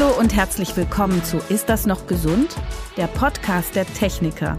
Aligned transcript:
Hallo 0.00 0.18
und 0.18 0.34
herzlich 0.34 0.78
willkommen 0.78 1.22
zu 1.24 1.36
Ist 1.50 1.68
das 1.68 1.84
noch 1.84 2.06
gesund? 2.06 2.56
Der 2.96 3.06
Podcast 3.06 3.76
der 3.76 3.84
Techniker. 3.84 4.56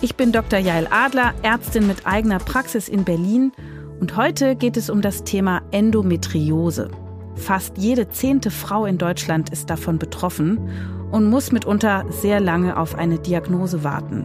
Ich 0.00 0.16
bin 0.16 0.32
Dr. 0.32 0.58
Jael 0.58 0.88
Adler, 0.90 1.34
Ärztin 1.42 1.86
mit 1.86 2.06
eigener 2.06 2.38
Praxis 2.38 2.88
in 2.88 3.04
Berlin 3.04 3.52
und 4.00 4.16
heute 4.16 4.56
geht 4.56 4.78
es 4.78 4.88
um 4.88 5.02
das 5.02 5.24
Thema 5.24 5.60
Endometriose. 5.72 6.90
Fast 7.34 7.76
jede 7.76 8.08
zehnte 8.08 8.50
Frau 8.50 8.86
in 8.86 8.96
Deutschland 8.96 9.50
ist 9.50 9.68
davon 9.68 9.98
betroffen 9.98 10.70
und 11.10 11.28
muss 11.28 11.52
mitunter 11.52 12.06
sehr 12.08 12.40
lange 12.40 12.78
auf 12.78 12.94
eine 12.94 13.18
Diagnose 13.18 13.84
warten. 13.84 14.24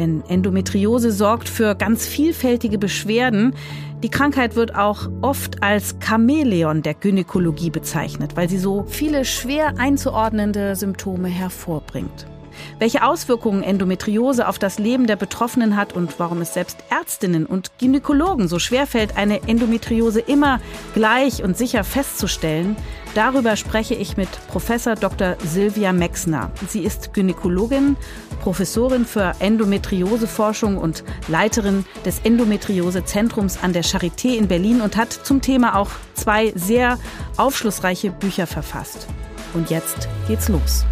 Denn 0.00 0.24
Endometriose 0.28 1.12
sorgt 1.12 1.46
für 1.46 1.74
ganz 1.74 2.06
vielfältige 2.06 2.78
Beschwerden. 2.78 3.54
Die 4.02 4.08
Krankheit 4.08 4.56
wird 4.56 4.74
auch 4.74 5.10
oft 5.20 5.62
als 5.62 5.96
Chamäleon 6.00 6.80
der 6.80 6.94
Gynäkologie 6.94 7.68
bezeichnet, 7.68 8.34
weil 8.34 8.48
sie 8.48 8.56
so 8.56 8.86
viele 8.88 9.26
schwer 9.26 9.74
einzuordnende 9.76 10.74
Symptome 10.74 11.28
hervorbringt. 11.28 12.26
Welche 12.78 13.04
Auswirkungen 13.04 13.62
Endometriose 13.62 14.48
auf 14.48 14.58
das 14.58 14.78
Leben 14.78 15.06
der 15.06 15.16
Betroffenen 15.16 15.76
hat 15.76 15.92
und 15.92 16.18
warum 16.18 16.40
es 16.40 16.54
selbst 16.54 16.78
Ärztinnen 16.90 17.46
und 17.46 17.70
Gynäkologen 17.78 18.48
so 18.48 18.58
schwerfällt, 18.58 19.16
eine 19.16 19.42
Endometriose 19.46 20.20
immer 20.20 20.60
gleich 20.94 21.42
und 21.42 21.56
sicher 21.56 21.84
festzustellen, 21.84 22.76
darüber 23.14 23.56
spreche 23.56 23.94
ich 23.94 24.16
mit 24.16 24.28
Professor 24.48 24.94
Dr. 24.94 25.36
Silvia 25.44 25.92
Mexner. 25.92 26.50
Sie 26.68 26.80
ist 26.80 27.12
Gynäkologin, 27.12 27.96
Professorin 28.40 29.04
für 29.04 29.34
Endometrioseforschung 29.40 30.78
und 30.78 31.04
Leiterin 31.28 31.84
des 32.04 32.20
Endometriosezentrums 32.20 33.58
an 33.62 33.72
der 33.72 33.84
Charité 33.84 34.36
in 34.36 34.48
Berlin 34.48 34.80
und 34.80 34.96
hat 34.96 35.12
zum 35.12 35.42
Thema 35.42 35.76
auch 35.76 35.90
zwei 36.14 36.52
sehr 36.54 36.98
aufschlussreiche 37.36 38.10
Bücher 38.10 38.46
verfasst. 38.46 39.06
Und 39.54 39.70
jetzt 39.70 40.08
geht's 40.28 40.48
los. 40.48 40.84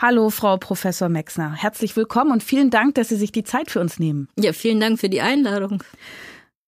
Hallo, 0.00 0.30
Frau 0.30 0.58
Professor 0.58 1.08
Mexner. 1.08 1.52
Herzlich 1.52 1.96
willkommen 1.96 2.30
und 2.30 2.44
vielen 2.44 2.70
Dank, 2.70 2.94
dass 2.94 3.08
Sie 3.08 3.16
sich 3.16 3.32
die 3.32 3.42
Zeit 3.42 3.68
für 3.68 3.80
uns 3.80 3.98
nehmen. 3.98 4.28
Ja, 4.38 4.52
vielen 4.52 4.78
Dank 4.78 5.00
für 5.00 5.08
die 5.08 5.20
Einladung. 5.20 5.82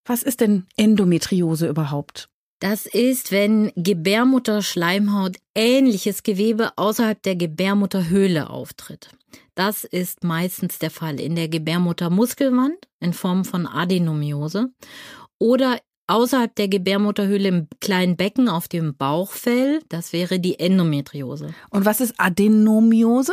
Was 0.04 0.24
ist 0.24 0.40
denn 0.40 0.66
Endometriose 0.76 1.68
überhaupt? 1.68 2.28
Das 2.58 2.86
ist, 2.86 3.30
wenn 3.30 3.70
Gebärmutterschleimhaut 3.76 5.36
ähnliches 5.54 6.24
Gewebe 6.24 6.72
außerhalb 6.74 7.22
der 7.22 7.36
Gebärmutterhöhle 7.36 8.50
auftritt. 8.50 9.10
Das 9.54 9.84
ist 9.84 10.24
meistens 10.24 10.80
der 10.80 10.90
Fall 10.90 11.20
in 11.20 11.36
der 11.36 11.48
Gebärmuttermuskelwand 11.48 12.88
in 12.98 13.12
Form 13.12 13.44
von 13.44 13.68
Adenomiose 13.68 14.72
oder 15.38 15.78
außerhalb 16.10 16.54
der 16.56 16.68
Gebärmutterhöhle 16.68 17.48
im 17.48 17.68
kleinen 17.80 18.16
Becken 18.16 18.48
auf 18.48 18.66
dem 18.66 18.96
Bauchfell. 18.96 19.80
Das 19.88 20.12
wäre 20.12 20.40
die 20.40 20.58
Endometriose. 20.58 21.54
Und 21.70 21.84
was 21.84 22.00
ist 22.00 22.14
Adenomiose? 22.18 23.32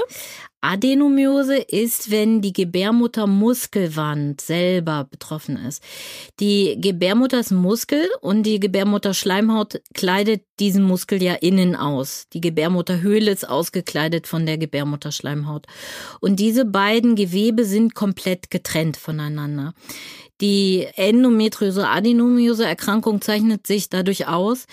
Adenomiose 0.61 1.57
ist, 1.57 2.09
wenn 2.11 2.41
die 2.41 2.53
Gebärmuttermuskelwand 2.53 4.41
selber 4.41 5.07
betroffen 5.09 5.55
ist. 5.57 5.83
Die 6.39 6.77
Gebärmutter 6.79 7.39
ist 7.39 7.51
Muskel 7.51 8.07
und 8.21 8.43
die 8.43 8.59
Gebärmutterschleimhaut 8.59 9.81
kleidet 9.93 10.43
diesen 10.59 10.83
Muskel 10.83 11.21
ja 11.21 11.35
innen 11.35 11.75
aus. 11.75 12.27
Die 12.33 12.41
Gebärmutterhöhle 12.41 13.31
ist 13.31 13.47
ausgekleidet 13.47 14.27
von 14.27 14.45
der 14.45 14.57
Gebärmutterschleimhaut. 14.57 15.67
Und 16.19 16.39
diese 16.39 16.65
beiden 16.65 17.15
Gewebe 17.15 17.63
sind 17.63 17.93
komplett 17.95 18.49
getrennt 18.49 18.97
voneinander. 18.97 19.73
Die 20.41 20.85
Endometriose-Adenomiose-Erkrankung 20.95 23.21
zeichnet 23.21 23.65
sich 23.65 23.89
dadurch 23.89 24.27
aus, 24.27 24.65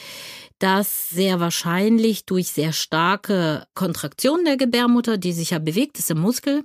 dass 0.58 1.10
sehr 1.10 1.38
wahrscheinlich 1.40 2.26
durch 2.26 2.48
sehr 2.48 2.72
starke 2.72 3.66
Kontraktion 3.74 4.44
der 4.44 4.56
Gebärmutter, 4.56 5.18
die 5.18 5.32
sich 5.32 5.50
ja 5.50 5.58
bewegt, 5.58 5.98
ist 5.98 6.10
im 6.10 6.20
Muskel, 6.20 6.64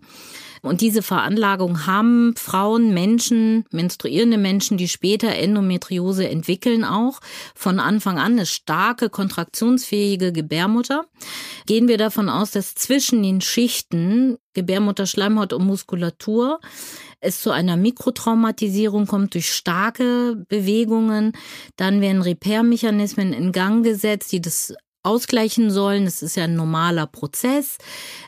und 0.61 0.81
diese 0.81 1.01
Veranlagung 1.01 1.85
haben 1.85 2.33
Frauen, 2.35 2.93
Menschen, 2.93 3.65
menstruierende 3.71 4.37
Menschen, 4.37 4.77
die 4.77 4.87
später 4.87 5.29
Endometriose 5.35 6.27
entwickeln 6.27 6.83
auch. 6.83 7.19
Von 7.55 7.79
Anfang 7.79 8.17
an 8.17 8.33
eine 8.33 8.45
starke, 8.45 9.09
kontraktionsfähige 9.09 10.31
Gebärmutter. 10.31 11.05
Gehen 11.65 11.87
wir 11.87 11.97
davon 11.97 12.29
aus, 12.29 12.51
dass 12.51 12.75
zwischen 12.75 13.23
den 13.23 13.41
Schichten 13.41 14.37
Gebärmutter, 14.53 15.05
Schleimhaut 15.05 15.53
und 15.53 15.65
Muskulatur 15.65 16.59
es 17.21 17.41
zu 17.41 17.51
einer 17.51 17.75
Mikrotraumatisierung 17.77 19.05
kommt 19.05 19.33
durch 19.33 19.51
starke 19.51 20.45
Bewegungen, 20.47 21.33
dann 21.75 22.01
werden 22.01 22.21
Repair-Mechanismen 22.21 23.33
in 23.33 23.51
Gang 23.51 23.83
gesetzt, 23.83 24.31
die 24.31 24.41
das 24.41 24.73
ausgleichen 25.01 25.71
sollen. 25.71 26.05
Es 26.05 26.21
ist 26.21 26.35
ja 26.35 26.43
ein 26.43 26.55
normaler 26.55 27.07
Prozess. 27.07 27.77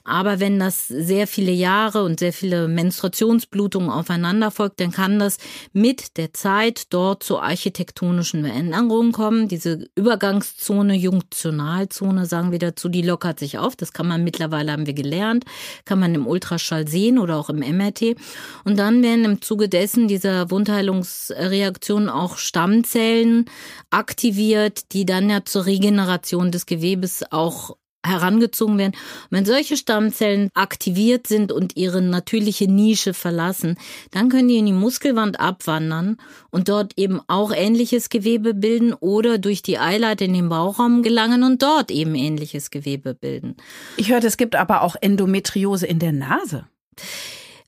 Aber 0.05 0.39
wenn 0.39 0.57
das 0.57 0.87
sehr 0.87 1.27
viele 1.27 1.51
Jahre 1.51 2.03
und 2.03 2.19
sehr 2.19 2.31
viele 2.31 2.67
Menstruationsblutungen 2.67 3.89
aufeinander 3.89 4.51
folgt, 4.51 4.79
dann 4.79 4.91
kann 4.91 5.19
das 5.19 5.37
mit 5.73 6.17
der 6.17 6.33
Zeit 6.33 6.93
dort 6.93 7.23
zu 7.23 7.39
architektonischen 7.39 8.45
Veränderungen 8.45 9.11
kommen. 9.11 9.49
Diese 9.49 9.89
Übergangszone, 9.95 10.95
Junktionalzone, 10.95 12.25
sagen 12.25 12.51
wir 12.51 12.59
dazu, 12.59 12.88
die 12.88 13.01
lockert 13.01 13.39
sich 13.39 13.57
auf. 13.57 13.75
Das 13.75 13.91
kann 13.91 14.07
man 14.07 14.23
mittlerweile, 14.23 14.71
haben 14.71 14.85
wir 14.85 14.93
gelernt, 14.93 15.43
kann 15.83 15.99
man 15.99 16.15
im 16.15 16.25
Ultraschall 16.25 16.88
sehen 16.88 17.19
oder 17.19 17.35
auch 17.35 17.49
im 17.49 17.59
MRT. 17.59 18.15
Und 18.63 18.79
dann 18.79 19.03
werden 19.03 19.25
im 19.25 19.41
Zuge 19.41 19.67
dessen 19.67 20.07
dieser 20.07 20.49
Wundheilungsreaktion 20.51 22.07
auch 22.09 22.38
Stammzellen 22.38 23.45
aktiviert, 23.89 24.93
die 24.93 25.05
dann 25.05 25.29
ja 25.29 25.43
zur 25.43 25.65
Regeneration 25.65 26.51
des 26.51 26.60
des 26.61 26.66
Gewebes 26.66 27.23
auch 27.31 27.75
herangezogen 28.03 28.79
werden. 28.79 28.94
Wenn 29.29 29.45
solche 29.45 29.77
Stammzellen 29.77 30.49
aktiviert 30.55 31.27
sind 31.27 31.51
und 31.51 31.77
ihre 31.77 32.01
natürliche 32.01 32.66
Nische 32.66 33.13
verlassen, 33.13 33.77
dann 34.09 34.29
können 34.29 34.47
die 34.47 34.57
in 34.57 34.66
die 34.66 34.73
Muskelwand 34.73 35.39
abwandern 35.39 36.17
und 36.50 36.67
dort 36.67 36.94
eben 36.97 37.21
auch 37.27 37.51
ähnliches 37.53 38.09
Gewebe 38.09 38.55
bilden 38.55 38.94
oder 38.94 39.38
durch 39.38 39.61
die 39.61 39.77
Eileiter 39.77 40.25
in 40.25 40.33
den 40.33 40.50
Bauchraum 40.50 41.03
gelangen 41.03 41.44
und 41.44 41.61
dort 41.61 41.91
eben 41.91 42.16
ähnliches 42.16 42.71
Gewebe 42.71 43.13
bilden. 43.13 43.55
Ich 43.97 44.09
hörte, 44.09 44.27
es 44.27 44.38
gibt 44.38 44.55
aber 44.55 44.81
auch 44.81 44.95
Endometriose 45.00 45.85
in 45.85 46.00
der 46.00 46.11
Nase. 46.11 46.66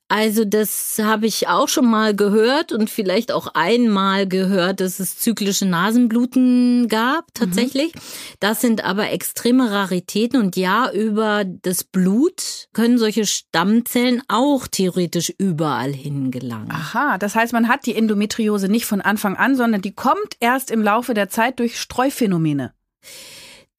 Also 0.09 0.45
das 0.45 0.99
habe 1.01 1.25
ich 1.25 1.47
auch 1.47 1.67
schon 1.67 1.89
mal 1.89 2.15
gehört 2.15 2.71
und 2.71 2.89
vielleicht 2.89 3.31
auch 3.31 3.47
einmal 3.55 4.27
gehört, 4.27 4.79
dass 4.79 4.99
es 4.99 5.17
zyklische 5.17 5.65
Nasenbluten 5.65 6.87
gab 6.87 7.33
tatsächlich. 7.33 7.95
Mhm. 7.95 7.99
Das 8.39 8.61
sind 8.61 8.83
aber 8.83 9.09
extreme 9.09 9.71
Raritäten 9.71 10.39
und 10.39 10.55
ja, 10.55 10.91
über 10.91 11.45
das 11.45 11.83
Blut 11.83 12.67
können 12.73 12.99
solche 12.99 13.25
Stammzellen 13.25 14.21
auch 14.27 14.67
theoretisch 14.67 15.33
überall 15.37 15.93
hingelangen. 15.93 16.69
Aha, 16.71 17.17
das 17.17 17.33
heißt, 17.33 17.53
man 17.53 17.67
hat 17.67 17.85
die 17.85 17.95
Endometriose 17.95 18.67
nicht 18.67 18.85
von 18.85 19.01
Anfang 19.01 19.35
an, 19.35 19.55
sondern 19.55 19.81
die 19.81 19.95
kommt 19.95 20.35
erst 20.39 20.69
im 20.69 20.83
Laufe 20.83 21.13
der 21.13 21.29
Zeit 21.29 21.59
durch 21.59 21.79
Streuphänomene. 21.79 22.73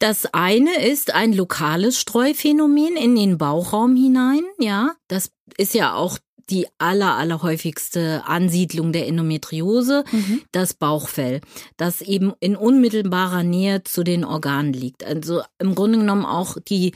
Das 0.05 0.27
eine 0.35 0.85
ist 0.85 1.15
ein 1.15 1.33
lokales 1.33 1.99
Streuphänomen 1.99 2.95
in 2.95 3.17
den 3.17 3.39
Bauchraum 3.39 3.97
hinein, 3.97 4.43
ja. 4.59 4.93
Das 5.09 5.31
ist 5.57 5.73
ja 5.73 5.95
auch 5.95 6.19
die 6.51 6.67
aller, 6.79 7.15
aller 7.15 7.43
häufigste 7.43 8.23
Ansiedlung 8.27 8.93
der 8.93 9.07
Endometriose, 9.07 10.05
mhm. 10.11 10.43
das 10.53 10.75
Bauchfell, 10.75 11.41
das 11.77 12.01
eben 12.01 12.33
in 12.41 12.57
unmittelbarer 12.57 13.43
Nähe 13.43 13.85
zu 13.85 14.05
den 14.05 14.25
Organen 14.25 14.73
liegt. 14.73 15.05
Also 15.05 15.43
im 15.59 15.75
Grunde 15.75 15.99
genommen 15.99 16.25
auch 16.25 16.57
die 16.69 16.93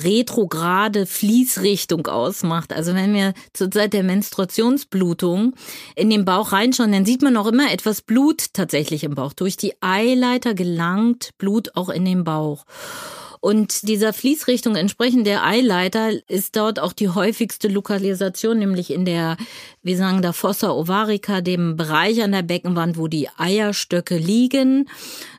retrograde 0.00 1.06
Fließrichtung 1.06 2.06
ausmacht. 2.06 2.72
Also 2.72 2.94
wenn 2.94 3.14
wir 3.14 3.34
zur 3.52 3.70
Zeit 3.70 3.92
der 3.92 4.02
Menstruationsblutung 4.02 5.54
in 5.96 6.10
den 6.10 6.24
Bauch 6.24 6.52
reinschauen, 6.52 6.92
dann 6.92 7.06
sieht 7.06 7.22
man 7.22 7.36
auch 7.36 7.46
immer 7.46 7.72
etwas 7.72 8.02
Blut 8.02 8.52
tatsächlich 8.52 9.04
im 9.04 9.14
Bauch. 9.14 9.32
Durch 9.32 9.56
die 9.56 9.74
Eileiter 9.80 10.54
gelangt 10.54 11.30
Blut 11.38 11.74
auch 11.74 11.88
in 11.88 12.04
den 12.04 12.24
Bauch. 12.24 12.64
Und 13.44 13.88
dieser 13.88 14.12
Fließrichtung 14.12 14.76
entsprechend 14.76 15.26
der 15.26 15.44
Eileiter 15.44 16.12
ist 16.30 16.54
dort 16.54 16.78
auch 16.78 16.92
die 16.92 17.08
häufigste 17.08 17.66
Lokalisation, 17.66 18.60
nämlich 18.60 18.92
in 18.92 19.04
der, 19.04 19.36
wir 19.82 19.96
sagen 19.96 20.22
da 20.22 20.32
Fossa 20.32 20.70
ovarica, 20.70 21.40
dem 21.40 21.76
Bereich 21.76 22.22
an 22.22 22.30
der 22.30 22.42
Beckenwand, 22.42 22.96
wo 22.96 23.08
die 23.08 23.28
Eierstöcke 23.36 24.16
liegen. 24.16 24.88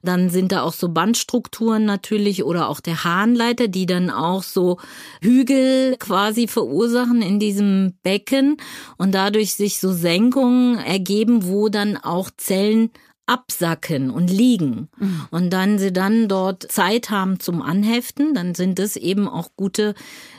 Dann 0.02 0.30
sind 0.30 0.52
da 0.52 0.64
auch 0.64 0.74
so 0.74 0.90
Bandstrukturen 0.90 1.86
natürlich 1.86 2.44
oder 2.44 2.68
auch 2.68 2.82
der 2.82 3.06
Harnleiter, 3.06 3.70
die 3.70 3.86
dann 3.86 4.10
auch 4.10 4.44
so 4.44 4.80
Hügel 5.22 5.96
quasi 5.98 6.50
verursachen 6.50 7.22
in 7.22 7.40
diesem 7.40 7.94
Becken 8.04 8.58
und 8.98 9.16
dadurch 9.16 9.54
sich 9.54 9.80
so 9.80 9.94
Senkungen 9.94 10.78
ergeben, 10.78 11.48
wo 11.48 11.70
dann 11.70 11.96
auch 11.96 12.32
Zellen 12.36 12.92
absacken 13.34 14.12
und 14.12 14.30
liegen 14.30 14.90
mhm. 15.00 15.26
und 15.32 15.50
dann 15.50 15.80
sie 15.80 15.92
dann 15.92 16.28
dort 16.28 16.72
Zeit 16.72 17.10
haben 17.10 17.40
zum 17.40 17.64
Anheften, 17.64 18.36
dann 18.36 18.54
sind 18.54 18.78
es 18.80 18.96
eben 18.96 19.28
auch 19.28 19.50
gute 19.56 19.96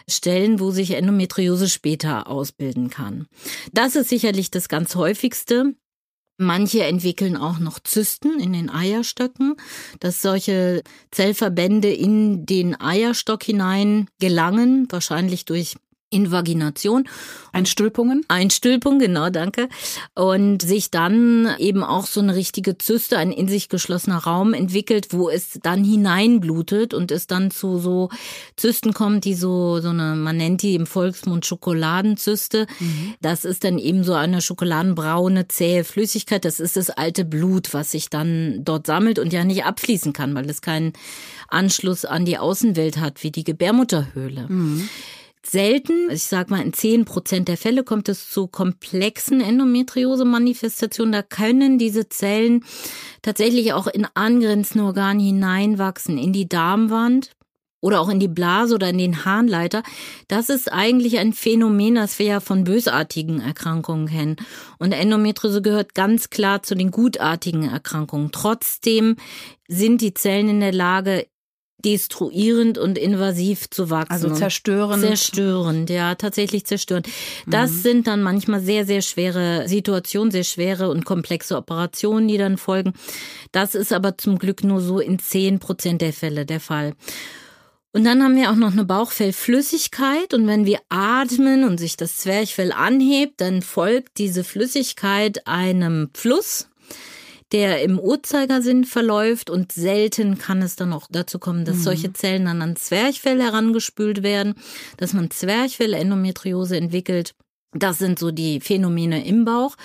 Stellen, 0.08 0.60
wo 0.60 0.70
sich 0.70 0.92
Endometriose 0.92 1.68
später 1.68 2.28
ausbilden 2.28 2.88
kann. 2.88 3.26
Das 3.72 3.96
ist 3.96 4.08
sicherlich 4.08 4.52
das 4.52 4.68
ganz 4.68 4.94
häufigste. 4.94 5.74
Manche 6.36 6.84
entwickeln 6.84 7.36
auch 7.36 7.58
noch 7.58 7.80
Zysten 7.80 8.38
in 8.40 8.52
den 8.52 8.70
Eierstöcken, 8.70 9.56
dass 10.00 10.22
solche 10.22 10.82
Zellverbände 11.10 11.92
in 11.92 12.46
den 12.46 12.80
Eierstock 12.80 13.42
hinein 13.42 14.08
gelangen, 14.20 14.86
wahrscheinlich 14.90 15.44
durch 15.44 15.76
Invagination. 16.10 17.08
Einstülpungen? 17.52 18.24
Einstülpung, 18.28 18.98
genau, 18.98 19.30
danke. 19.30 19.68
Und 20.14 20.62
sich 20.62 20.90
dann 20.90 21.54
eben 21.58 21.82
auch 21.82 22.06
so 22.06 22.20
eine 22.20 22.34
richtige 22.34 22.78
Zyste, 22.78 23.18
ein 23.18 23.32
in 23.32 23.48
sich 23.48 23.68
geschlossener 23.68 24.18
Raum 24.18 24.54
entwickelt, 24.54 25.08
wo 25.10 25.28
es 25.28 25.58
dann 25.62 25.84
hineinblutet 25.84 26.94
und 26.94 27.10
es 27.10 27.26
dann 27.26 27.50
zu 27.50 27.78
so 27.78 28.10
Zysten 28.56 28.92
kommt, 28.92 29.24
die 29.24 29.34
so, 29.34 29.80
so 29.80 29.90
eine, 29.90 30.14
man 30.16 30.36
nennt 30.36 30.62
die 30.62 30.74
im 30.74 30.86
Volksmund 30.86 31.46
Schokoladenzyste. 31.46 32.66
Mhm. 32.78 33.14
Das 33.20 33.44
ist 33.44 33.64
dann 33.64 33.78
eben 33.78 34.04
so 34.04 34.14
eine 34.14 34.40
schokoladenbraune, 34.40 35.48
zähe 35.48 35.84
Flüssigkeit. 35.84 36.44
Das 36.44 36.60
ist 36.60 36.76
das 36.76 36.90
alte 36.90 37.24
Blut, 37.24 37.74
was 37.74 37.92
sich 37.92 38.10
dann 38.10 38.64
dort 38.64 38.86
sammelt 38.86 39.18
und 39.18 39.32
ja 39.32 39.44
nicht 39.44 39.64
abfließen 39.64 40.12
kann, 40.12 40.34
weil 40.34 40.48
es 40.48 40.60
keinen 40.60 40.92
Anschluss 41.48 42.04
an 42.04 42.24
die 42.24 42.38
Außenwelt 42.38 42.98
hat, 42.98 43.22
wie 43.22 43.30
die 43.30 43.44
Gebärmutterhöhle. 43.44 44.46
Mhm 44.48 44.88
selten. 45.46 46.10
Ich 46.10 46.24
sag 46.24 46.50
mal, 46.50 46.62
in 46.62 46.72
zehn 46.72 47.04
Prozent 47.04 47.48
der 47.48 47.56
Fälle 47.56 47.84
kommt 47.84 48.08
es 48.08 48.30
zu 48.30 48.46
komplexen 48.46 49.40
Endometriose-Manifestationen. 49.40 51.12
Da 51.12 51.22
können 51.22 51.78
diese 51.78 52.08
Zellen 52.08 52.64
tatsächlich 53.22 53.72
auch 53.72 53.86
in 53.86 54.06
angrenzende 54.14 54.84
Organe 54.84 55.22
hineinwachsen, 55.22 56.18
in 56.18 56.32
die 56.32 56.48
Darmwand 56.48 57.30
oder 57.84 58.00
auch 58.00 58.08
in 58.08 58.18
die 58.18 58.28
Blase 58.28 58.74
oder 58.74 58.88
in 58.88 58.96
den 58.96 59.26
Harnleiter. 59.26 59.82
Das 60.26 60.48
ist 60.48 60.72
eigentlich 60.72 61.18
ein 61.18 61.34
Phänomen, 61.34 61.96
das 61.96 62.18
wir 62.18 62.26
ja 62.26 62.40
von 62.40 62.64
bösartigen 62.64 63.42
Erkrankungen 63.42 64.08
kennen. 64.08 64.36
Und 64.78 64.92
Endometriose 64.92 65.60
gehört 65.60 65.94
ganz 65.94 66.30
klar 66.30 66.62
zu 66.62 66.74
den 66.74 66.90
gutartigen 66.90 67.68
Erkrankungen. 67.68 68.30
Trotzdem 68.32 69.16
sind 69.68 70.00
die 70.00 70.14
Zellen 70.14 70.48
in 70.48 70.60
der 70.60 70.72
Lage, 70.72 71.26
destruierend 71.84 72.78
und 72.78 72.98
invasiv 72.98 73.68
zu 73.70 73.90
wachsen. 73.90 74.12
Also 74.12 74.30
zerstörend. 74.30 75.02
Zerstörend, 75.02 75.90
ja, 75.90 76.14
tatsächlich 76.14 76.64
zerstörend. 76.64 77.08
Das 77.46 77.70
mhm. 77.70 77.76
sind 77.76 78.06
dann 78.06 78.22
manchmal 78.22 78.60
sehr, 78.60 78.86
sehr 78.86 79.02
schwere 79.02 79.68
Situationen, 79.68 80.30
sehr 80.30 80.44
schwere 80.44 80.88
und 80.88 81.04
komplexe 81.04 81.56
Operationen, 81.56 82.28
die 82.28 82.38
dann 82.38 82.56
folgen. 82.56 82.94
Das 83.52 83.74
ist 83.74 83.92
aber 83.92 84.16
zum 84.18 84.38
Glück 84.38 84.64
nur 84.64 84.80
so 84.80 84.98
in 84.98 85.18
zehn 85.18 85.58
Prozent 85.58 86.00
der 86.00 86.12
Fälle 86.12 86.46
der 86.46 86.60
Fall. 86.60 86.94
Und 87.94 88.02
dann 88.02 88.24
haben 88.24 88.34
wir 88.34 88.50
auch 88.50 88.56
noch 88.56 88.72
eine 88.72 88.84
Bauchfellflüssigkeit 88.84 90.34
und 90.34 90.48
wenn 90.48 90.66
wir 90.66 90.80
atmen 90.88 91.62
und 91.62 91.78
sich 91.78 91.96
das 91.96 92.16
Zwerchfell 92.16 92.72
anhebt, 92.72 93.40
dann 93.40 93.62
folgt 93.62 94.18
diese 94.18 94.42
Flüssigkeit 94.42 95.46
einem 95.46 96.10
Fluss, 96.12 96.68
der 97.54 97.82
im 97.82 97.98
Uhrzeigersinn 98.00 98.84
verläuft 98.84 99.48
und 99.48 99.70
selten 99.70 100.38
kann 100.38 100.60
es 100.60 100.74
dann 100.74 100.92
auch 100.92 101.06
dazu 101.08 101.38
kommen, 101.38 101.64
dass 101.64 101.76
mhm. 101.76 101.82
solche 101.82 102.12
Zellen 102.12 102.46
dann 102.46 102.60
an 102.60 102.74
Zwerchfell 102.74 103.40
herangespült 103.40 104.24
werden, 104.24 104.56
dass 104.96 105.12
man 105.12 105.30
Zwerchfell-Endometriose 105.30 106.76
entwickelt. 106.76 107.36
Das 107.72 107.98
sind 107.98 108.18
so 108.18 108.32
die 108.32 108.58
Phänomene 108.58 109.24
im 109.24 109.44
Bauch. 109.44 109.76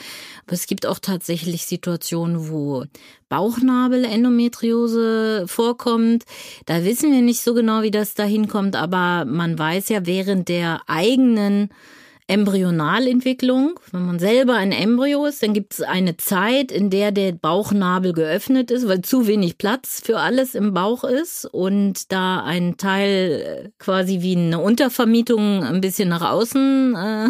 Aber 0.47 0.53
es 0.53 0.65
gibt 0.65 0.87
auch 0.87 0.97
tatsächlich 0.97 1.67
Situationen, 1.67 2.49
wo 2.49 2.85
Bauchnabel-Endometriose 3.29 5.45
vorkommt. 5.47 6.23
Da 6.65 6.83
wissen 6.83 7.11
wir 7.11 7.21
nicht 7.21 7.41
so 7.41 7.53
genau, 7.53 7.83
wie 7.83 7.91
das 7.91 8.15
dahin 8.15 8.47
kommt, 8.47 8.75
aber 8.75 9.25
man 9.25 9.59
weiß 9.59 9.89
ja 9.89 10.07
während 10.07 10.49
der 10.49 10.81
eigenen 10.87 11.69
Embryonalentwicklung. 12.29 13.79
Wenn 13.91 14.05
man 14.05 14.19
selber 14.19 14.53
ein 14.53 14.71
Embryo 14.71 15.25
ist, 15.25 15.41
dann 15.41 15.53
gibt 15.53 15.73
es 15.73 15.81
eine 15.81 16.15
Zeit, 16.17 16.71
in 16.71 16.89
der 16.89 17.11
der 17.11 17.31
Bauchnabel 17.31 18.13
geöffnet 18.13 18.71
ist, 18.71 18.87
weil 18.87 19.01
zu 19.01 19.27
wenig 19.27 19.57
Platz 19.57 20.01
für 20.03 20.19
alles 20.19 20.55
im 20.55 20.73
Bauch 20.73 21.03
ist 21.03 21.45
und 21.45 22.11
da 22.11 22.43
ein 22.43 22.77
Teil 22.77 23.63
äh, 23.65 23.69
quasi 23.79 24.21
wie 24.21 24.35
eine 24.35 24.59
Untervermietung 24.59 25.63
ein 25.63 25.81
bisschen 25.81 26.09
nach 26.09 26.29
außen 26.29 26.95
äh, 26.95 27.29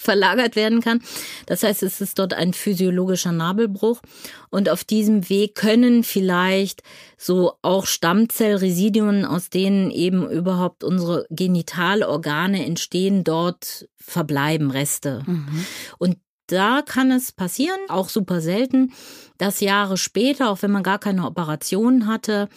verlagert 0.00 0.56
werden 0.56 0.80
kann. 0.80 1.02
Das 1.44 1.62
heißt, 1.62 1.82
es 1.82 2.00
ist 2.00 2.18
dort 2.18 2.32
ein 2.32 2.54
physiologischer 2.54 3.32
Nabelbruch 3.32 4.00
und 4.48 4.70
auf 4.70 4.82
diesem 4.82 5.28
Weg 5.28 5.54
können 5.54 6.04
vielleicht 6.04 6.82
so 7.18 7.52
auch 7.60 7.84
Stammzellresiduen, 7.84 9.26
aus 9.26 9.50
denen 9.50 9.90
eben 9.90 10.28
überhaupt 10.28 10.84
unsere 10.84 11.26
Genitalorgane 11.28 12.64
entstehen, 12.64 13.24
dort 13.24 13.88
verbleiben 13.96 14.70
Reste. 14.70 15.22
Mhm. 15.26 15.66
Und 15.98 16.16
da 16.46 16.80
kann 16.80 17.10
es 17.12 17.32
passieren, 17.32 17.78
auch 17.88 18.08
super 18.08 18.40
selten, 18.40 18.92
dass 19.36 19.60
Jahre 19.60 19.98
später, 19.98 20.48
auch 20.48 20.62
wenn 20.62 20.70
man 20.70 20.82
gar 20.82 20.98
keine 20.98 21.26
Operation 21.26 22.06
hatte, 22.06 22.48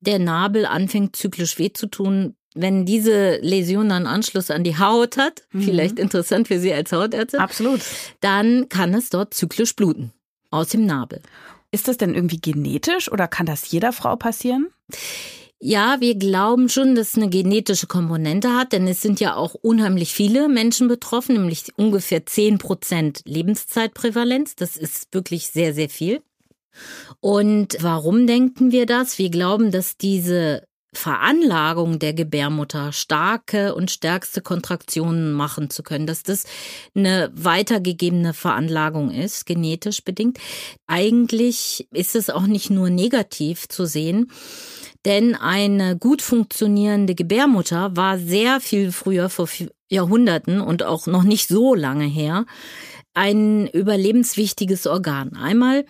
der 0.00 0.18
Nabel 0.18 0.66
anfängt 0.66 1.16
zyklisch 1.16 1.58
weh 1.58 1.72
zu 1.72 1.86
tun, 1.86 2.36
wenn 2.54 2.84
diese 2.84 3.36
Läsion 3.42 3.90
dann 3.90 4.06
Anschluss 4.06 4.50
an 4.50 4.64
die 4.64 4.78
Haut 4.78 5.16
hat, 5.16 5.42
mhm. 5.52 5.62
vielleicht 5.62 5.98
interessant 5.98 6.48
für 6.48 6.58
Sie 6.58 6.72
als 6.72 6.92
Hautärztin. 6.92 7.40
Absolut. 7.40 7.80
Dann 8.20 8.68
kann 8.68 8.94
es 8.94 9.10
dort 9.10 9.34
zyklisch 9.34 9.76
bluten. 9.76 10.12
Aus 10.50 10.70
dem 10.70 10.84
Nabel. 10.84 11.22
Ist 11.70 11.86
das 11.86 11.96
denn 11.96 12.14
irgendwie 12.14 12.40
genetisch 12.40 13.10
oder 13.10 13.28
kann 13.28 13.46
das 13.46 13.70
jeder 13.70 13.92
Frau 13.92 14.16
passieren? 14.16 14.66
Ja, 15.62 16.00
wir 16.00 16.16
glauben 16.16 16.68
schon, 16.68 16.94
dass 16.94 17.10
es 17.10 17.16
eine 17.16 17.28
genetische 17.28 17.86
Komponente 17.86 18.56
hat, 18.56 18.72
denn 18.72 18.88
es 18.88 19.02
sind 19.02 19.20
ja 19.20 19.36
auch 19.36 19.54
unheimlich 19.54 20.12
viele 20.12 20.48
Menschen 20.48 20.88
betroffen, 20.88 21.34
nämlich 21.36 21.66
ungefähr 21.76 22.24
10 22.24 22.58
Prozent 22.58 23.20
Lebenszeitprävalenz. 23.26 24.56
Das 24.56 24.76
ist 24.76 25.12
wirklich 25.12 25.48
sehr, 25.48 25.74
sehr 25.74 25.90
viel. 25.90 26.22
Und 27.20 27.76
warum 27.80 28.26
denken 28.26 28.72
wir 28.72 28.86
das? 28.86 29.18
Wir 29.18 29.30
glauben, 29.30 29.70
dass 29.70 29.98
diese 29.98 30.62
Veranlagung 30.92 31.98
der 31.98 32.14
Gebärmutter 32.14 32.92
starke 32.92 33.74
und 33.74 33.90
stärkste 33.90 34.40
Kontraktionen 34.40 35.32
machen 35.32 35.70
zu 35.70 35.82
können, 35.82 36.06
dass 36.06 36.22
das 36.22 36.44
eine 36.94 37.30
weitergegebene 37.34 38.34
Veranlagung 38.34 39.10
ist, 39.10 39.46
genetisch 39.46 40.04
bedingt. 40.04 40.38
Eigentlich 40.86 41.86
ist 41.92 42.16
es 42.16 42.28
auch 42.28 42.46
nicht 42.46 42.70
nur 42.70 42.90
negativ 42.90 43.68
zu 43.68 43.86
sehen, 43.86 44.32
denn 45.04 45.34
eine 45.36 45.96
gut 45.96 46.22
funktionierende 46.22 47.14
Gebärmutter 47.14 47.96
war 47.96 48.18
sehr 48.18 48.60
viel 48.60 48.90
früher, 48.92 49.28
vor 49.28 49.48
Jahrhunderten 49.88 50.60
und 50.60 50.82
auch 50.82 51.06
noch 51.06 51.22
nicht 51.22 51.48
so 51.48 51.74
lange 51.74 52.06
her, 52.06 52.46
ein 53.14 53.66
überlebenswichtiges 53.66 54.86
Organ. 54.86 55.36
Einmal 55.36 55.84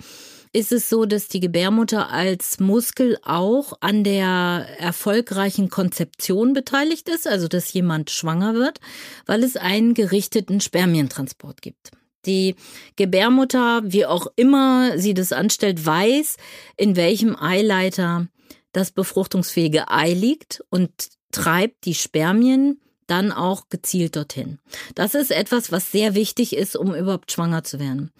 ist 0.52 0.73
es 0.73 0.88
so, 0.88 1.04
dass 1.07 1.28
die 1.28 1.40
Gebärmutter 1.40 2.11
als 2.11 2.59
Muskel 2.59 3.19
auch 3.23 3.75
an 3.80 4.02
der 4.02 4.66
erfolgreichen 4.78 5.69
Konzeption 5.69 6.52
beteiligt 6.52 7.09
ist, 7.09 7.28
also 7.28 7.47
dass 7.47 7.73
jemand 7.73 8.11
schwanger 8.11 8.54
wird, 8.54 8.80
weil 9.26 9.45
es 9.45 9.57
einen 9.57 9.95
gerichteten 9.95 10.61
Spermientransport 10.61 11.62
gibt. 11.62 11.92
Die 12.26 12.57
Gebärmutter, 12.97 13.83
wie 13.85 14.07
auch 14.07 14.26
immer 14.37 14.99
sie 14.99 15.14
das 15.14 15.33
anstellt, 15.33 15.87
weiß, 15.87 16.37
in 16.76 16.97
welchem 16.97 17.37
Eileiter 17.37 18.26
das 18.73 18.90
befruchtungsfähige 18.90 19.88
Ei 19.88 20.12
liegt 20.12 20.62
und 20.69 20.90
treibt 21.33 21.87
die 21.87 21.95
Spermien 21.95 22.80
dann 23.07 23.33
auch 23.33 23.69
gezielt 23.71 24.16
dorthin. 24.16 24.59
Das 24.95 25.14
ist 25.14 25.33
etwas, 25.33 25.73
was 25.73 25.90
sehr 25.90 26.14
wichtig 26.14 26.54
ist, 26.54 26.76
um 26.76 26.95
überhaupt 26.95 27.33
schwanger 27.33 27.64
zu 27.64 27.80
werden. 27.80 28.12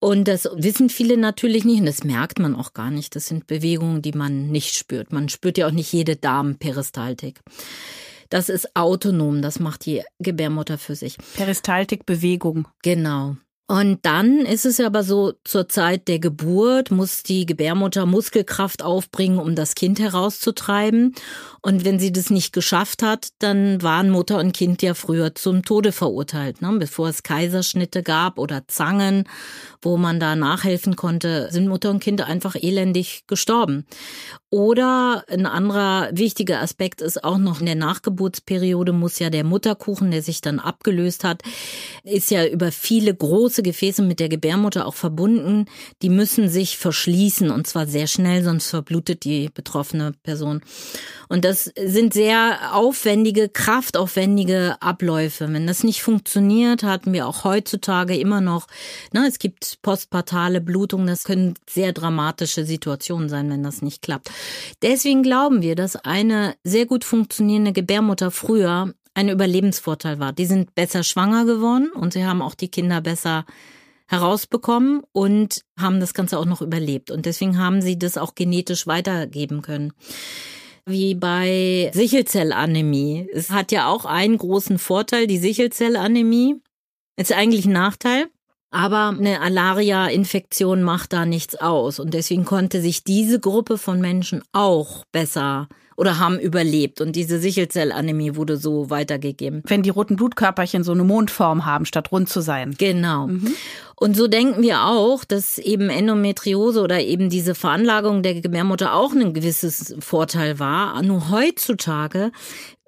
Und 0.00 0.28
das 0.28 0.48
wissen 0.54 0.88
viele 0.88 1.18
natürlich 1.18 1.64
nicht 1.64 1.80
und 1.80 1.86
das 1.86 2.04
merkt 2.04 2.38
man 2.38 2.56
auch 2.56 2.72
gar 2.72 2.90
nicht. 2.90 3.14
Das 3.14 3.26
sind 3.26 3.46
Bewegungen, 3.46 4.00
die 4.00 4.12
man 4.12 4.50
nicht 4.50 4.74
spürt. 4.74 5.12
Man 5.12 5.28
spürt 5.28 5.58
ja 5.58 5.66
auch 5.66 5.72
nicht 5.72 5.92
jede 5.92 6.16
Darmperistaltik. 6.16 7.40
Das 8.30 8.48
ist 8.48 8.74
autonom, 8.76 9.42
das 9.42 9.60
macht 9.60 9.84
die 9.84 10.02
Gebärmutter 10.18 10.78
für 10.78 10.94
sich. 10.94 11.18
Peristaltik, 11.34 12.06
Bewegung. 12.06 12.66
Genau. 12.82 13.36
Und 13.70 14.00
dann 14.02 14.40
ist 14.40 14.66
es 14.66 14.80
aber 14.80 15.04
so, 15.04 15.34
zur 15.44 15.68
Zeit 15.68 16.08
der 16.08 16.18
Geburt 16.18 16.90
muss 16.90 17.22
die 17.22 17.46
Gebärmutter 17.46 18.04
Muskelkraft 18.04 18.82
aufbringen, 18.82 19.38
um 19.38 19.54
das 19.54 19.76
Kind 19.76 20.00
herauszutreiben. 20.00 21.14
Und 21.62 21.84
wenn 21.84 22.00
sie 22.00 22.10
das 22.10 22.30
nicht 22.30 22.52
geschafft 22.52 23.00
hat, 23.00 23.28
dann 23.38 23.80
waren 23.80 24.10
Mutter 24.10 24.38
und 24.38 24.56
Kind 24.56 24.82
ja 24.82 24.94
früher 24.94 25.36
zum 25.36 25.62
Tode 25.62 25.92
verurteilt. 25.92 26.62
Ne? 26.62 26.74
Bevor 26.80 27.10
es 27.10 27.22
Kaiserschnitte 27.22 28.02
gab 28.02 28.40
oder 28.40 28.66
Zangen, 28.66 29.28
wo 29.82 29.96
man 29.96 30.18
da 30.18 30.34
nachhelfen 30.34 30.96
konnte, 30.96 31.48
sind 31.52 31.68
Mutter 31.68 31.90
und 31.90 32.02
Kind 32.02 32.22
einfach 32.22 32.56
elendig 32.56 33.22
gestorben. 33.28 33.86
Oder 34.48 35.24
ein 35.28 35.46
anderer 35.46 36.08
wichtiger 36.12 36.60
Aspekt 36.60 37.02
ist 37.02 37.22
auch 37.22 37.38
noch 37.38 37.60
in 37.60 37.66
der 37.66 37.76
Nachgeburtsperiode 37.76 38.92
muss 38.92 39.20
ja 39.20 39.30
der 39.30 39.44
Mutterkuchen, 39.44 40.10
der 40.10 40.22
sich 40.22 40.40
dann 40.40 40.58
abgelöst 40.58 41.22
hat, 41.22 41.42
ist 42.02 42.32
ja 42.32 42.44
über 42.46 42.72
viele 42.72 43.14
große 43.14 43.59
große 43.60 43.62
Gefäße 43.62 44.02
mit 44.02 44.20
der 44.20 44.28
Gebärmutter 44.28 44.86
auch 44.86 44.94
verbunden. 44.94 45.66
Die 46.02 46.08
müssen 46.08 46.48
sich 46.48 46.78
verschließen 46.78 47.50
und 47.50 47.66
zwar 47.66 47.86
sehr 47.86 48.06
schnell, 48.06 48.42
sonst 48.42 48.70
verblutet 48.70 49.24
die 49.24 49.50
betroffene 49.52 50.12
Person. 50.22 50.62
Und 51.28 51.44
das 51.44 51.70
sind 51.80 52.12
sehr 52.12 52.74
aufwendige, 52.74 53.48
kraftaufwendige 53.48 54.76
Abläufe. 54.80 55.52
Wenn 55.52 55.66
das 55.66 55.84
nicht 55.84 56.02
funktioniert, 56.02 56.82
hatten 56.82 57.12
wir 57.12 57.26
auch 57.26 57.44
heutzutage 57.44 58.16
immer 58.16 58.40
noch, 58.40 58.66
na, 59.12 59.26
es 59.26 59.38
gibt 59.38 59.78
postpartale 59.82 60.60
Blutungen, 60.60 61.06
das 61.06 61.24
können 61.24 61.54
sehr 61.68 61.92
dramatische 61.92 62.64
Situationen 62.64 63.28
sein, 63.28 63.50
wenn 63.50 63.62
das 63.62 63.82
nicht 63.82 64.02
klappt. 64.02 64.30
Deswegen 64.82 65.22
glauben 65.22 65.62
wir, 65.62 65.76
dass 65.76 65.96
eine 65.96 66.54
sehr 66.64 66.86
gut 66.86 67.04
funktionierende 67.04 67.72
Gebärmutter 67.72 68.30
früher 68.30 68.92
ein 69.14 69.28
Überlebensvorteil 69.28 70.18
war. 70.18 70.32
Die 70.32 70.46
sind 70.46 70.74
besser 70.74 71.02
schwanger 71.02 71.44
geworden 71.44 71.90
und 71.92 72.12
sie 72.12 72.24
haben 72.24 72.42
auch 72.42 72.54
die 72.54 72.70
Kinder 72.70 73.00
besser 73.00 73.44
herausbekommen 74.10 75.02
und 75.12 75.62
haben 75.78 76.00
das 76.00 76.14
Ganze 76.14 76.38
auch 76.38 76.44
noch 76.44 76.62
überlebt. 76.62 77.10
Und 77.10 77.26
deswegen 77.26 77.58
haben 77.58 77.80
sie 77.80 77.98
das 77.98 78.18
auch 78.18 78.34
genetisch 78.34 78.86
weitergeben 78.86 79.62
können. 79.62 79.92
Wie 80.84 81.14
bei 81.14 81.90
Sichelzellanämie. 81.94 83.28
Es 83.32 83.50
hat 83.50 83.70
ja 83.70 83.88
auch 83.88 84.04
einen 84.04 84.38
großen 84.38 84.78
Vorteil, 84.78 85.26
die 85.26 85.38
Sichelzellanämie. 85.38 86.56
Ist 87.16 87.32
eigentlich 87.32 87.66
ein 87.66 87.72
Nachteil. 87.72 88.26
Aber 88.70 89.08
eine 89.08 89.40
Alaria-Infektion 89.40 90.82
macht 90.82 91.12
da 91.12 91.26
nichts 91.26 91.56
aus. 91.56 92.00
Und 92.00 92.14
deswegen 92.14 92.44
konnte 92.44 92.80
sich 92.80 93.04
diese 93.04 93.38
Gruppe 93.38 93.78
von 93.78 94.00
Menschen 94.00 94.42
auch 94.52 95.04
besser 95.12 95.68
oder 96.00 96.18
haben 96.18 96.40
überlebt. 96.40 97.02
Und 97.02 97.14
diese 97.14 97.38
Sichelzellanämie 97.38 98.34
wurde 98.34 98.56
so 98.56 98.88
weitergegeben. 98.88 99.62
Wenn 99.66 99.82
die 99.82 99.90
roten 99.90 100.16
Blutkörperchen 100.16 100.82
so 100.82 100.92
eine 100.92 101.04
Mondform 101.04 101.66
haben, 101.66 101.84
statt 101.84 102.10
rund 102.10 102.30
zu 102.30 102.40
sein. 102.40 102.74
Genau. 102.78 103.26
Mhm. 103.26 103.54
Und 103.96 104.16
so 104.16 104.26
denken 104.26 104.62
wir 104.62 104.86
auch, 104.86 105.24
dass 105.24 105.58
eben 105.58 105.90
Endometriose 105.90 106.80
oder 106.80 107.02
eben 107.02 107.28
diese 107.28 107.54
Veranlagung 107.54 108.22
der 108.22 108.40
Gebärmutter 108.40 108.94
auch 108.94 109.12
ein 109.12 109.34
gewisses 109.34 109.94
Vorteil 110.00 110.58
war. 110.58 111.02
Nur 111.02 111.28
heutzutage 111.28 112.32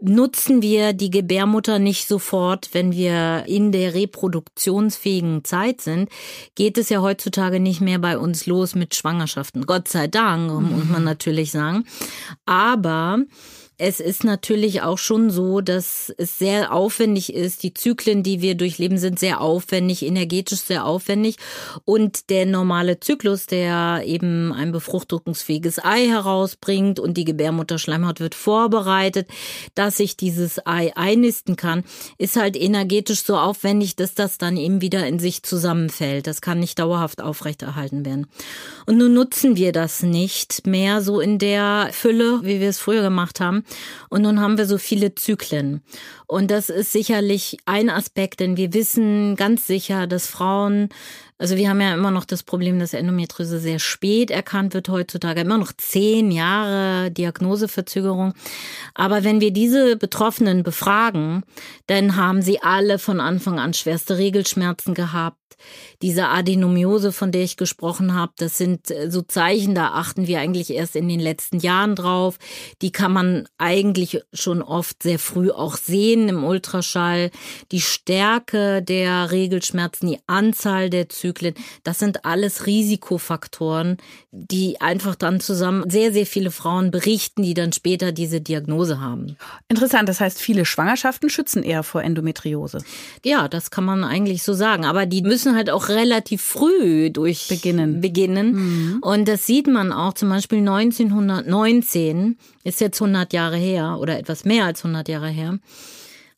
nutzen 0.03 0.63
wir 0.63 0.93
die 0.93 1.11
Gebärmutter 1.11 1.79
nicht 1.79 2.09
sofort, 2.09 2.71
wenn 2.73 2.93
wir 2.93 3.45
in 3.47 3.73
der 3.73 3.95
reproduktionsfähigen 3.95 5.45
Zeit 5.45 5.81
sind, 5.81 6.11
geht 6.55 6.79
es 6.79 6.89
ja 6.89 7.01
heutzutage 7.01 7.61
nicht 7.61 7.81
mehr 7.81 7.99
bei 7.99 8.19
uns 8.19 8.47
los 8.47 8.75
mit 8.75 8.95
Schwangerschaften. 8.95 9.67
Gott 9.67 9.89
sei 9.89 10.09
Dank, 10.09 10.51
muss 10.51 10.89
man 10.89 11.05
natürlich 11.05 11.51
sagen. 11.51 11.85
Aber 12.47 13.19
es 13.79 14.01
ist 14.01 14.23
natürlich 14.23 14.83
auch 14.83 14.99
schon 14.99 15.31
so, 15.31 15.61
dass 15.61 16.13
es 16.17 16.39
sehr 16.39 16.73
aufwendig 16.73 17.35
ist. 17.35 17.63
Die 17.63 17.75
Zyklen, 17.75 18.23
die 18.23 18.41
wir 18.41 18.55
durchleben, 18.55 18.99
sind 18.99 19.19
sehr 19.19 19.41
aufwendig, 19.41 20.03
energetisch 20.03 20.61
sehr 20.61 20.85
aufwendig. 20.85 21.37
Und 21.85 22.31
der 22.31 22.47
normale 22.47 23.01
Zyklus, 23.01 23.47
der 23.47 24.03
eben 24.05 24.53
ein 24.53 24.73
befruchtungsfähiges 24.73 25.85
Ei 25.85 26.07
herausbringt 26.07 27.01
und 27.01 27.17
die 27.17 27.25
Gebärmutterschleimhaut 27.25 28.21
wird 28.21 28.35
vorbereitet, 28.35 29.29
dass 29.75 29.97
sich 29.97 30.17
dieses 30.17 30.65
Ei 30.67 30.93
einnisten 30.95 31.57
kann, 31.57 31.83
ist 32.19 32.37
halt 32.37 32.57
energetisch 32.57 33.25
so 33.25 33.37
aufwendig, 33.37 33.97
dass 33.97 34.15
das 34.15 34.39
dann 34.39 34.57
eben 34.57 34.81
wieder 34.81 35.07
in 35.07 35.19
sich 35.19 35.43
zusammenfällt. 35.43 36.27
Das 36.27 36.41
kann 36.41 36.61
nicht 36.61 36.79
dauerhaft 36.79 37.21
aufrechterhalten 37.21 38.05
werden. 38.05 38.27
Und 38.87 38.99
nun 38.99 39.15
nutzen 39.15 39.57
wir 39.57 39.73
das 39.73 40.03
nicht 40.03 40.67
mehr 40.67 41.01
so 41.01 41.21
in 41.21 41.39
der 41.39 41.89
Fülle, 41.93 42.41
wie 42.43 42.61
wir 42.61 42.69
es 42.69 42.79
früher 42.79 43.03
gemacht 43.03 43.41
haben. 43.41 43.62
Und 44.09 44.23
nun 44.23 44.41
haben 44.41 44.59
wir 44.59 44.67
so 44.67 44.79
viele 44.79 45.15
Zyklen. 45.15 45.83
Und 46.27 46.51
das 46.51 46.69
ist 46.69 46.93
sicherlich 46.93 47.59
ein 47.67 47.91
Aspekt, 47.91 48.41
denn 48.41 48.57
wir 48.57 48.73
wissen 48.73 49.37
ganz 49.37 49.67
sicher, 49.67 50.07
dass 50.07 50.27
Frauen 50.27 50.89
also 51.39 51.57
wir 51.57 51.69
haben 51.69 51.81
ja 51.81 51.95
immer 51.95 52.11
noch 52.11 52.25
das 52.25 52.43
Problem, 52.43 52.79
dass 52.79 52.95
Endometriose 52.95 53.59
sehr 53.59 53.79
spät 53.79 54.31
erkannt 54.31 54.75
wird 54.75 54.89
heutzutage. 54.89 55.41
Immer 55.41 55.59
noch 55.59 55.73
zehn 55.77 56.31
Jahre 56.31 57.11
Diagnoseverzögerung. 57.11 58.35
Aber 58.95 59.25
wenn 59.25 59.41
wir 59.41 59.53
diese 59.53 59.97
Betroffenen 59.97 60.63
befragen, 60.63 61.43
dann 61.89 62.17
haben 62.17 62.43
sie 62.43 62.63
alle 62.63 62.99
von 62.99 63.21
Anfang 63.21 63.59
an 63.59 63.75
schwerste 63.75 64.19
Regelschmerzen 64.19 64.95
gehabt. 64.95 65.39
Diese 66.03 66.29
Adenomiose, 66.29 67.13
von 67.13 67.33
der 67.33 67.43
ich 67.43 67.57
gesprochen 67.57 68.15
habe, 68.15 68.33
das 68.37 68.59
sind 68.59 68.91
äh, 68.91 69.11
so 69.11 69.23
Zeichen, 69.23 69.75
da 69.75 69.93
achten 69.93 70.27
wir 70.27 70.41
eigentlich 70.41 70.71
erst 70.71 70.97
in 70.97 71.09
den 71.09 71.21
letzten 71.21 71.59
Jahren 71.59 71.95
drauf. 71.95 72.39
Die 72.83 72.93
kann 72.93 73.13
man 73.13 73.49
eigentlich 73.59 74.21
schon 74.33 74.63
oft 74.63 75.03
sehr 75.03 75.19
früh 75.19 75.51
auch 75.51 75.77
sehen 75.77 76.29
im 76.29 76.45
Ultraschall. 76.45 77.31
Die 77.71 77.81
Stärke 77.81 78.83
der 78.83 79.31
Regelschmerzen, 79.31 80.09
die 80.09 80.19
Anzahl 80.27 80.91
der 80.91 81.09
Zyklen, 81.09 81.22
das 81.85 81.99
sind 81.99 82.25
alles 82.25 82.67
Risikofaktoren, 82.67 83.99
die 84.31 84.81
einfach 84.81 85.15
dann 85.15 85.41
zusammen 85.41 85.89
sehr, 85.89 86.13
sehr 86.13 86.27
viele 86.27 86.51
Frauen 86.51 86.91
berichten, 86.91 87.43
die 87.43 87.55
dann 87.55 87.73
später 87.73 88.11
diese 88.13 88.41
Diagnose 88.41 89.01
haben. 89.01 89.37
Interessant, 89.69 90.09
das 90.09 90.21
heißt, 90.21 90.41
viele 90.41 90.65
Schwangerschaften 90.65 91.31
schützen 91.31 91.63
eher 91.63 91.83
vor 91.83 92.03
Endometriose. 92.03 92.79
Ja, 93.25 93.49
das 93.49 93.71
kann 93.71 93.85
man 93.85 94.03
eigentlich 94.03 94.43
so 94.43 94.55
sagen. 94.55 94.85
Aber 94.85 95.07
die 95.07 95.23
müssen 95.23 95.53
müssen 95.53 95.57
halt 95.57 95.71
auch 95.71 95.89
relativ 95.89 96.43
früh 96.43 97.11
durch 97.11 97.49
beginnen. 97.49 98.01
beginnen. 98.01 98.53
Mhm. 98.53 98.99
Und 99.03 99.29
das 99.29 99.47
sieht 99.47 99.67
man 99.67 99.93
auch 99.93 100.15
zum 100.15 100.29
Beispiel 100.29 100.59
1919, 100.59 102.37
ist 102.65 102.81
jetzt 102.81 103.01
100 103.01 103.33
Jahre 103.33 103.57
her 103.57 103.99
oder 104.01 104.19
etwas 104.19 104.45
mehr 104.45 104.65
als 104.65 104.85
100 104.85 105.09
Jahre 105.09 105.29
her, 105.29 105.59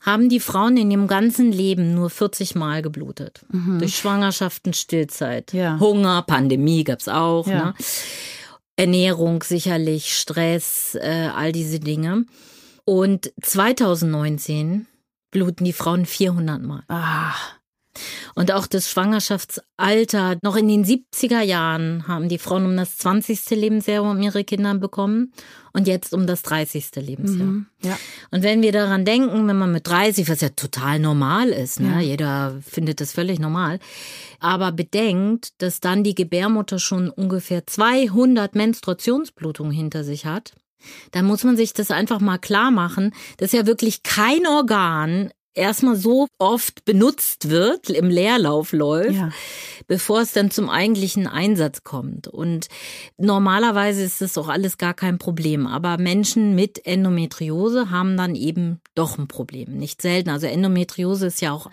haben 0.05 0.29
die 0.29 0.41
Frauen 0.41 0.77
in 0.77 0.91
ihrem 0.91 1.07
ganzen 1.07 1.51
Leben 1.51 1.95
nur 1.95 2.11
40 2.11 2.55
Mal 2.55 2.83
geblutet. 2.83 3.45
Mhm. 3.51 3.79
Durch 3.79 3.97
Schwangerschaften, 3.97 4.75
Stillzeit, 4.75 5.53
ja. 5.53 5.81
Hunger, 5.81 6.23
Pandemie 6.23 6.85
gab's 6.85 7.09
auch. 7.09 7.47
Ja. 7.47 7.65
Ne? 7.65 7.75
Ernährung 8.77 9.43
sicherlich, 9.43 10.15
Stress, 10.15 10.97
äh, 11.01 11.31
all 11.35 11.53
diese 11.53 11.81
Dinge. 11.81 12.27
Und 12.85 13.33
2019 13.41 14.87
bluten 15.31 15.65
die 15.65 15.73
Frauen 15.73 16.05
400 16.05 16.63
Mal. 16.63 16.83
Ah. 16.89 17.35
Und 18.35 18.53
auch 18.53 18.67
das 18.67 18.91
Schwangerschaftsalter. 18.91 20.39
Noch 20.43 20.57
in 20.57 20.69
den 20.69 20.85
70er 20.85 21.41
Jahren 21.41 22.09
haben 22.09 22.29
die 22.29 22.39
Frauen 22.39 22.67
um 22.67 22.77
das 22.77 22.97
20. 22.97 23.51
Lebensjahr 23.51 24.03
um 24.03 24.21
ihre 24.21 24.45
Kinder 24.45 24.75
bekommen 24.75 25.33
und 25.73 25.87
jetzt 25.87 26.15
um 26.15 26.27
das 26.27 26.43
30. 26.43 26.91
Lebensjahr. 26.97 27.47
Mhm, 27.47 27.67
ja. 27.83 27.99
Und 28.31 28.43
wenn 28.43 28.63
wir 28.63 28.73
daran 28.73 29.05
denken, 29.05 29.47
wenn 29.49 29.59
man 29.59 29.73
mit 29.73 29.87
30, 29.87 30.29
was 30.29 30.41
ja 30.41 30.51
total 30.51 30.99
normal 30.99 31.49
ist, 31.49 31.81
ne? 31.81 31.95
Ja. 31.95 32.01
jeder 32.01 32.61
findet 32.65 33.01
das 33.01 33.13
völlig 33.13 33.39
normal, 33.39 33.79
aber 34.41 34.73
bedenkt, 34.73 35.51
dass 35.59 35.81
dann 35.81 36.05
die 36.05 36.15
Gebärmutter 36.15 36.79
schon 36.79 37.11
ungefähr 37.11 37.67
200 37.67 38.55
Menstruationsblutungen 38.55 39.73
hinter 39.73 40.05
sich 40.05 40.27
hat, 40.27 40.53
dann 41.11 41.25
muss 41.25 41.45
man 41.45 41.57
sich 41.57 41.73
das 41.73 41.91
einfach 41.91 42.21
mal 42.21 42.39
klar 42.39 42.71
machen, 42.71 43.13
dass 43.39 43.53
ja 43.53 43.67
wirklich 43.67 44.03
kein 44.03 44.47
Organ 44.47 45.31
erstmal 45.55 45.97
so 45.97 46.27
oft 46.39 46.85
benutzt 46.85 47.49
wird, 47.49 47.91
im 47.91 48.09
Leerlauf 48.09 48.73
läuft, 48.73 49.13
ja. 49.13 49.31
bevor 49.87 50.21
es 50.21 50.33
dann 50.33 50.51
zum 50.51 50.69
eigentlichen 50.69 51.27
Einsatz 51.27 51.85
kommt. 51.85 52.29
Und 52.29 52.69
normalerweise 53.17 54.03
ist 54.03 54.21
das 54.21 54.37
auch 54.37 54.49
alles 54.49 54.79
gar 54.79 54.95
kein 54.95 55.19
Problem. 55.19 55.67
Aber 55.67 55.99
Menschen 55.99 56.55
mit 56.55 56.85
Endometriose 56.87 57.91
haben 57.91 58.17
dann 58.17 58.35
eben 58.35 58.81
doch 58.95 59.19
ein 59.19 59.29
Problem. 59.29 59.77
Nicht 59.77 60.03
selten. 60.03 60.31
Also 60.31 60.47
Endometriose 60.47 61.27
ist 61.27 61.41
ja 61.41 61.53
auch 61.53 61.71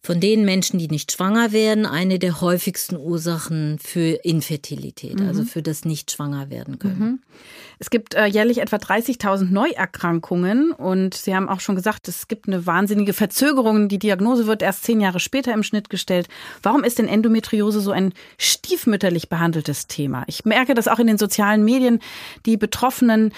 von 0.00 0.20
den 0.20 0.44
Menschen, 0.44 0.78
die 0.78 0.88
nicht 0.88 1.12
schwanger 1.12 1.52
werden, 1.52 1.84
eine 1.84 2.18
der 2.18 2.40
häufigsten 2.40 2.96
Ursachen 2.96 3.78
für 3.78 4.18
Infertilität, 4.24 5.20
mhm. 5.20 5.26
also 5.26 5.44
für 5.44 5.62
das 5.62 5.84
nicht 5.84 6.12
schwanger 6.12 6.50
werden 6.50 6.78
können. 6.78 6.98
Mhm. 6.98 7.18
Es 7.80 7.90
gibt 7.90 8.14
äh, 8.14 8.26
jährlich 8.26 8.58
etwa 8.58 8.76
30.000 8.76 9.50
Neuerkrankungen 9.50 10.72
und 10.72 11.14
Sie 11.14 11.34
haben 11.34 11.48
auch 11.48 11.60
schon 11.60 11.76
gesagt, 11.76 12.08
es 12.08 12.26
gibt 12.26 12.48
eine 12.48 12.66
wahnsinnige 12.66 13.12
Verzögerung. 13.12 13.88
Die 13.88 13.98
Diagnose 13.98 14.46
wird 14.46 14.62
erst 14.62 14.84
zehn 14.84 15.00
Jahre 15.00 15.20
später 15.20 15.52
im 15.52 15.62
Schnitt 15.62 15.90
gestellt. 15.90 16.28
Warum 16.62 16.84
ist 16.84 16.98
denn 16.98 17.08
Endometriose 17.08 17.80
so 17.80 17.90
ein 17.90 18.14
stiefmütterlich 18.38 19.28
behandeltes 19.28 19.86
Thema? 19.86 20.24
Ich 20.26 20.44
merke 20.44 20.74
das 20.74 20.88
auch 20.88 20.98
in 20.98 21.06
den 21.06 21.18
sozialen 21.18 21.64
Medien. 21.64 22.00
Die 22.46 22.56
Betroffenen, 22.56 23.32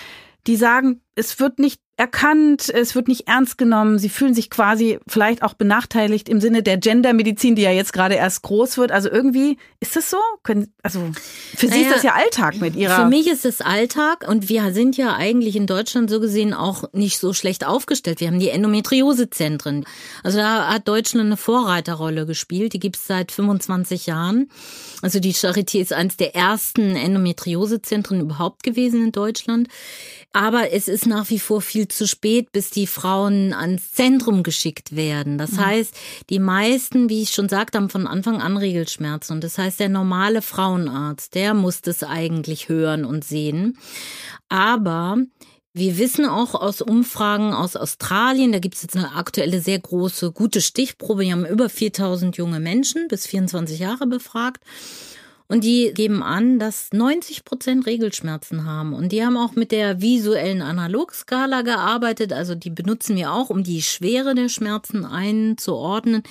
die 0.46 0.56
sagen, 0.56 1.00
es 1.20 1.38
wird 1.38 1.58
nicht 1.58 1.80
erkannt, 2.00 2.70
es 2.70 2.94
wird 2.94 3.08
nicht 3.08 3.28
ernst 3.28 3.58
genommen. 3.58 3.98
Sie 3.98 4.08
fühlen 4.08 4.32
sich 4.32 4.48
quasi 4.48 4.98
vielleicht 5.06 5.42
auch 5.42 5.52
benachteiligt 5.52 6.30
im 6.30 6.40
Sinne 6.40 6.62
der 6.62 6.78
Gendermedizin, 6.78 7.56
die 7.56 7.62
ja 7.62 7.72
jetzt 7.72 7.92
gerade 7.92 8.14
erst 8.14 8.40
groß 8.40 8.78
wird. 8.78 8.90
Also 8.90 9.10
irgendwie 9.10 9.58
ist 9.80 9.96
das 9.96 10.08
so? 10.08 10.16
Können, 10.42 10.72
also 10.82 11.10
für 11.54 11.66
naja, 11.66 11.76
Sie 11.76 11.82
ist 11.82 11.94
das 11.96 12.02
ja 12.02 12.14
Alltag 12.14 12.56
mit 12.56 12.74
Ihrer. 12.74 12.96
Für 12.96 13.04
mich 13.04 13.28
ist 13.28 13.44
es 13.44 13.60
Alltag 13.60 14.26
und 14.26 14.48
wir 14.48 14.72
sind 14.72 14.96
ja 14.96 15.14
eigentlich 15.14 15.56
in 15.56 15.66
Deutschland 15.66 16.08
so 16.08 16.20
gesehen 16.20 16.54
auch 16.54 16.84
nicht 16.94 17.18
so 17.18 17.34
schlecht 17.34 17.66
aufgestellt. 17.66 18.20
Wir 18.20 18.28
haben 18.28 18.40
die 18.40 18.48
Endometriosezentren. 18.48 19.84
Also 20.24 20.38
da 20.38 20.68
hat 20.72 20.88
Deutschland 20.88 21.26
eine 21.26 21.36
Vorreiterrolle 21.36 22.24
gespielt. 22.24 22.72
Die 22.72 22.80
gibt 22.80 22.96
es 22.96 23.06
seit 23.06 23.30
25 23.30 24.06
Jahren. 24.06 24.48
Also 25.02 25.20
die 25.20 25.34
Charité 25.34 25.82
ist 25.82 25.92
eines 25.92 26.16
der 26.16 26.34
ersten 26.34 26.96
Endometriosezentren 26.96 28.22
überhaupt 28.22 28.62
gewesen 28.62 29.04
in 29.04 29.12
Deutschland. 29.12 29.68
Aber 30.32 30.72
es 30.72 30.86
ist 30.86 31.06
nach 31.10 31.28
wie 31.28 31.38
vor 31.38 31.60
viel 31.60 31.86
zu 31.88 32.08
spät, 32.08 32.52
bis 32.52 32.70
die 32.70 32.86
Frauen 32.86 33.52
ans 33.52 33.92
Zentrum 33.92 34.42
geschickt 34.42 34.96
werden. 34.96 35.36
Das 35.36 35.52
mhm. 35.52 35.66
heißt, 35.66 35.94
die 36.30 36.38
meisten, 36.38 37.10
wie 37.10 37.22
ich 37.22 37.30
schon 37.30 37.50
sagte, 37.50 37.76
haben 37.76 37.90
von 37.90 38.06
Anfang 38.06 38.40
an 38.40 38.56
Regelschmerzen. 38.56 39.34
Und 39.34 39.44
das 39.44 39.58
heißt, 39.58 39.78
der 39.78 39.90
normale 39.90 40.40
Frauenarzt, 40.40 41.34
der 41.34 41.52
muss 41.52 41.82
das 41.82 42.02
eigentlich 42.02 42.70
hören 42.70 43.04
und 43.04 43.24
sehen. 43.24 43.76
Aber 44.48 45.18
wir 45.72 45.98
wissen 45.98 46.26
auch 46.26 46.54
aus 46.54 46.80
Umfragen 46.80 47.52
aus 47.52 47.76
Australien, 47.76 48.50
da 48.50 48.58
gibt 48.58 48.74
es 48.74 48.82
jetzt 48.82 48.96
eine 48.96 49.14
aktuelle 49.14 49.60
sehr 49.60 49.78
große, 49.78 50.32
gute 50.32 50.60
Stichprobe, 50.60 51.24
die 51.24 51.32
haben 51.32 51.46
über 51.46 51.68
4000 51.68 52.36
junge 52.36 52.58
Menschen 52.58 53.06
bis 53.06 53.26
24 53.26 53.78
Jahre 53.78 54.06
befragt. 54.06 54.64
Und 55.50 55.64
die 55.64 55.92
geben 55.92 56.22
an, 56.22 56.60
dass 56.60 56.90
90 56.92 57.44
Prozent 57.44 57.84
Regelschmerzen 57.84 58.66
haben. 58.66 58.94
Und 58.94 59.10
die 59.10 59.24
haben 59.24 59.36
auch 59.36 59.56
mit 59.56 59.72
der 59.72 60.00
visuellen 60.00 60.62
Analogskala 60.62 61.62
gearbeitet. 61.62 62.32
Also 62.32 62.54
die 62.54 62.70
benutzen 62.70 63.16
wir 63.16 63.32
auch, 63.32 63.50
um 63.50 63.64
die 63.64 63.82
Schwere 63.82 64.36
der 64.36 64.48
Schmerzen 64.48 65.04
einzuordnen. 65.04 66.22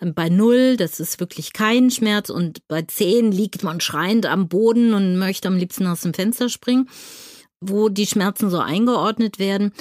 Bei 0.00 0.28
null, 0.28 0.76
das 0.76 0.98
ist 0.98 1.20
wirklich 1.20 1.52
kein 1.52 1.92
Schmerz. 1.92 2.30
Und 2.30 2.66
bei 2.66 2.82
zehn 2.82 3.30
liegt 3.30 3.62
man 3.62 3.80
schreiend 3.80 4.26
am 4.26 4.48
Boden 4.48 4.92
und 4.92 5.18
möchte 5.18 5.46
am 5.46 5.56
liebsten 5.56 5.86
aus 5.86 6.00
dem 6.00 6.12
Fenster 6.12 6.48
springen, 6.48 6.88
wo 7.60 7.88
die 7.88 8.06
Schmerzen 8.06 8.50
so 8.50 8.58
eingeordnet 8.58 9.38
werden. 9.38 9.72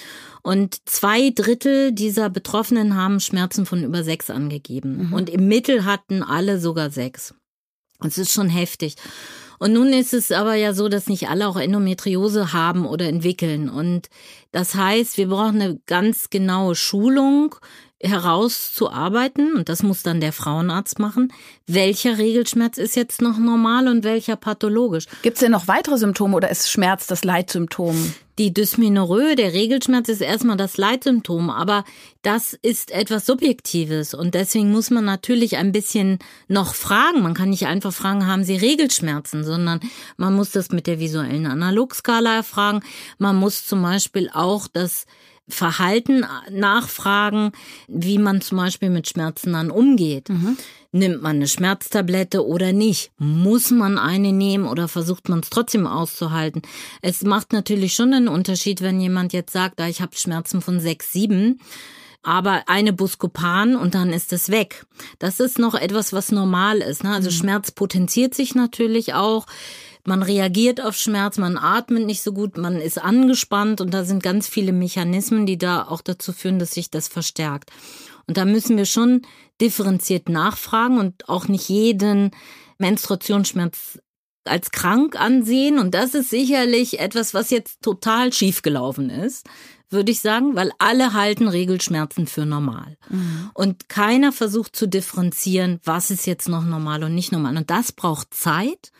Und 0.44 0.88
zwei 0.88 1.32
Drittel 1.32 1.94
dieser 1.94 2.30
Betroffenen 2.30 2.96
haben 2.96 3.20
Schmerzen 3.20 3.66
von 3.66 3.84
über 3.84 4.04
sechs 4.04 4.30
angegeben. 4.30 5.08
Mhm. 5.08 5.14
Und 5.14 5.32
im 5.32 5.48
Mittel 5.48 5.84
hatten 5.84 6.22
alle 6.22 6.60
sogar 6.60 6.92
sechs. 6.92 7.34
Es 8.04 8.18
ist 8.18 8.32
schon 8.32 8.50
heftig. 8.50 8.96
Und 9.60 9.74
nun 9.74 9.94
ist 9.94 10.14
es 10.14 10.32
aber 10.32 10.56
ja 10.56 10.74
so, 10.74 10.90
dass 10.90 11.08
nicht 11.08 11.30
alle 11.30 11.48
auch 11.48 11.56
Endometriose 11.56 12.52
haben 12.52 12.86
oder 12.86 13.08
entwickeln. 13.08 13.70
Und 13.70 14.10
das 14.52 14.76
heißt, 14.76 15.18
wir 15.18 15.30
brauchen 15.30 15.62
eine 15.62 15.80
ganz 15.86 16.30
genaue 16.30 16.76
Schulung 16.76 17.56
herauszuarbeiten, 18.04 19.54
und 19.56 19.70
das 19.70 19.82
muss 19.82 20.04
dann 20.04 20.20
der 20.20 20.34
Frauenarzt 20.34 21.00
machen, 21.00 21.32
welcher 21.68 22.18
Regelschmerz 22.18 22.78
ist 22.78 22.96
jetzt 22.96 23.22
noch 23.22 23.38
normal 23.38 23.88
und 23.88 24.04
welcher 24.04 24.36
pathologisch. 24.36 25.06
Gibt 25.22 25.38
es 25.38 25.40
denn 25.42 25.52
noch 25.52 25.68
weitere 25.68 25.98
Symptome 25.98 26.36
oder 26.36 26.50
ist 26.50 26.70
Schmerz 26.70 27.08
das 27.08 27.24
Leitsymptom? 27.24 28.14
Die 28.40 28.52
Dysmenorrhoe, 28.52 29.36
der 29.36 29.54
Regelschmerz 29.54 30.10
ist 30.10 30.22
erstmal 30.22 30.58
das 30.58 30.78
Leitsymptom, 30.78 31.52
aber 31.52 31.86
das 32.24 32.54
ist 32.54 32.90
etwas 32.90 33.28
Subjektives 33.28 34.16
und 34.16 34.34
deswegen 34.34 34.72
muss 34.72 34.90
man 34.90 35.06
natürlich 35.06 35.58
ein 35.58 35.72
bisschen 35.72 36.18
noch 36.48 36.74
fragen. 36.74 37.22
Man 37.22 37.36
kann 37.36 37.52
nicht 37.52 37.68
einfach 37.68 37.94
fragen, 37.94 38.26
haben 38.26 38.44
Sie 38.44 38.56
Regelschmerzen, 38.56 39.44
sondern 39.44 39.82
man 40.18 40.34
muss 40.34 40.50
das 40.50 40.70
mit 40.72 40.88
der 40.88 41.00
visuellen 41.00 41.46
Analogskala 41.46 42.38
erfragen. 42.38 42.82
Man 43.20 43.36
muss 43.36 43.68
zum 43.68 43.84
Beispiel 43.84 44.30
auch 44.34 44.68
das 44.68 45.06
Verhalten 45.48 46.26
nachfragen, 46.50 47.52
wie 47.88 48.18
man 48.18 48.42
zum 48.42 48.58
Beispiel 48.58 48.90
mit 48.90 49.10
Schmerzen 49.10 49.54
dann 49.54 49.72
umgeht. 49.72 50.30
Mhm. 50.30 50.58
Nimmt 50.92 51.22
man 51.22 51.38
eine 51.38 51.48
Schmerztablette 51.48 52.46
oder 52.46 52.72
nicht? 52.72 53.12
Muss 53.18 53.72
man 53.72 53.98
eine 53.98 54.32
nehmen 54.32 54.66
oder 54.66 54.88
versucht 54.88 55.28
man 55.28 55.40
es 55.40 55.50
trotzdem 55.50 55.88
auszuhalten? 55.88 56.62
Es 57.02 57.24
macht 57.24 57.52
natürlich 57.52 57.94
schon 57.94 58.14
einen 58.14 58.28
Unterschied, 58.28 58.82
wenn 58.82 59.02
jemand 59.02 59.34
jetzt 59.34 59.52
sagt, 59.52 59.82
ah, 59.82 59.88
ich 59.88 60.02
habe 60.02 60.16
Schmerzen 60.16 60.62
von 60.62 60.80
sechs, 60.80 61.12
sieben 61.12 61.60
aber 62.24 62.64
eine 62.68 62.94
Buscopan 62.94 63.76
und 63.76 63.96
dann 63.96 64.12
ist 64.12 64.34
es 64.34 64.50
weg. 64.50 64.86
Das 65.20 65.40
ist 65.40 65.60
noch 65.60 65.76
etwas, 65.76 66.14
was 66.14 66.32
normal 66.32 66.80
ist. 66.80 67.04
Ne? 67.04 67.12
Also 67.12 67.30
mhm. 67.30 67.36
Schmerz 67.36 67.72
potenziert 67.72 68.34
sich 68.34 68.56
natürlich 68.56 69.14
auch. 69.14 69.46
Man 70.06 70.24
reagiert 70.24 70.82
auf 70.82 70.96
Schmerz, 70.96 71.38
man 71.38 71.58
atmet 71.58 72.06
nicht 72.06 72.22
so 72.22 72.34
gut, 72.34 72.58
man 72.58 72.76
ist 72.78 73.02
angespannt 73.02 73.80
und 73.80 73.94
da 73.94 74.04
sind 74.04 74.22
ganz 74.22 74.50
viele 74.50 74.74
Mechanismen, 74.74 75.46
die 75.46 75.58
da 75.58 75.88
auch 75.88 76.02
dazu 76.02 76.34
führen, 76.34 76.60
dass 76.60 76.72
sich 76.72 76.90
das 76.90 77.08
verstärkt. 77.08 77.72
Und 78.28 78.38
da 78.38 78.46
müssen 78.46 78.76
wir 78.78 78.86
schon 78.86 79.22
differenziert 79.62 80.28
nachfragen 80.28 80.98
und 80.98 81.30
auch 81.30 81.48
nicht 81.48 81.70
jeden 81.70 82.32
Menstruationsschmerz 82.80 84.00
als 84.46 84.72
krank 84.72 85.20
ansehen. 85.20 85.80
Und 85.80 85.94
das 85.94 86.14
ist 86.16 86.30
sicherlich 86.30 87.00
etwas, 87.00 87.34
was 87.34 87.50
jetzt 87.50 87.82
total 87.82 88.34
schiefgelaufen 88.34 89.10
ist, 89.10 89.48
würde 89.94 90.12
ich 90.12 90.20
sagen, 90.20 90.56
weil 90.56 90.72
alle 90.80 91.14
halten 91.14 91.48
Regelschmerzen 91.48 92.28
für 92.28 92.46
normal. 92.46 92.98
Mhm. 93.10 93.52
Und 93.54 93.88
keiner 93.88 94.32
versucht 94.32 94.76
zu 94.76 94.88
differenzieren, 94.88 95.80
was 95.84 96.12
ist 96.12 96.28
jetzt 96.28 96.50
noch 96.50 96.64
normal 96.64 97.04
und 97.04 97.16
nicht 97.16 97.32
normal. 97.32 97.56
Und 97.56 97.70
das 97.70 97.92
braucht 97.92 98.34
Zeit 98.34 98.92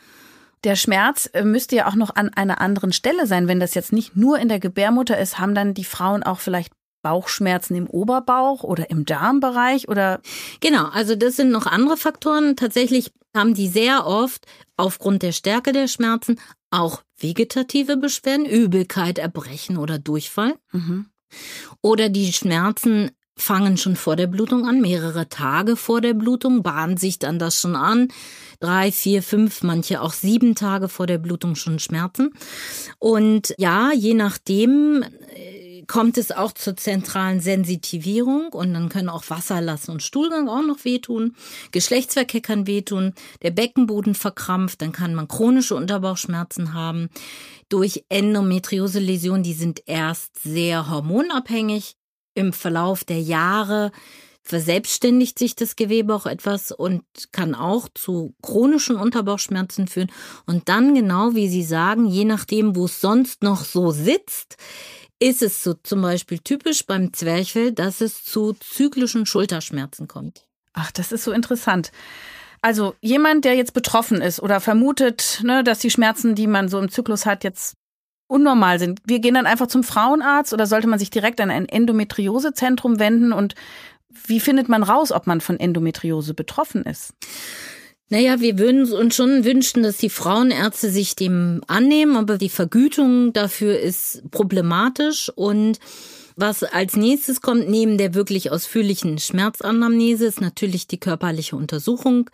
der 0.64 0.76
Schmerz 0.76 1.30
äh, 1.34 1.44
müsste 1.44 1.76
ja 1.76 1.88
auch 1.88 1.96
noch 1.96 2.16
an 2.16 2.30
einer 2.30 2.62
anderen 2.62 2.94
Stelle 2.94 3.28
sein. 3.28 3.48
Wenn 3.48 3.60
das 3.60 3.74
jetzt 3.74 3.92
nicht 3.92 4.16
nur 4.16 4.40
in 4.40 4.48
der 4.48 4.60
Gebärmutter 4.60 5.18
ist, 5.18 5.40
haben 5.40 5.56
dann 5.56 5.74
die 5.74 5.84
Frauen 5.84 6.24
auch 6.24 6.40
vielleicht 6.40 6.72
Bauchschmerzen 7.04 7.76
im 7.76 7.88
Oberbauch 7.88 8.64
oder 8.64 8.90
im 8.90 9.06
Darmbereich 9.06 9.88
oder? 9.88 10.22
Genau, 10.60 10.86
also 10.86 11.16
das 11.16 11.36
sind 11.36 11.52
noch 11.52 11.68
andere 11.68 11.98
Faktoren. 11.98 12.56
Tatsächlich 12.56 13.12
haben 13.36 13.54
die 13.54 13.68
sehr 13.68 14.08
oft 14.08 14.48
aufgrund 14.78 15.22
der 15.22 15.32
Stärke 15.32 15.72
der 15.72 15.88
Schmerzen 15.88 16.40
auch 16.72 17.04
vegetative 17.18 17.98
Beschwerden, 17.98 18.46
Übelkeit, 18.46 19.20
Erbrechen 19.20 19.78
oder 19.78 20.00
Durchfall. 20.00 20.56
Mhm. 20.72 21.06
Oder 21.82 22.10
die 22.10 22.34
Schmerzen 22.34 23.12
fangen 23.36 23.78
schon 23.78 23.96
vor 23.96 24.16
der 24.16 24.28
Blutung 24.28 24.68
an, 24.68 24.82
mehrere 24.82 25.28
Tage 25.28 25.76
vor 25.76 26.02
der 26.02 26.14
Blutung, 26.14 26.62
bahnen 26.62 26.98
sich 26.98 27.20
dann 27.20 27.40
das 27.40 27.60
schon 27.60 27.76
an. 27.76 28.10
Drei, 28.60 28.92
vier, 28.92 29.24
fünf, 29.24 29.64
manche 29.64 30.02
auch 30.02 30.14
sieben 30.14 30.56
Tage 30.56 30.88
vor 30.88 31.08
der 31.08 31.18
Blutung 31.18 31.56
schon 31.56 31.80
Schmerzen. 31.80 32.34
Und 33.00 33.54
ja, 33.58 33.92
je 33.92 34.14
nachdem 34.14 35.04
äh, 35.36 35.63
kommt 35.88 36.18
es 36.18 36.32
auch 36.32 36.52
zur 36.52 36.76
zentralen 36.76 37.40
Sensitivierung 37.40 38.50
und 38.50 38.74
dann 38.74 38.90
können 38.90 39.10
auch 39.10 39.30
Wasserlassen 39.30 39.94
und 39.94 40.04
Stuhlgang 40.04 40.48
auch 40.48 40.64
noch 40.64 40.86
wehtun. 40.86 41.36
Geschlechtsverkehr 41.72 42.42
kann 42.42 42.68
wehtun, 42.68 43.14
der 43.42 43.52
Beckenboden 43.52 44.16
verkrampft, 44.16 44.82
dann 44.82 44.92
kann 44.92 45.16
man 45.16 45.28
chronische 45.28 45.76
Unterbauchschmerzen 45.76 46.74
haben. 46.74 47.10
Durch 47.70 48.06
Endometriose-Läsionen, 48.10 49.44
die 49.44 49.54
sind 49.54 49.84
erst 49.86 50.42
sehr 50.44 50.90
hormonabhängig 50.90 51.96
im 52.36 52.54
Verlauf 52.54 53.04
der 53.04 53.22
Jahre 53.22 53.92
verselbstständigt 54.44 55.40
sich 55.40 55.56
das 55.56 55.76
Gewebe 55.76 56.14
auch 56.14 56.26
etwas 56.26 56.72
und 56.72 57.04
kann 57.32 57.56
auch 57.56 57.88
zu 57.94 58.36
chronischen 58.42 58.98
Unterbauchschmerzen 58.98 59.88
führen. 59.88 60.12
Und 60.46 60.68
dann 60.68 60.94
genau 60.94 61.34
wie 61.34 61.48
Sie 61.48 61.64
sagen, 61.64 62.06
je 62.06 62.26
nachdem, 62.26 62.76
wo 62.76 62.86
es 62.86 63.00
sonst 63.00 63.42
noch 63.42 63.64
so 63.64 63.92
sitzt, 63.92 64.58
ist 65.24 65.42
es 65.42 65.64
so 65.64 65.74
zum 65.74 66.02
Beispiel 66.02 66.40
typisch 66.40 66.86
beim 66.86 67.14
Zwerchfell, 67.14 67.72
dass 67.72 68.02
es 68.02 68.24
zu 68.26 68.54
zyklischen 68.54 69.26
Schulterschmerzen 69.26 70.08
kommt. 70.08 70.46
Ach, 70.74 70.92
das 70.92 71.12
ist 71.12 71.24
so 71.24 71.32
interessant. 71.32 71.92
Also 72.62 72.96
jemand, 73.02 73.46
der 73.46 73.56
jetzt 73.56 73.74
betroffen 73.74 74.22
ist 74.22 74.42
oder 74.42 74.60
vermutet, 74.60 75.42
ne, 75.44 75.64
dass 75.64 75.80
die 75.80 75.92
Schmerzen, 75.92 76.36
die 76.36 76.48
man 76.48 76.68
so 76.70 76.80
im 76.80 76.90
Zyklus 76.90 77.26
hat, 77.26 77.44
jetzt 77.44 77.76
unnormal 78.28 78.80
sind. 78.80 79.00
Wir 79.06 79.20
gehen 79.20 79.36
dann 79.36 79.46
einfach 79.46 79.68
zum 79.68 79.84
Frauenarzt 79.84 80.54
oder 80.54 80.66
sollte 80.66 80.88
man 80.88 81.00
sich 81.00 81.10
direkt 81.10 81.40
an 81.40 81.52
ein 81.52 81.70
Endometriosezentrum 81.70 83.00
wenden 83.00 83.34
und 83.34 83.56
wie 84.26 84.40
findet 84.40 84.70
man 84.70 84.84
raus, 84.84 85.12
ob 85.12 85.28
man 85.28 85.42
von 85.42 85.60
Endometriose 85.60 86.34
betroffen 86.34 86.84
ist? 86.84 87.14
Naja, 88.14 88.42
wir 88.42 88.60
würden 88.60 88.94
uns 88.94 89.16
schon 89.16 89.44
wünschen, 89.44 89.82
dass 89.82 89.98
die 89.98 90.12
Frauenärzte 90.12 90.92
sich 90.92 91.16
dem 91.16 91.62
annehmen, 91.66 92.16
aber 92.16 92.38
die 92.38 92.50
Vergütung 92.50 93.34
dafür 93.34 93.80
ist 93.80 94.22
problematisch 94.30 95.32
und 95.34 95.80
was 96.36 96.62
als 96.62 96.96
nächstes 96.96 97.42
kommt, 97.42 97.68
neben 97.68 97.98
der 97.98 98.14
wirklich 98.14 98.52
ausführlichen 98.52 99.18
Schmerzanamnese, 99.18 100.28
ist 100.28 100.42
natürlich 100.42 100.86
die 100.86 101.00
körperliche 101.00 101.56
Untersuchung. 101.56 102.30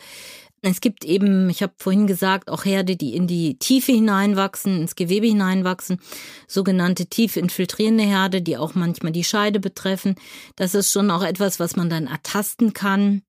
Es 0.62 0.82
gibt 0.82 1.06
eben, 1.06 1.50
ich 1.50 1.64
habe 1.64 1.72
vorhin 1.78 2.08
gesagt, 2.08 2.50
auch 2.50 2.66
Herde, 2.66 2.98
die 2.98 3.16
in 3.16 3.28
die 3.28 3.58
Tiefe 3.58 3.94
hineinwachsen, 3.94 4.82
ins 4.82 4.98
Gewebe 4.98 5.28
hineinwachsen, 5.28 6.02
sogenannte 6.46 7.06
tief 7.06 7.38
infiltrierende 7.38 8.04
Herde, 8.04 8.42
die 8.42 8.58
auch 8.58 8.76
manchmal 8.76 9.14
die 9.14 9.24
Scheide 9.24 9.62
betreffen. 9.62 10.16
Das 10.58 10.76
ist 10.76 10.92
schon 10.92 11.10
auch 11.10 11.24
etwas, 11.24 11.58
was 11.58 11.78
man 11.78 11.90
dann 11.90 12.08
ertasten 12.08 12.74
kann 12.74 13.22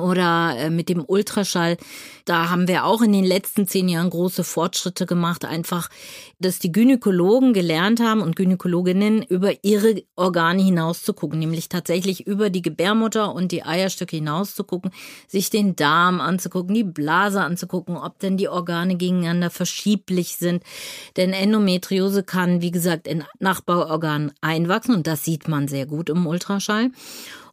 oder 0.00 0.54
äh, 0.58 0.70
mit 0.70 0.88
dem 0.88 1.04
Ultraschall. 1.06 1.76
Da 2.24 2.50
haben 2.50 2.68
wir 2.68 2.84
auch 2.84 3.02
in 3.02 3.12
den 3.12 3.24
letzten 3.24 3.66
zehn 3.66 3.88
Jahren 3.88 4.10
große 4.10 4.44
Fortschritte 4.44 5.06
gemacht. 5.06 5.44
Einfach, 5.44 5.88
dass 6.38 6.58
die 6.58 6.72
Gynäkologen 6.72 7.52
gelernt 7.52 8.00
haben 8.00 8.20
und 8.20 8.36
Gynäkologinnen 8.36 9.22
über 9.22 9.52
ihre 9.64 10.02
Organe 10.16 10.62
hinaus 10.62 11.02
zu 11.02 11.14
gucken, 11.14 11.38
nämlich 11.38 11.68
tatsächlich 11.68 12.26
über 12.26 12.50
die 12.50 12.62
Gebärmutter 12.62 13.34
und 13.34 13.52
die 13.52 13.64
Eierstöcke 13.64 14.16
hinaus 14.16 14.54
zu 14.54 14.64
gucken, 14.64 14.90
sich 15.26 15.50
den 15.50 15.76
Darm 15.76 16.20
anzugucken, 16.20 16.74
die 16.74 16.84
Blase 16.84 17.40
anzugucken, 17.40 17.96
ob 17.96 18.18
denn 18.18 18.36
die 18.36 18.48
Organe 18.48 18.96
gegeneinander 18.96 19.50
verschieblich 19.50 20.36
sind. 20.36 20.62
Denn 21.16 21.32
Endometriose 21.32 22.22
kann, 22.22 22.60
wie 22.60 22.70
gesagt, 22.70 23.06
in 23.08 23.24
Nachbarorganen 23.38 24.32
einwachsen 24.40 24.94
und 24.94 25.06
das 25.06 25.24
sieht 25.24 25.48
man 25.48 25.68
sehr 25.68 25.86
gut 25.86 26.10
im 26.10 26.26
Ultraschall 26.26 26.90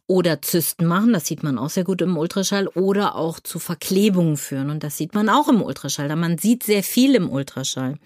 oder 0.06 0.42
Zysten 0.42 0.86
machen, 0.86 1.12
das 1.12 1.26
sieht 1.26 1.42
man 1.42 1.58
auch 1.58 1.70
sehr 1.70 1.84
gut 1.84 2.02
im 2.02 2.16
Ultraschall, 2.16 2.68
oder 2.68 3.16
auch 3.16 3.40
zu 3.40 3.58
Verklebungen 3.58 4.36
führen 4.36 4.70
und 4.70 4.84
das 4.84 4.96
sieht 4.96 5.14
man 5.14 5.28
auch 5.28 5.48
im 5.48 5.62
Ultraschall. 5.62 6.08
Da 6.08 6.16
man 6.16 6.38
sieht 6.38 6.62
sehr 6.62 6.82
viel 6.82 7.14
im 7.14 7.30
Ultraschall. 7.30 7.96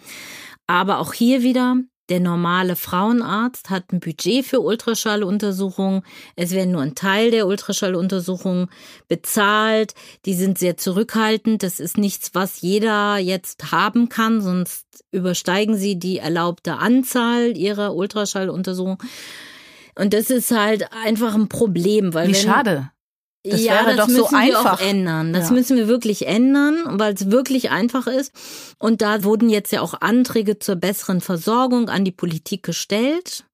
Aber 0.67 0.99
auch 0.99 1.13
hier 1.13 1.43
wieder 1.43 1.77
der 2.09 2.21
normale 2.21 2.75
Frauenarzt 2.75 3.69
hat 3.69 3.93
ein 3.93 4.01
Budget 4.01 4.47
für 4.47 4.61
Ultraschalluntersuchungen. 4.61 6.03
Es 6.37 6.53
werden 6.53 6.73
nur 6.73 6.81
ein 6.81 6.95
Teil 6.95 7.31
der 7.31 7.47
Ultraschalluntersuchungen 7.47 8.69
bezahlt. 9.09 9.93
Die 10.25 10.33
sind 10.33 10.59
sehr 10.59 10.79
zurückhaltend. 10.79 11.63
Das 11.63 11.81
ist 11.81 11.99
nichts, 11.99 12.31
was 12.33 12.63
jeder 12.63 13.19
jetzt 13.19 13.73
haben 13.73 14.09
kann, 14.09 14.41
sonst 14.41 14.87
übersteigen 15.11 15.77
sie 15.77 15.99
die 15.99 16.19
erlaubte 16.19 16.77
Anzahl 16.77 17.57
ihrer 17.59 17.95
Ultraschalluntersuchungen. 17.95 18.99
Und 19.99 20.15
das 20.15 20.31
ist 20.31 20.51
halt 20.51 20.93
einfach 20.93 21.35
ein 21.35 21.49
Problem, 21.49 22.15
weil 22.15 22.29
Wie 22.29 22.35
wenn, 22.35 22.41
schade. 22.41 22.91
Das 23.45 23.63
ja, 23.63 23.87
wäre 23.87 23.97
das 23.97 24.07
doch 24.07 24.09
so 24.09 24.23
müssen 24.23 24.33
wir 24.33 24.59
einfach. 24.59 24.81
auch 24.81 24.81
ändern. 24.81 25.33
Das 25.33 25.49
Ja. 25.49 25.53
müssen 25.55 25.77
wir 25.77 25.89
wirklich 25.89 26.27
ändern, 26.27 26.85
weil 26.99 27.15
es 27.15 27.31
wirklich 27.31 27.71
einfach 27.71 28.07
ist. 28.07 28.33
Und 28.79 29.01
da 29.01 29.25
wurden 29.25 29.49
jetzt 29.49 29.73
ja 29.73 29.81
auch 29.81 30.01
Anträge 30.01 30.59
zur 30.59 30.77
besseren 30.77 31.21
Versorgung 31.21 31.89
an 31.89 32.05
die 32.05 32.13
Politik 32.13 32.63
gestellt. 32.63 33.45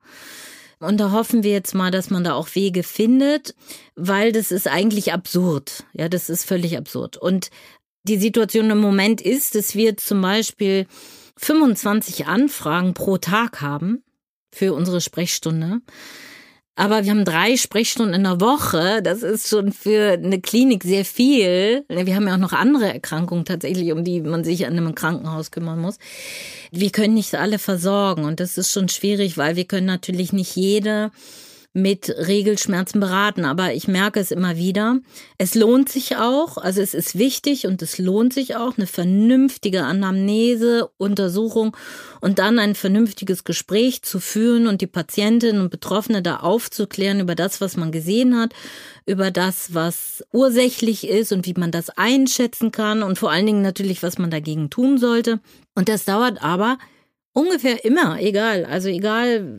Und 0.80 0.98
da 0.98 1.12
hoffen 1.12 1.42
wir 1.44 1.52
jetzt 1.52 1.74
mal, 1.74 1.90
dass 1.90 2.10
man 2.10 2.24
da 2.24 2.34
auch 2.34 2.54
Wege 2.54 2.82
findet, 2.82 3.54
weil 3.94 4.32
das 4.32 4.50
ist 4.50 4.66
eigentlich 4.68 5.12
absurd. 5.12 5.84
Ja, 5.92 6.08
das 6.08 6.28
ist 6.28 6.44
völlig 6.44 6.76
absurd. 6.76 7.16
Und 7.16 7.50
die 8.02 8.18
Situation 8.18 8.70
im 8.70 8.78
Moment 8.78 9.20
ist, 9.22 9.54
dass 9.54 9.74
wir 9.74 9.96
zum 9.96 10.20
Beispiel 10.20 10.86
25 11.38 12.26
Anfragen 12.26 12.92
pro 12.94 13.16
Tag 13.18 13.60
haben 13.60 14.02
für 14.52 14.74
unsere 14.74 15.00
Sprechstunde. 15.00 15.80
Aber 16.76 17.04
wir 17.04 17.12
haben 17.12 17.24
drei 17.24 17.56
Sprechstunden 17.56 18.14
in 18.14 18.24
der 18.24 18.40
Woche. 18.40 19.00
Das 19.00 19.22
ist 19.22 19.48
schon 19.48 19.72
für 19.72 20.12
eine 20.12 20.40
Klinik 20.40 20.82
sehr 20.82 21.04
viel. 21.04 21.84
Wir 21.88 22.16
haben 22.16 22.26
ja 22.26 22.34
auch 22.34 22.38
noch 22.38 22.52
andere 22.52 22.92
Erkrankungen 22.92 23.44
tatsächlich, 23.44 23.92
um 23.92 24.02
die 24.02 24.20
man 24.20 24.42
sich 24.42 24.66
an 24.66 24.76
einem 24.76 24.94
Krankenhaus 24.94 25.52
kümmern 25.52 25.78
muss. 25.78 25.98
Wir 26.72 26.90
können 26.90 27.14
nicht 27.14 27.34
alle 27.36 27.60
versorgen 27.60 28.24
und 28.24 28.40
das 28.40 28.58
ist 28.58 28.72
schon 28.72 28.88
schwierig, 28.88 29.38
weil 29.38 29.54
wir 29.54 29.66
können 29.66 29.86
natürlich 29.86 30.32
nicht 30.32 30.56
jede 30.56 31.12
mit 31.74 32.08
Regelschmerzen 32.08 33.00
beraten. 33.00 33.44
Aber 33.44 33.74
ich 33.74 33.88
merke 33.88 34.20
es 34.20 34.30
immer 34.30 34.56
wieder. 34.56 35.00
Es 35.38 35.54
lohnt 35.54 35.88
sich 35.88 36.16
auch, 36.16 36.56
also 36.56 36.80
es 36.80 36.94
ist 36.94 37.18
wichtig 37.18 37.66
und 37.66 37.82
es 37.82 37.98
lohnt 37.98 38.32
sich 38.32 38.56
auch, 38.56 38.78
eine 38.78 38.86
vernünftige 38.86 39.82
Anamnese, 39.82 40.88
Untersuchung 40.96 41.76
und 42.20 42.38
dann 42.38 42.60
ein 42.60 42.76
vernünftiges 42.76 43.42
Gespräch 43.42 44.02
zu 44.02 44.20
führen 44.20 44.68
und 44.68 44.80
die 44.80 44.86
Patientin 44.86 45.60
und 45.60 45.70
Betroffene 45.70 46.22
da 46.22 46.36
aufzuklären 46.36 47.18
über 47.18 47.34
das, 47.34 47.60
was 47.60 47.76
man 47.76 47.90
gesehen 47.90 48.38
hat, 48.38 48.52
über 49.04 49.32
das, 49.32 49.74
was 49.74 50.24
ursächlich 50.32 51.08
ist 51.08 51.32
und 51.32 51.44
wie 51.44 51.54
man 51.54 51.72
das 51.72 51.90
einschätzen 51.90 52.70
kann 52.70 53.02
und 53.02 53.18
vor 53.18 53.32
allen 53.32 53.46
Dingen 53.46 53.62
natürlich, 53.62 54.02
was 54.04 54.16
man 54.16 54.30
dagegen 54.30 54.70
tun 54.70 54.96
sollte. 54.96 55.40
Und 55.74 55.88
das 55.88 56.04
dauert 56.04 56.40
aber 56.40 56.78
ungefähr 57.34 57.84
immer, 57.84 58.18
egal, 58.20 58.64
also 58.64 58.88
egal, 58.88 59.58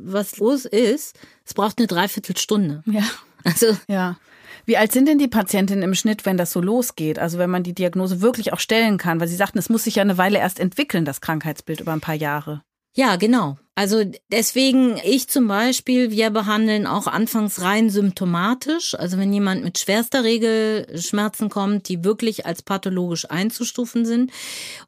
was 0.00 0.38
los 0.38 0.64
ist, 0.64 1.18
es 1.44 1.52
braucht 1.52 1.78
eine 1.78 1.86
Dreiviertelstunde. 1.86 2.82
Ja. 2.86 3.02
Also 3.44 3.76
Ja. 3.86 4.16
Wie 4.64 4.76
alt 4.76 4.90
sind 4.90 5.06
denn 5.06 5.18
die 5.18 5.28
Patientinnen 5.28 5.84
im 5.84 5.94
Schnitt, 5.94 6.26
wenn 6.26 6.36
das 6.36 6.50
so 6.50 6.60
losgeht? 6.60 7.20
Also 7.20 7.38
wenn 7.38 7.50
man 7.50 7.62
die 7.62 7.74
Diagnose 7.74 8.20
wirklich 8.20 8.52
auch 8.52 8.58
stellen 8.58 8.98
kann, 8.98 9.20
weil 9.20 9.28
Sie 9.28 9.36
sagten, 9.36 9.58
es 9.58 9.68
muss 9.68 9.84
sich 9.84 9.94
ja 9.94 10.02
eine 10.02 10.18
Weile 10.18 10.38
erst 10.38 10.58
entwickeln, 10.58 11.04
das 11.04 11.20
Krankheitsbild 11.20 11.80
über 11.80 11.92
ein 11.92 12.00
paar 12.00 12.16
Jahre. 12.16 12.62
Ja, 12.96 13.16
genau. 13.16 13.58
Also 13.74 14.04
deswegen, 14.32 14.98
ich 15.04 15.28
zum 15.28 15.48
Beispiel, 15.48 16.10
wir 16.10 16.30
behandeln 16.30 16.86
auch 16.86 17.06
anfangs 17.06 17.60
rein 17.60 17.90
symptomatisch. 17.90 18.94
Also 18.94 19.18
wenn 19.18 19.34
jemand 19.34 19.62
mit 19.62 19.78
schwerster 19.78 20.24
Regelschmerzen 20.24 21.50
kommt, 21.50 21.90
die 21.90 22.04
wirklich 22.04 22.46
als 22.46 22.62
pathologisch 22.62 23.30
einzustufen 23.30 24.06
sind 24.06 24.32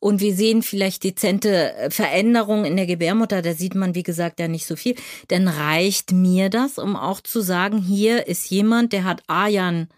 und 0.00 0.22
wir 0.22 0.34
sehen 0.34 0.62
vielleicht 0.62 1.04
dezente 1.04 1.74
Veränderungen 1.90 2.64
in 2.64 2.76
der 2.76 2.86
Gebärmutter, 2.86 3.42
da 3.42 3.52
sieht 3.52 3.74
man, 3.74 3.94
wie 3.94 4.04
gesagt, 4.04 4.40
ja 4.40 4.48
nicht 4.48 4.64
so 4.64 4.74
viel, 4.74 4.94
dann 5.28 5.46
reicht 5.46 6.10
mir 6.12 6.48
das, 6.48 6.78
um 6.78 6.96
auch 6.96 7.20
zu 7.20 7.42
sagen, 7.42 7.76
hier 7.76 8.26
ist 8.26 8.48
jemand, 8.48 8.94
der 8.94 9.04
hat 9.04 9.22
A 9.26 9.48
ja 9.48 9.68
ein 9.68 9.88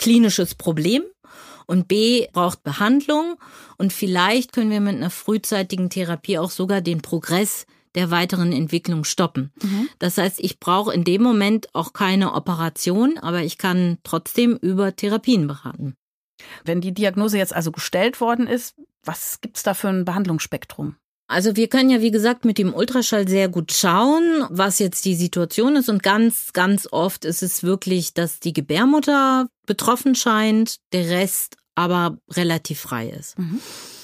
klinisches 0.00 0.56
Problem 0.56 1.04
und 1.66 1.88
B 1.88 2.26
braucht 2.32 2.62
Behandlung 2.62 3.36
und 3.78 3.92
vielleicht 3.92 4.52
können 4.52 4.70
wir 4.70 4.80
mit 4.80 4.96
einer 4.96 5.10
frühzeitigen 5.10 5.90
Therapie 5.90 6.38
auch 6.38 6.50
sogar 6.50 6.80
den 6.80 7.02
Progress 7.02 7.66
der 7.94 8.10
weiteren 8.10 8.52
Entwicklung 8.52 9.04
stoppen. 9.04 9.52
Das 9.98 10.18
heißt, 10.18 10.40
ich 10.40 10.58
brauche 10.58 10.92
in 10.92 11.04
dem 11.04 11.22
Moment 11.22 11.74
auch 11.74 11.92
keine 11.92 12.34
Operation, 12.34 13.18
aber 13.18 13.42
ich 13.42 13.58
kann 13.58 13.98
trotzdem 14.02 14.56
über 14.56 14.96
Therapien 14.96 15.46
beraten. 15.46 15.94
Wenn 16.64 16.80
die 16.80 16.92
Diagnose 16.92 17.38
jetzt 17.38 17.54
also 17.54 17.70
gestellt 17.70 18.20
worden 18.20 18.46
ist, 18.46 18.74
was 19.04 19.40
gibt's 19.40 19.62
da 19.62 19.74
für 19.74 19.88
ein 19.88 20.04
Behandlungsspektrum? 20.04 20.96
Also 21.26 21.56
wir 21.56 21.68
können 21.68 21.88
ja, 21.90 22.00
wie 22.02 22.10
gesagt, 22.10 22.44
mit 22.44 22.58
dem 22.58 22.74
Ultraschall 22.74 23.26
sehr 23.26 23.48
gut 23.48 23.72
schauen, 23.72 24.44
was 24.50 24.78
jetzt 24.78 25.04
die 25.06 25.14
Situation 25.14 25.74
ist. 25.76 25.88
Und 25.88 26.02
ganz, 26.02 26.52
ganz 26.52 26.86
oft 26.90 27.24
ist 27.24 27.42
es 27.42 27.62
wirklich, 27.62 28.12
dass 28.12 28.40
die 28.40 28.52
Gebärmutter 28.52 29.48
betroffen 29.66 30.14
scheint, 30.14 30.76
der 30.92 31.08
Rest 31.08 31.56
aber 31.74 32.18
relativ 32.30 32.80
frei 32.80 33.08
ist. 33.08 33.36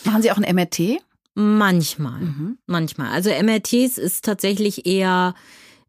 Machen 0.04 0.22
Sie 0.22 0.32
auch 0.32 0.38
ein 0.38 0.54
MRT? 0.56 0.98
Manchmal, 1.34 2.20
Mhm. 2.20 2.58
manchmal. 2.66 3.10
Also 3.12 3.30
MRTs 3.30 3.98
ist 3.98 4.24
tatsächlich 4.24 4.86
eher, 4.86 5.34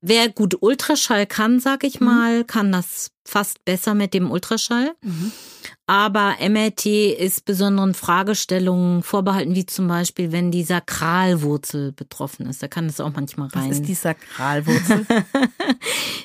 wer 0.02 0.30
gut 0.30 0.58
Ultraschall 0.62 1.26
kann, 1.26 1.60
sag 1.60 1.84
ich 1.84 2.00
mal, 2.00 2.44
kann 2.44 2.72
das 2.72 3.10
fast 3.26 3.64
besser 3.66 3.94
mit 3.94 4.14
dem 4.14 4.32
Ultraschall. 4.32 4.94
Aber 5.86 6.36
MRT 6.40 6.86
ist 6.86 7.46
besonderen 7.46 7.94
Fragestellungen 7.94 9.04
vorbehalten, 9.04 9.56
wie 9.56 9.66
zum 9.66 9.88
Beispiel, 9.88 10.32
wenn 10.32 10.52
die 10.52 10.64
Sakralwurzel 10.64 11.92
betroffen 11.92 12.46
ist. 12.48 12.64
Da 12.64 12.68
kann 12.68 12.86
es 12.88 13.00
auch 13.00 13.12
manchmal 13.14 13.50
Was 13.52 13.64
rein. 13.64 13.72
ist 13.72 13.88
die 13.88 13.94
Sakralwurzel? 13.94 15.06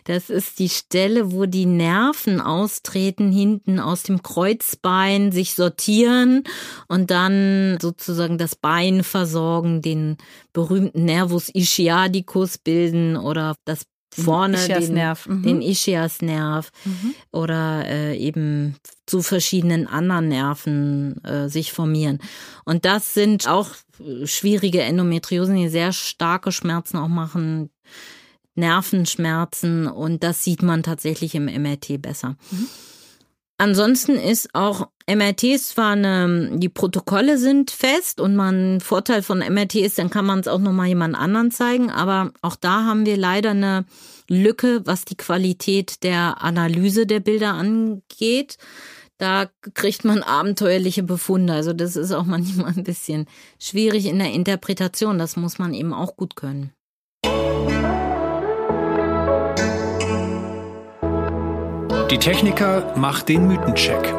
Das 0.05 0.31
ist 0.31 0.61
die 0.61 0.69
Stelle, 0.69 1.33
wo 1.33 1.47
die 1.47 1.67
Nerven 1.67 2.41
austreten, 2.41 3.33
hinten 3.33 3.81
aus 3.81 4.05
dem 4.05 4.23
Kreuzbein, 4.23 5.33
sich 5.33 5.57
sortieren 5.57 6.45
und 6.87 7.11
dann 7.11 7.77
sozusagen 7.83 8.39
das 8.39 8.55
Bein 8.55 9.03
versorgen, 9.03 9.83
den 9.83 10.17
berühmten 10.53 11.05
Nervus 11.07 11.49
ischiadicus 11.53 12.59
bilden 12.59 13.17
oder 13.17 13.57
das 13.65 13.83
vorne 14.23 14.57
den, 14.57 14.65
Ischiasnerv, 14.65 15.29
mhm. 15.29 15.43
den 15.43 15.63
Ischiasnerv 15.63 16.71
oder 17.33 17.87
äh, 17.87 18.17
eben 18.17 18.77
zu 19.07 19.23
verschiedenen 19.23 19.87
anderen 19.87 20.29
Nerven 20.29 21.23
äh, 21.25 21.49
sich 21.49 21.73
formieren. 21.73 22.19
Und 22.65 22.85
das 22.85 23.15
sind 23.15 23.49
auch 23.49 23.71
äh, 24.01 24.27
schwierige 24.27 24.83
Endometriosen, 24.83 25.57
die 25.57 25.69
sehr 25.69 25.93
starke 25.93 26.53
Schmerzen 26.53 26.97
auch 26.97 27.09
machen, 27.09 27.71
Nervenschmerzen 28.55 29.87
und 29.87 30.23
das 30.23 30.43
sieht 30.43 30.63
man 30.63 30.83
tatsächlich 30.83 31.35
im 31.35 31.45
MRT 31.45 32.01
besser. 32.01 32.37
Ansonsten 33.59 34.17
ist 34.17 34.55
auch 34.55 34.89
MRTs 35.09 35.71
zwar 35.71 35.93
eine, 35.93 36.59
die 36.59 36.69
Protokolle 36.69 37.39
sind 37.39 37.71
fest 37.71 38.21
und 38.21 38.37
man 38.37 38.81
Vorteil 38.81 39.23
von 39.23 39.39
MRT 39.39 39.77
ist, 39.77 39.99
dann 39.99 40.11
kann 40.11 40.27
man 40.27 40.41
es 40.41 40.49
auch 40.49 40.59
nochmal 40.59 40.89
jemand 40.89 41.15
anderen 41.15 41.51
zeigen, 41.51 41.91
aber 41.91 42.33
auch 42.43 42.57
da 42.57 42.85
haben 42.85 43.07
wir 43.07 43.17
leider 43.17 43.51
eine 43.51 43.87
Lücke, 44.29 44.83
was 44.85 45.05
die 45.07 45.17
Qualität 45.17 46.03
der 46.03 46.43
Analyse 46.43 47.07
der 47.07 47.21
Bilder 47.21 47.55
angeht. 47.55 48.59
Da 49.19 49.47
kriegt 49.73 50.05
man 50.05 50.23
abenteuerliche 50.23 51.03
Befunde. 51.03 51.55
Also 51.55 51.73
das 51.73 51.97
ist 51.97 52.13
auch 52.13 52.25
manchmal 52.25 52.75
ein 52.77 52.85
bisschen 52.85 53.27
schwierig 53.59 54.07
in 54.07 54.19
der 54.19 54.33
Interpretation. 54.33 55.19
Das 55.19 55.37
muss 55.37 55.59
man 55.59 55.73
eben 55.73 55.95
auch 55.95 56.17
gut 56.17 56.37
können. 56.37 56.73
Die 62.11 62.19
Techniker 62.19 62.97
macht 62.97 63.29
den 63.29 63.49
Mythencheck. 63.49 64.15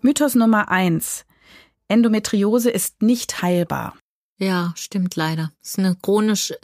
Mythos 0.00 0.36
Nummer 0.36 0.68
eins. 0.68 1.24
Endometriose 1.88 2.70
ist 2.70 3.02
nicht 3.02 3.42
heilbar. 3.42 3.96
Ja, 4.38 4.72
stimmt 4.76 5.16
leider. 5.16 5.50
Das 5.60 5.70
ist 5.70 5.78
eine 5.80 5.96
chronisch 5.96 6.54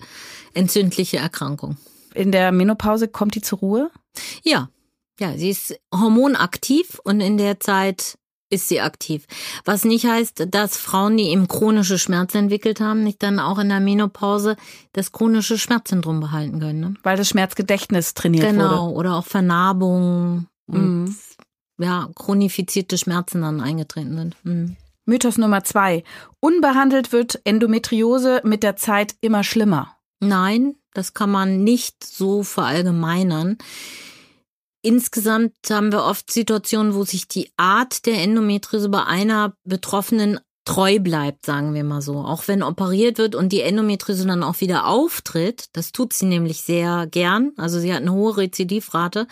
entzündliche 0.54 1.16
Erkrankung. 1.16 1.78
In 2.14 2.30
der 2.30 2.52
Menopause 2.52 3.08
kommt 3.08 3.34
die 3.34 3.42
zur 3.42 3.58
Ruhe? 3.58 3.90
Ja, 4.44 4.68
ja, 5.18 5.36
sie 5.36 5.50
ist 5.50 5.76
hormonaktiv 5.92 7.00
und 7.02 7.20
in 7.20 7.38
der 7.38 7.58
Zeit 7.58 8.18
ist 8.50 8.68
sie 8.68 8.80
aktiv. 8.80 9.26
Was 9.64 9.84
nicht 9.84 10.06
heißt, 10.06 10.46
dass 10.50 10.76
Frauen, 10.76 11.16
die 11.16 11.24
eben 11.30 11.48
chronische 11.48 11.98
Schmerzen 11.98 12.38
entwickelt 12.38 12.80
haben, 12.80 13.04
nicht 13.04 13.22
dann 13.22 13.38
auch 13.40 13.58
in 13.58 13.68
der 13.68 13.80
Menopause 13.80 14.56
das 14.92 15.12
chronische 15.12 15.58
Schmerzsyndrom 15.58 16.20
behalten 16.20 16.60
können. 16.60 16.80
Ne? 16.80 16.94
Weil 17.02 17.16
das 17.16 17.28
Schmerzgedächtnis 17.28 18.14
trainiert 18.14 18.46
Genau, 18.50 18.86
wurde. 18.86 18.94
oder 18.94 19.14
auch 19.16 19.26
Vernarbungen 19.26 20.48
und 20.66 21.04
Mhm. 21.04 21.16
ja, 21.78 22.08
chronifizierte 22.14 22.96
Schmerzen 22.98 23.42
dann 23.42 23.60
eingetreten 23.60 24.16
sind. 24.16 24.36
Mhm. 24.44 24.76
Mythos 25.04 25.38
Nummer 25.38 25.64
zwei. 25.64 26.04
Unbehandelt 26.40 27.12
wird 27.12 27.40
Endometriose 27.44 28.42
mit 28.44 28.62
der 28.62 28.76
Zeit 28.76 29.14
immer 29.22 29.42
schlimmer. 29.44 29.94
Nein, 30.20 30.74
das 30.92 31.14
kann 31.14 31.30
man 31.30 31.64
nicht 31.64 32.04
so 32.04 32.42
verallgemeinern. 32.42 33.56
Insgesamt 34.82 35.54
haben 35.70 35.92
wir 35.92 36.04
oft 36.04 36.30
Situationen, 36.30 36.94
wo 36.94 37.04
sich 37.04 37.26
die 37.26 37.50
Art 37.56 38.06
der 38.06 38.22
Endometriose 38.22 38.88
bei 38.88 39.04
einer 39.04 39.54
Betroffenen 39.64 40.38
treu 40.68 40.98
bleibt, 40.98 41.46
sagen 41.46 41.72
wir 41.72 41.82
mal 41.82 42.02
so. 42.02 42.18
Auch 42.18 42.46
wenn 42.46 42.62
operiert 42.62 43.16
wird 43.16 43.34
und 43.34 43.52
die 43.52 43.62
Endometriose 43.62 44.26
dann 44.26 44.42
auch 44.42 44.60
wieder 44.60 44.86
auftritt, 44.86 45.64
das 45.72 45.92
tut 45.92 46.12
sie 46.12 46.26
nämlich 46.26 46.60
sehr 46.60 47.06
gern, 47.10 47.52
also 47.56 47.80
sie 47.80 47.92
hat 47.92 48.02
eine 48.02 48.12
hohe 48.12 48.36
Rezidivrate, 48.36 49.26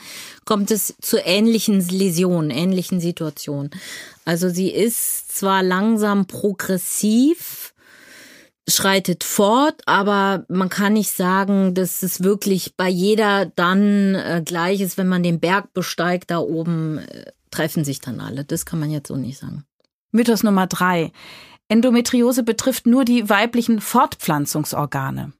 kommt 0.46 0.70
es 0.70 0.94
zu 1.00 1.18
ähnlichen 1.18 1.87
Läsionen, 1.90 2.50
ähnlichen 2.50 3.00
Situationen. 3.00 3.70
Also 4.24 4.48
sie 4.48 4.70
ist 4.70 5.37
zwar 5.37 5.62
langsam 5.62 6.26
progressiv, 6.26 7.74
schreitet 8.68 9.24
fort, 9.24 9.81
aber 9.87 10.44
man 10.48 10.68
kann 10.68 10.94
nicht 10.94 11.12
sagen, 11.12 11.74
dass 11.74 12.02
es 12.02 12.22
wirklich 12.22 12.76
bei 12.76 12.88
jeder 12.88 13.46
dann 13.46 14.14
äh, 14.14 14.42
gleich 14.44 14.81
ist, 14.81 14.98
wenn 14.98 15.07
man 15.09 15.22
den 15.22 15.40
Berg 15.40 15.72
besteigt, 15.72 16.31
da 16.31 16.38
oben 16.38 16.98
äh, 16.98 17.33
treffen 17.50 17.85
sich 17.85 18.00
dann 18.00 18.20
alle. 18.20 18.44
Das 18.44 18.66
kann 18.66 18.81
man 18.81 18.90
jetzt 18.90 19.09
so 19.09 19.16
nicht 19.16 19.38
sagen. 19.38 19.64
Mythos 20.11 20.42
Nummer 20.42 20.66
drei. 20.66 21.12
Endometriose 21.68 22.42
betrifft 22.42 22.87
nur 22.87 23.05
die 23.05 23.29
weiblichen 23.29 23.81
Fortpflanzungsorgane. 23.81 25.33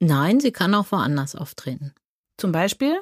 Nein, 0.00 0.40
sie 0.40 0.52
kann 0.52 0.74
auch 0.74 0.86
woanders 0.92 1.34
auftreten. 1.34 1.92
Zum 2.36 2.52
Beispiel? 2.52 2.96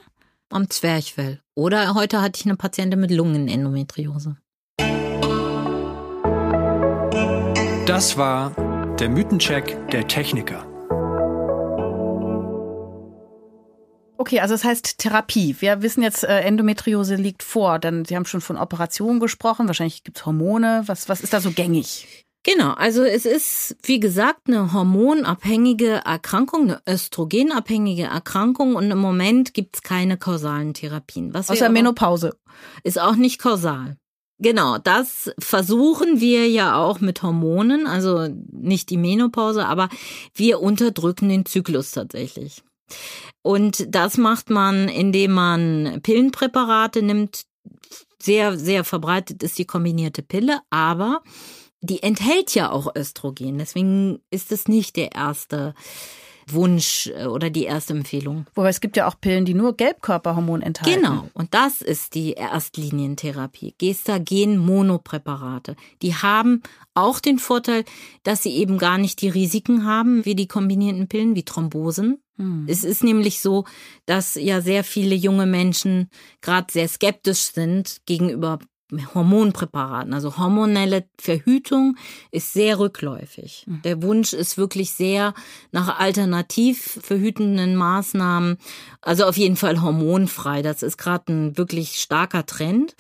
Am 0.48 0.70
Zwerchfell. 0.70 1.40
Oder 1.54 1.94
heute 1.94 2.22
hatte 2.22 2.38
ich 2.40 2.46
eine 2.46 2.56
Patientin 2.56 3.00
mit 3.00 3.10
Lungenendometriose. 3.10 4.36
Das 7.86 8.16
war 8.16 8.65
der 9.00 9.10
Mythencheck 9.10 9.90
der 9.90 10.08
Techniker. 10.08 10.64
Okay, 14.16 14.40
also 14.40 14.54
das 14.54 14.64
heißt 14.64 14.98
Therapie. 14.98 15.54
Wir 15.60 15.82
wissen 15.82 16.02
jetzt, 16.02 16.24
äh, 16.24 16.40
Endometriose 16.40 17.16
liegt 17.16 17.42
vor. 17.42 17.78
Dann, 17.78 18.06
Sie 18.06 18.16
haben 18.16 18.24
schon 18.24 18.40
von 18.40 18.56
Operationen 18.56 19.20
gesprochen. 19.20 19.66
Wahrscheinlich 19.66 20.02
gibt 20.02 20.16
es 20.18 20.26
Hormone. 20.26 20.84
Was, 20.86 21.08
was 21.10 21.20
ist 21.20 21.34
da 21.34 21.40
so 21.40 21.50
gängig? 21.50 22.24
Genau, 22.42 22.72
also 22.72 23.02
es 23.02 23.26
ist, 23.26 23.76
wie 23.82 24.00
gesagt, 24.00 24.48
eine 24.48 24.72
hormonabhängige 24.72 26.02
Erkrankung, 26.04 26.62
eine 26.62 26.80
östrogenabhängige 26.88 28.04
Erkrankung 28.04 28.76
und 28.76 28.90
im 28.90 28.98
Moment 28.98 29.52
gibt 29.52 29.76
es 29.76 29.82
keine 29.82 30.16
kausalen 30.16 30.72
Therapien. 30.72 31.34
Was 31.34 31.50
Außer 31.50 31.68
Menopause. 31.68 32.36
Ist 32.84 33.00
auch 33.00 33.16
nicht 33.16 33.40
kausal. 33.40 33.96
Genau, 34.38 34.76
das 34.76 35.32
versuchen 35.38 36.20
wir 36.20 36.48
ja 36.48 36.76
auch 36.76 37.00
mit 37.00 37.22
Hormonen, 37.22 37.86
also 37.86 38.28
nicht 38.52 38.90
die 38.90 38.98
Menopause, 38.98 39.66
aber 39.66 39.88
wir 40.34 40.60
unterdrücken 40.60 41.30
den 41.30 41.46
Zyklus 41.46 41.92
tatsächlich. 41.92 42.62
Und 43.42 43.86
das 43.94 44.18
macht 44.18 44.50
man, 44.50 44.88
indem 44.88 45.32
man 45.32 46.00
Pillenpräparate 46.02 47.02
nimmt. 47.02 47.44
Sehr, 48.20 48.58
sehr 48.58 48.84
verbreitet 48.84 49.42
ist 49.42 49.58
die 49.58 49.66
kombinierte 49.66 50.22
Pille, 50.22 50.60
aber 50.68 51.22
die 51.80 52.02
enthält 52.02 52.54
ja 52.54 52.70
auch 52.70 52.94
Östrogen. 52.96 53.58
Deswegen 53.58 54.20
ist 54.30 54.52
es 54.52 54.68
nicht 54.68 54.96
der 54.96 55.12
erste 55.12 55.74
Wunsch 56.48 57.08
äh, 57.08 57.26
oder 57.26 57.50
die 57.50 57.64
erste 57.64 57.92
Empfehlung. 57.92 58.46
Wobei 58.54 58.68
es 58.68 58.80
gibt 58.80 58.96
ja 58.96 59.08
auch 59.08 59.20
Pillen, 59.20 59.44
die 59.44 59.54
nur 59.54 59.76
Gelbkörperhormon 59.76 60.62
enthalten. 60.62 61.00
Genau, 61.00 61.28
und 61.34 61.54
das 61.54 61.82
ist 61.82 62.14
die 62.14 62.32
Erstlinientherapie. 62.34 63.74
Gestagen-Monopräparate. 63.78 65.76
Die 66.02 66.14
haben 66.14 66.62
auch 66.94 67.20
den 67.20 67.38
Vorteil, 67.38 67.84
dass 68.22 68.42
sie 68.42 68.52
eben 68.56 68.78
gar 68.78 68.98
nicht 68.98 69.20
die 69.22 69.28
Risiken 69.28 69.84
haben 69.84 70.24
wie 70.24 70.34
die 70.34 70.48
kombinierten 70.48 71.08
Pillen, 71.08 71.34
wie 71.34 71.44
Thrombosen. 71.44 72.22
Hm. 72.36 72.66
Es 72.68 72.84
ist 72.84 73.02
nämlich 73.02 73.40
so, 73.40 73.64
dass 74.04 74.34
ja 74.34 74.60
sehr 74.60 74.84
viele 74.84 75.14
junge 75.14 75.46
Menschen 75.46 76.10
gerade 76.40 76.66
sehr 76.72 76.88
skeptisch 76.88 77.52
sind 77.52 78.02
gegenüber 78.06 78.58
Hormonpräparaten. 79.14 80.14
Also 80.14 80.36
hormonelle 80.36 81.04
Verhütung 81.18 81.96
ist 82.30 82.52
sehr 82.52 82.78
rückläufig. 82.78 83.64
Mhm. 83.66 83.82
Der 83.82 84.02
Wunsch 84.02 84.32
ist 84.32 84.58
wirklich 84.58 84.92
sehr 84.92 85.34
nach 85.72 85.98
alternativ 85.98 87.00
verhütenden 87.02 87.76
Maßnahmen, 87.76 88.58
also 89.00 89.24
auf 89.24 89.36
jeden 89.36 89.56
Fall 89.56 89.82
hormonfrei. 89.82 90.62
Das 90.62 90.82
ist 90.82 90.98
gerade 90.98 91.32
ein 91.32 91.58
wirklich 91.58 92.00
starker 92.00 92.46
Trend. 92.46 92.94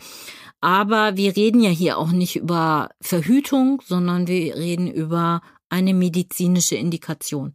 Aber 0.60 1.16
wir 1.16 1.36
reden 1.36 1.60
ja 1.60 1.70
hier 1.70 1.98
auch 1.98 2.10
nicht 2.10 2.36
über 2.36 2.88
Verhütung, 3.00 3.82
sondern 3.84 4.26
wir 4.26 4.56
reden 4.56 4.90
über 4.90 5.42
eine 5.68 5.94
medizinische 5.94 6.76
Indikation. 6.76 7.54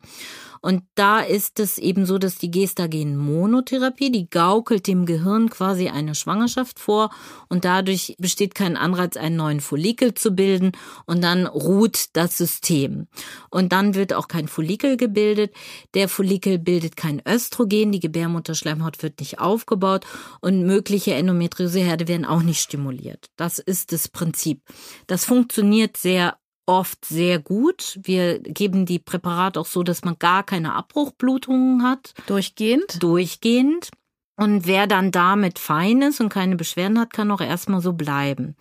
Und 0.62 0.84
da 0.95 1.21
ist 1.21 1.60
es 1.60 1.78
eben 1.78 2.06
so, 2.06 2.19
dass 2.19 2.38
die 2.38 2.52
Gestagen-Monotherapie, 2.52 4.12
die 4.12 4.30
gaukelt 4.30 4.88
dem 4.88 5.06
Gehirn 5.06 5.50
quasi 5.50 5.89
eine 5.89 6.13
Schwangerschaft 6.13 6.80
vor 6.80 7.10
und 7.50 7.65
dadurch 7.65 8.15
besteht 8.19 8.54
kein 8.54 8.78
Anreiz, 8.78 9.17
einen 9.17 9.36
neuen 9.36 9.60
Follikel 9.60 10.13
zu 10.13 10.32
bilden 10.32 10.71
und 11.06 11.24
dann 11.24 11.47
ruht 11.47 12.10
das 12.13 12.38
System. 12.38 13.08
Und 13.50 13.71
dann 13.71 13.95
wird 13.95 14.13
auch 14.13 14.28
kein 14.28 14.47
Follikel 14.47 14.97
gebildet. 14.97 15.54
Der 15.95 16.08
Follikel 16.08 16.60
bildet 16.60 16.95
kein 16.95 17.21
Östrogen, 17.28 17.91
die 17.91 18.00
Gebärmutterschleimhaut 18.00 19.02
wird 19.02 19.19
nicht 19.19 19.39
aufgebaut 19.39 20.06
und 20.41 20.65
mögliche 20.65 21.15
Endometrioseherde 21.15 22.08
werden 22.08 22.26
auch 22.26 22.43
nicht 22.43 22.62
stimuliert. 22.62 23.32
Das 23.36 23.58
ist 23.58 23.91
das 23.91 24.08
Prinzip. 24.08 24.62
Das 25.08 25.26
funktioniert 25.26 25.97
sehr 25.97 26.38
oft 26.71 27.03
sehr 27.03 27.38
gut. 27.38 27.99
Wir 28.01 28.39
geben 28.39 28.86
die 28.86 28.99
Präparate 28.99 29.60
auch 29.60 29.65
so, 29.65 29.84
dass 29.84 30.03
man 30.03 30.15
gar 30.17 30.43
keine 30.43 30.73
Abbruchblutungen 30.73 31.84
hat. 31.84 32.13
Durchgehend? 32.27 33.03
Durchgehend. 33.03 33.89
Und 34.38 34.65
wer 34.65 34.88
dann 34.88 35.12
damit 35.12 35.60
fein 35.60 36.01
ist 36.01 36.21
und 36.21 36.29
keine 36.29 36.55
Beschwerden 36.55 36.97
hat, 36.97 37.12
kann 37.12 37.29
auch 37.29 37.41
erstmal 37.41 37.81
so 37.81 37.93
bleiben. 37.93 38.55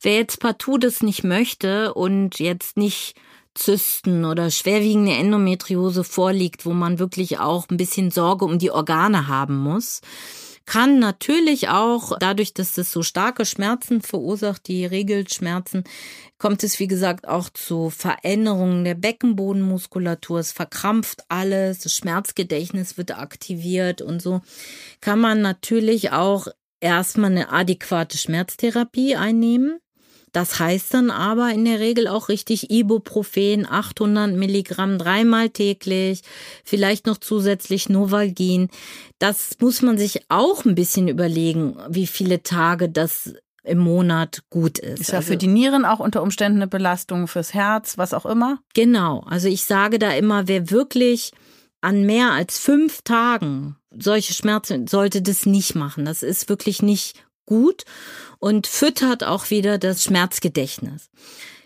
Wer 0.00 0.16
jetzt 0.16 0.40
partout 0.40 0.78
das 0.78 1.02
nicht 1.02 1.22
möchte 1.22 1.92
und 1.92 2.40
jetzt 2.40 2.76
nicht 2.78 3.14
Zysten 3.54 4.24
oder 4.24 4.50
schwerwiegende 4.50 5.12
Endometriose 5.12 6.04
vorliegt, 6.04 6.64
wo 6.64 6.72
man 6.72 6.98
wirklich 6.98 7.38
auch 7.38 7.68
ein 7.68 7.76
bisschen 7.76 8.10
Sorge 8.10 8.46
um 8.46 8.58
die 8.58 8.70
Organe 8.70 9.28
haben 9.28 9.58
muss, 9.58 10.00
kann 10.66 10.98
natürlich 10.98 11.68
auch 11.68 12.18
dadurch, 12.18 12.54
dass 12.54 12.78
es 12.78 12.92
so 12.92 13.02
starke 13.02 13.44
Schmerzen 13.44 14.00
verursacht, 14.00 14.68
die 14.68 14.86
Regelschmerzen, 14.86 15.84
kommt 16.38 16.64
es 16.64 16.80
wie 16.80 16.88
gesagt 16.88 17.28
auch 17.28 17.48
zu 17.50 17.90
Veränderungen 17.90 18.84
der 18.84 18.94
Beckenbodenmuskulatur. 18.94 20.40
Es 20.40 20.52
verkrampft 20.52 21.24
alles, 21.28 21.80
das 21.80 21.92
Schmerzgedächtnis 21.94 22.96
wird 22.96 23.16
aktiviert 23.16 24.02
und 24.02 24.20
so 24.20 24.40
kann 25.00 25.20
man 25.20 25.40
natürlich 25.40 26.12
auch 26.12 26.48
erstmal 26.80 27.30
eine 27.30 27.50
adäquate 27.50 28.18
Schmerztherapie 28.18 29.16
einnehmen. 29.16 29.78
Das 30.32 30.58
heißt 30.58 30.94
dann 30.94 31.10
aber 31.10 31.50
in 31.50 31.64
der 31.64 31.78
Regel 31.78 32.08
auch 32.08 32.28
richtig 32.28 32.70
Ibuprofen, 32.70 33.66
800 33.66 34.32
Milligramm 34.32 34.98
dreimal 34.98 35.50
täglich, 35.50 36.22
vielleicht 36.64 37.06
noch 37.06 37.18
zusätzlich 37.18 37.88
Novalgin. 37.90 38.68
Das 39.18 39.50
muss 39.60 39.82
man 39.82 39.98
sich 39.98 40.22
auch 40.28 40.64
ein 40.64 40.74
bisschen 40.74 41.08
überlegen, 41.08 41.76
wie 41.88 42.06
viele 42.06 42.42
Tage 42.42 42.88
das 42.88 43.34
im 43.64 43.78
Monat 43.78 44.42
gut 44.50 44.78
ist. 44.78 45.00
Ist 45.00 45.12
ja 45.12 45.18
also, 45.18 45.32
für 45.32 45.36
die 45.36 45.46
Nieren 45.46 45.84
auch 45.84 46.00
unter 46.00 46.22
Umständen 46.22 46.58
eine 46.58 46.66
Belastung 46.66 47.28
fürs 47.28 47.54
Herz, 47.54 47.98
was 47.98 48.14
auch 48.14 48.26
immer. 48.26 48.58
Genau. 48.74 49.20
Also 49.28 49.48
ich 49.48 49.64
sage 49.64 49.98
da 49.98 50.12
immer, 50.12 50.48
wer 50.48 50.70
wirklich 50.70 51.32
an 51.80 52.04
mehr 52.04 52.32
als 52.32 52.58
fünf 52.58 53.02
Tagen 53.02 53.76
solche 53.90 54.34
Schmerzen 54.34 54.86
sollte 54.86 55.20
das 55.20 55.46
nicht 55.46 55.74
machen. 55.74 56.04
Das 56.04 56.22
ist 56.22 56.48
wirklich 56.48 56.82
nicht 56.82 57.24
gut 57.46 57.84
und 58.38 58.66
füttert 58.66 59.24
auch 59.24 59.50
wieder 59.50 59.78
das 59.78 60.04
Schmerzgedächtnis. 60.04 61.10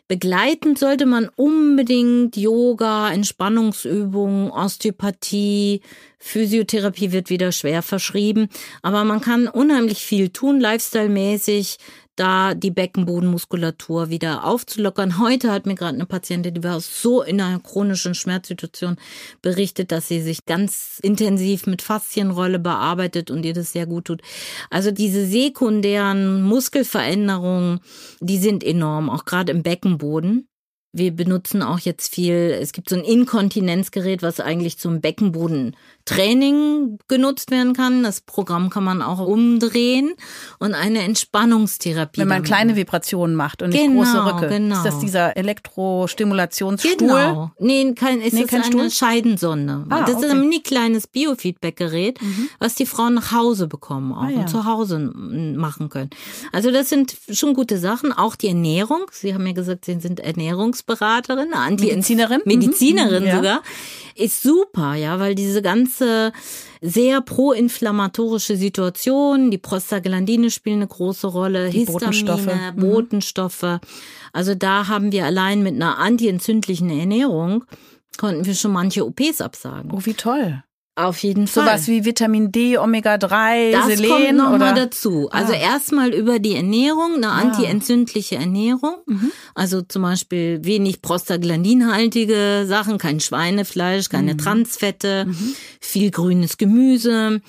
Begleitend 0.08 0.78
sollte 0.78 1.04
man 1.04 1.28
unbedingt 1.34 2.36
Yoga, 2.36 3.10
Entspannungsübungen, 3.10 4.52
Osteopathie, 4.52 5.80
Physiotherapie 6.20 7.10
wird 7.10 7.28
wieder 7.28 7.50
schwer 7.50 7.82
verschrieben, 7.82 8.48
aber 8.82 9.02
man 9.02 9.20
kann 9.20 9.48
unheimlich 9.48 9.98
viel 9.98 10.28
tun, 10.28 10.60
lifestyle-mäßig, 10.60 11.78
da 12.16 12.54
die 12.54 12.70
Beckenbodenmuskulatur 12.70 14.10
wieder 14.10 14.44
aufzulockern. 14.44 15.18
Heute 15.18 15.52
hat 15.52 15.66
mir 15.66 15.74
gerade 15.74 15.94
eine 15.94 16.06
Patientin, 16.06 16.54
die 16.54 16.64
war 16.64 16.80
so 16.80 17.22
in 17.22 17.40
einer 17.40 17.60
chronischen 17.60 18.14
Schmerzsituation 18.14 18.96
berichtet, 19.42 19.92
dass 19.92 20.08
sie 20.08 20.20
sich 20.20 20.44
ganz 20.46 20.98
intensiv 21.02 21.66
mit 21.66 21.82
Faszienrolle 21.82 22.58
bearbeitet 22.58 23.30
und 23.30 23.44
ihr 23.44 23.54
das 23.54 23.72
sehr 23.72 23.86
gut 23.86 24.06
tut. 24.06 24.22
Also 24.70 24.90
diese 24.90 25.26
sekundären 25.26 26.42
Muskelveränderungen, 26.42 27.80
die 28.20 28.38
sind 28.38 28.64
enorm, 28.64 29.10
auch 29.10 29.24
gerade 29.24 29.52
im 29.52 29.62
Beckenboden. 29.62 30.48
Wir 30.92 31.14
benutzen 31.14 31.62
auch 31.62 31.78
jetzt 31.78 32.14
viel, 32.14 32.56
es 32.58 32.72
gibt 32.72 32.88
so 32.88 32.96
ein 32.96 33.04
Inkontinenzgerät, 33.04 34.22
was 34.22 34.40
eigentlich 34.40 34.78
zum 34.78 35.02
Beckenboden 35.02 35.76
Training 36.06 36.98
genutzt 37.08 37.50
werden 37.50 37.72
kann. 37.74 38.02
Das 38.02 38.20
Programm 38.22 38.70
kann 38.70 38.84
man 38.84 39.02
auch 39.02 39.18
umdrehen 39.18 40.14
und 40.58 40.72
eine 40.74 41.00
Entspannungstherapie. 41.02 42.20
Wenn 42.20 42.28
man 42.28 42.42
kleine 42.42 42.76
Vibrationen 42.76 43.36
macht 43.36 43.60
und 43.60 43.70
nicht 43.70 43.82
genau, 43.82 44.02
große 44.02 44.24
Rücke. 44.24 44.48
Genau. 44.48 44.76
Ist 44.76 44.84
das 44.84 44.98
dieser 45.00 45.36
Elektrostimulationsstuhl? 45.36 46.96
Genau. 46.96 47.50
Nee, 47.58 47.92
kein, 47.94 48.20
es 48.20 48.32
Nee, 48.32 48.42
ist 48.42 48.48
kein 48.48 48.62
eine 48.62 48.70
Stuhl? 48.72 48.90
Scheidensonde. 48.90 49.84
Ah, 49.90 50.00
das 50.02 50.10
ist 50.10 50.16
okay. 50.18 50.30
ein 50.30 50.40
mini 50.40 50.60
kleines 50.60 51.06
Biofeedback-Gerät, 51.08 52.18
was 52.58 52.74
die 52.76 52.86
Frauen 52.86 53.14
nach 53.14 53.32
Hause 53.32 53.66
bekommen 53.66 54.12
auch 54.12 54.22
Ah, 54.22 54.30
ja. 54.30 54.38
und 54.40 54.48
zu 54.48 54.64
Hause 54.64 54.98
machen 54.98 55.88
können. 55.88 56.10
Also 56.52 56.70
das 56.70 56.88
sind 56.88 57.16
schon 57.30 57.54
gute 57.54 57.78
Sachen. 57.78 58.12
Auch 58.12 58.36
die 58.36 58.48
Ernährung. 58.48 59.06
Sie 59.12 59.34
haben 59.34 59.46
ja 59.46 59.52
gesagt, 59.52 59.84
Sie 59.84 59.98
sind 60.00 60.20
Ernährungsberaterin, 60.20 61.52
Anti 61.52 61.86
Medizinerin? 61.86 62.40
Mhm. 62.44 62.52
Medizinerin 62.52 63.22
Mhm, 63.24 63.28
ja. 63.28 63.36
sogar. 63.36 63.62
Ist 64.14 64.42
super, 64.42 64.94
ja, 64.94 65.18
weil 65.20 65.34
diese 65.34 65.60
ganze 65.62 65.95
sehr 66.80 67.20
proinflammatorische 67.20 68.56
Situation, 68.56 69.50
die 69.50 69.58
Prostaglandine 69.58 70.50
spielen 70.50 70.76
eine 70.76 70.86
große 70.86 71.26
Rolle, 71.26 71.70
Die 71.70 71.78
Histamine, 71.78 72.00
Botenstoffe. 72.00 72.74
Mhm. 72.74 72.80
Botenstoffe. 72.80 73.80
Also 74.32 74.54
da 74.54 74.88
haben 74.88 75.12
wir 75.12 75.24
allein 75.24 75.62
mit 75.62 75.74
einer 75.74 75.98
antientzündlichen 75.98 76.90
Ernährung 76.90 77.64
konnten 78.16 78.46
wir 78.46 78.54
schon 78.54 78.72
manche 78.72 79.04
OPs 79.04 79.40
absagen. 79.40 79.90
Oh, 79.92 80.00
wie 80.04 80.14
toll. 80.14 80.62
Auf 80.98 81.18
jeden 81.18 81.46
Fall. 81.46 81.64
Sowas 81.66 81.88
wie 81.88 82.06
Vitamin 82.06 82.50
D, 82.52 82.78
Omega-3, 82.78 83.70
das 83.70 83.82
kommt 83.84 83.96
Selen 83.98 84.36
noch 84.36 84.48
mal 84.58 84.72
oder? 84.72 84.86
dazu. 84.86 85.28
Also 85.30 85.52
Ah. 85.52 85.56
erstmal 85.56 86.14
über 86.14 86.38
die 86.38 86.54
Ernährung, 86.56 87.16
eine 87.16 87.28
antientzündliche 87.28 88.36
Ernährung. 88.36 88.94
Mhm. 89.04 89.30
Also 89.54 89.82
zum 89.82 90.00
Beispiel 90.02 90.64
wenig 90.64 91.02
prostaglandinhaltige 91.02 92.64
Sachen, 92.66 92.96
kein 92.98 93.20
Schweinefleisch, 93.20 94.08
keine 94.08 94.34
Mhm. 94.34 94.38
Transfette, 94.38 95.26
viel 95.80 96.10
grünes 96.10 96.56
Gemüse. 96.56 97.40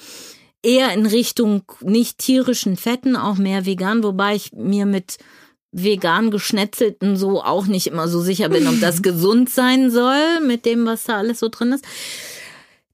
Eher 0.64 0.92
in 0.94 1.06
Richtung 1.06 1.64
nicht 1.82 2.18
tierischen 2.18 2.76
Fetten, 2.76 3.16
auch 3.16 3.38
mehr 3.38 3.66
vegan, 3.66 4.04
wobei 4.04 4.36
ich 4.36 4.52
mir 4.54 4.86
mit 4.86 5.18
vegan 5.72 6.32
geschnetzelten 6.32 7.16
so 7.16 7.42
auch 7.44 7.68
nicht 7.68 7.88
immer 7.88 8.08
so 8.08 8.20
sicher 8.22 8.50
bin, 8.50 8.68
ob 8.68 8.80
das 8.82 9.02
gesund 9.04 9.50
sein 9.50 9.92
soll 9.92 10.42
mit 10.46 10.66
dem, 10.66 10.86
was 10.86 11.06
da 11.06 11.18
alles 11.18 11.40
so 11.40 11.48
drin 11.50 11.72
ist. 11.74 11.86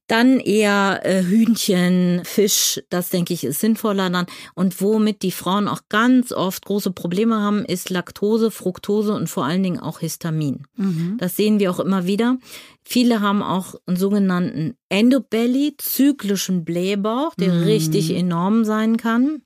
Dann 0.06 0.38
eher 0.38 1.00
äh, 1.04 1.22
Hühnchen, 1.22 2.20
Fisch, 2.24 2.82
das 2.90 3.08
denke 3.08 3.32
ich 3.32 3.42
ist 3.44 3.60
sinnvoller 3.60 4.10
dann. 4.10 4.26
Und 4.54 4.80
womit 4.82 5.22
die 5.22 5.30
Frauen 5.30 5.66
auch 5.66 5.80
ganz 5.88 6.30
oft 6.30 6.66
große 6.66 6.90
Probleme 6.90 7.36
haben, 7.40 7.64
ist 7.64 7.88
Laktose, 7.88 8.50
Fructose 8.50 9.14
und 9.14 9.30
vor 9.30 9.46
allen 9.46 9.62
Dingen 9.62 9.80
auch 9.80 10.00
Histamin. 10.00 10.66
Mhm. 10.76 11.16
Das 11.18 11.36
sehen 11.36 11.58
wir 11.58 11.70
auch 11.70 11.80
immer 11.80 12.06
wieder. 12.06 12.36
Viele 12.82 13.22
haben 13.22 13.42
auch 13.42 13.76
einen 13.86 13.96
sogenannten 13.96 14.76
Endobelly, 14.90 15.74
zyklischen 15.78 16.66
Blähbauch, 16.66 17.34
der 17.36 17.52
Mhm. 17.54 17.62
richtig 17.64 18.10
enorm 18.14 18.64
sein 18.66 18.98
kann. 18.98 19.40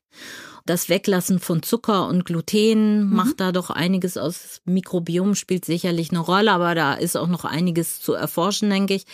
Das 0.66 0.88
Weglassen 0.88 1.38
von 1.38 1.62
Zucker 1.62 2.09
und 2.09 2.25
Gluten 2.25 3.05
Mhm. 3.09 3.14
macht 3.16 3.38
da 3.40 3.53
doch 3.53 3.71
einiges 3.71 4.16
aus. 4.16 4.61
Mikrobiom 4.64 5.37
spielt 5.37 5.64
sicherlich 5.64 6.11
eine 6.11 6.18
Rolle, 6.18 6.51
aber 6.51 6.75
da 6.75 6.94
ist 6.94 7.16
auch 7.16 7.29
noch 7.29 7.44
einiges 7.44 8.01
zu 8.01 8.12
erforschen, 8.12 8.68
denke 8.71 8.94
ich. 8.94 9.05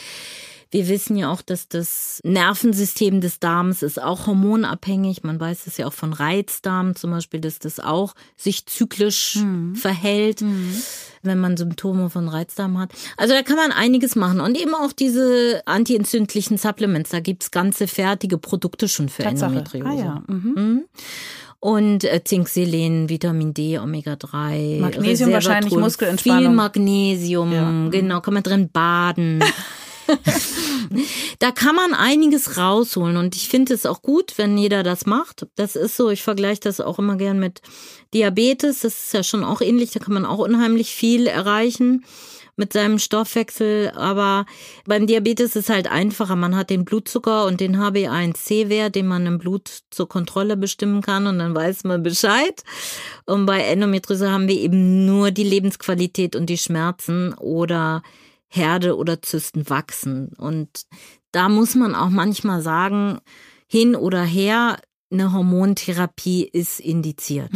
Wir 0.75 0.89
wissen 0.89 1.17
ja 1.17 1.31
auch, 1.31 1.41
dass 1.41 1.69
das 1.69 2.19
Nervensystem 2.25 3.21
des 3.21 3.39
Darms 3.39 3.85
ist 3.85 4.03
auch 4.03 4.27
hormonabhängig. 4.27 5.23
Man 5.23 5.39
weiß 5.39 5.69
es 5.69 5.77
ja 5.77 5.87
auch 5.87 5.93
von 5.93 6.13
Reizdarm 6.13 6.97
zum 6.97 7.13
Beispiel, 7.13 7.39
dass 7.39 7.61
das 7.61 7.79
auch 7.79 8.17
sich 8.37 8.67
zyklisch 8.67 9.39
verhält, 9.75 10.43
wenn 11.23 11.39
man 11.39 11.57
Symptome 11.57 12.11
von 12.11 12.29
Reizdarm 12.29 12.77
hat. 12.77 12.91
Also 13.17 13.35
da 13.35 13.43
kann 13.43 13.55
man 13.55 13.71
einiges 13.71 14.17
machen. 14.17 14.41
Und 14.41 14.61
eben 14.61 14.75
auch 14.75 14.91
diese 14.91 15.63
antientzündlichen 15.65 16.59
Supplements. 16.59 17.11
Da 17.11 17.21
gibt's 17.21 17.53
ganze 17.53 17.87
fertige 17.87 18.37
Produkte 18.37 18.89
schon 18.89 19.09
für 19.09 19.23
Tatsache. 19.23 19.51
Endometriose. 19.53 19.89
Ah 19.89 19.95
ja. 19.95 20.23
Mhm. 20.27 20.55
Mhm. 20.57 20.85
Und 21.61 22.03
äh, 22.03 22.21
Zink, 22.25 22.49
Selen, 22.49 23.09
Vitamin 23.09 23.55
D, 23.55 23.79
Omega-3. 23.79 24.81
Magnesium 24.81 25.31
wahrscheinlich, 25.31 25.73
Muskelentspannung. 25.73 26.43
Viel 26.43 26.51
Magnesium, 26.51 27.53
Ja. 27.53 27.71
Mhm. 27.71 27.91
genau, 27.93 28.21
kann 28.21 28.35
man 28.35 28.43
drin 28.43 28.71
baden. 28.73 29.39
da 31.39 31.51
kann 31.51 31.75
man 31.75 31.95
einiges 31.95 32.57
rausholen 32.57 33.17
und 33.17 33.37
ich 33.37 33.49
finde 33.49 33.75
es 33.75 33.87
auch 33.87 34.03
gut, 34.03 34.35
wenn 34.37 34.59
jeder 34.59 34.83
das 34.83 35.07
macht. 35.07 35.47
Das 35.57 35.77
ist 35.77 35.97
so, 35.97 36.11
ich 36.11 36.23
vergleiche 36.23 36.61
das 36.61 36.81
auch 36.81 36.99
immer 36.99 37.17
gern 37.17 37.39
mit 37.39 37.63
Diabetes. 38.13 38.81
Das 38.81 39.05
ist 39.05 39.15
ja 39.15 39.23
schon 39.23 39.45
auch 39.45 39.61
ähnlich, 39.61 39.93
da 39.93 40.01
kann 40.01 40.15
man 40.15 40.27
auch 40.27 40.39
unheimlich 40.39 40.95
viel 40.95 41.27
erreichen 41.27 42.05
mit 42.57 42.73
seinem 42.73 42.99
Stoffwechsel. 42.99 43.91
Aber 43.95 44.47
beim 44.87 45.07
Diabetes 45.07 45.57
ist 45.57 45.71
halt 45.71 45.91
einfacher. 45.91 46.37
Man 46.37 46.57
hat 46.57 46.71
den 46.71 46.85
Blutzucker 46.85 47.47
und 47.47 47.61
den 47.61 47.77
HbA1c-Wert, 47.77 48.95
den 48.95 49.07
man 49.07 49.27
im 49.27 49.39
Blut 49.39 49.81
zur 49.91 50.09
Kontrolle 50.09 50.57
bestimmen 50.57 51.03
kann 51.03 51.27
und 51.27 51.39
dann 51.39 51.55
weiß 51.55 51.85
man 51.85 52.03
Bescheid. 52.03 52.63
Und 53.27 53.47
bei 53.47 53.61
Endometriose 53.61 54.31
haben 54.31 54.49
wir 54.49 54.57
eben 54.57 55.07
nur 55.07 55.31
die 55.31 55.45
Lebensqualität 55.45 56.37
und 56.37 56.47
die 56.47 56.59
Schmerzen 56.59 57.35
oder 57.35 58.03
Herde 58.55 58.97
oder 58.97 59.21
Zysten 59.21 59.69
wachsen. 59.69 60.33
Und 60.39 60.85
da 61.33 61.49
muss 61.49 61.75
man 61.75 61.95
auch 61.95 62.11
manchmal 62.11 62.61
sagen, 62.61 63.19
hin 63.67 63.97
oder 63.97 64.23
her, 64.23 64.77
eine 65.11 65.33
Hormontherapie 65.33 66.45
ist 66.45 66.81
indiziert. 66.81 67.51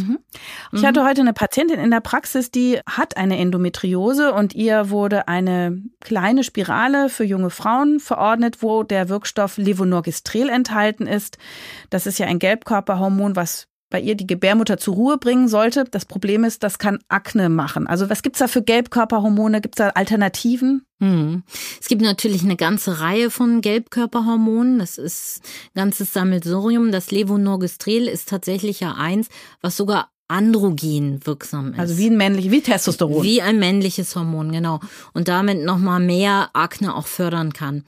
Ich 0.71 0.85
hatte 0.85 1.03
heute 1.05 1.21
eine 1.21 1.33
Patientin 1.33 1.79
in 1.79 1.91
der 1.91 1.99
Praxis, 1.99 2.51
die 2.51 2.79
hat 2.85 3.17
eine 3.17 3.37
Endometriose 3.37 4.33
und 4.33 4.55
ihr 4.55 4.89
wurde 4.89 5.27
eine 5.27 5.81
kleine 5.99 6.43
Spirale 6.43 7.09
für 7.09 7.23
junge 7.23 7.49
Frauen 7.49 7.99
verordnet, 7.99 8.61
wo 8.61 8.83
der 8.83 9.09
Wirkstoff 9.09 9.57
Levonorgestrel 9.57 10.49
enthalten 10.49 11.07
ist. 11.07 11.37
Das 11.89 12.07
ist 12.07 12.17
ja 12.17 12.27
ein 12.27 12.39
Gelbkörperhormon, 12.39 13.35
was 13.35 13.68
bei 13.89 13.99
ihr 13.99 14.15
die 14.15 14.27
Gebärmutter 14.27 14.77
zur 14.77 14.95
Ruhe 14.95 15.17
bringen 15.17 15.47
sollte. 15.47 15.85
Das 15.85 16.05
Problem 16.05 16.43
ist, 16.43 16.63
das 16.63 16.79
kann 16.79 16.99
Akne 17.07 17.49
machen. 17.49 17.87
Also 17.87 18.09
was 18.09 18.21
gibt's 18.21 18.39
da 18.39 18.47
für 18.47 18.61
Gelbkörperhormone? 18.61 19.61
Gibt's 19.61 19.77
da 19.77 19.89
Alternativen? 19.89 20.85
Hm. 20.99 21.43
Es 21.81 21.87
gibt 21.87 22.01
natürlich 22.01 22.43
eine 22.43 22.55
ganze 22.55 22.99
Reihe 22.99 23.31
von 23.31 23.61
Gelbkörperhormonen. 23.61 24.79
Das 24.79 24.97
ist 24.97 25.41
ganzes 25.73 26.13
Sammelsurium. 26.13 26.91
Das 26.91 27.11
Levonorgestrel 27.11 28.07
ist 28.07 28.29
tatsächlich 28.29 28.79
ja 28.79 28.93
eins, 28.95 29.29
was 29.61 29.75
sogar 29.75 30.09
androgen 30.29 31.25
wirksam 31.25 31.73
ist. 31.73 31.79
Also 31.79 31.97
wie 31.97 32.07
ein 32.07 32.15
männliches, 32.15 32.51
wie 32.51 32.61
Testosteron. 32.61 33.23
Wie 33.23 33.41
ein 33.41 33.57
männliches 33.57 34.15
Hormon, 34.15 34.51
genau. 34.51 34.79
Und 35.13 35.27
damit 35.27 35.63
nochmal 35.63 35.99
mehr 35.99 36.51
Akne 36.53 36.95
auch 36.95 37.07
fördern 37.07 37.51
kann. 37.51 37.83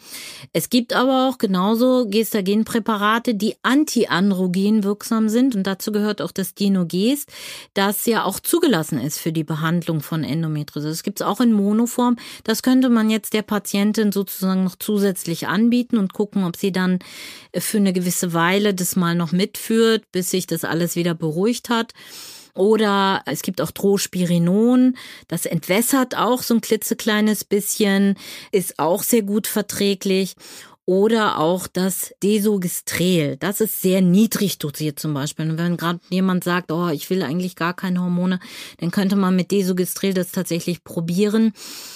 Es 0.51 0.69
gibt 0.69 0.93
aber 0.93 1.30
auch 1.30 1.38
genauso 1.38 2.08
Gestagenpräparate, 2.10 3.36
die 3.36 3.56
antiandrogen 3.62 4.84
wirksam 4.84 5.30
sind. 5.30 5.56
Und 5.56 5.67
dazu 5.67 5.91
gehört 5.91 6.21
auch 6.21 6.32
das 6.32 6.56
Dinoges, 6.56 7.27
das 7.75 8.08
ja 8.08 8.23
auch 8.23 8.39
zugelassen 8.39 8.99
ist 8.99 9.19
für 9.19 9.32
die 9.32 9.43
Behandlung 9.43 10.01
von 10.01 10.23
Endometriose. 10.23 10.89
Das 10.89 11.04
gibt's 11.04 11.21
auch 11.21 11.41
in 11.41 11.54
Monoform. 11.54 12.17
Das 12.43 12.63
könnte 12.63 12.89
man 12.89 13.12
jetzt 13.12 13.34
der 13.34 13.43
Patientin 13.43 14.12
sozusagen 14.12 14.63
noch 14.63 14.75
zusätzlich 14.77 15.47
anbieten 15.47 15.97
und 15.97 16.13
gucken, 16.13 16.43
ob 16.43 16.58
sie 16.58 16.71
dann 16.71 16.97
für 17.56 17.77
eine 17.77 17.93
gewisse 17.93 18.34
Weile 18.34 18.73
das 18.73 18.95
mal 18.95 19.13
noch 19.13 19.32
mitführt, 19.32 20.12
bis 20.12 20.32
sich 20.32 20.47
das 20.47 20.63
alles 20.63 20.95
wieder 20.95 21.13
beruhigt 21.13 21.69
hat. 21.69 21.93
Oder 22.54 23.22
es 23.26 23.42
gibt 23.42 23.62
auch 23.62 23.72
Drospirinon, 23.72 24.98
das 25.28 25.46
entwässert 25.46 26.18
auch 26.18 26.44
so 26.44 26.56
ein 26.56 26.62
klitzekleines 26.62 27.44
bisschen, 27.44 28.16
ist 28.52 28.80
auch 28.80 29.04
sehr 29.04 29.24
gut 29.24 29.48
verträglich. 29.48 30.36
Oder 30.86 31.38
auch 31.38 31.68
das 31.68 32.14
Desogestrel. 32.24 33.38
Das 33.38 33.62
ist 33.62 33.82
sehr 33.82 34.02
niedrig 34.02 34.58
dosiert 34.58 35.00
zum 35.00 35.14
Beispiel. 35.14 35.50
Und 35.50 35.58
wenn 35.58 35.78
gerade 35.78 36.00
jemand 36.10 36.44
sagt, 36.44 36.72
oh, 36.72 36.90
ich 36.90 37.10
will 37.10 37.22
eigentlich 37.22 37.56
gar 37.56 37.76
keine 37.76 38.02
Hormone, 38.02 38.40
dann 38.80 38.92
könnte 38.92 39.16
man 39.16 39.36
mit 39.36 39.52
Desogestrel 39.52 40.14
das 40.14 40.32
tatsächlich 40.32 40.84
probieren. 40.84 41.54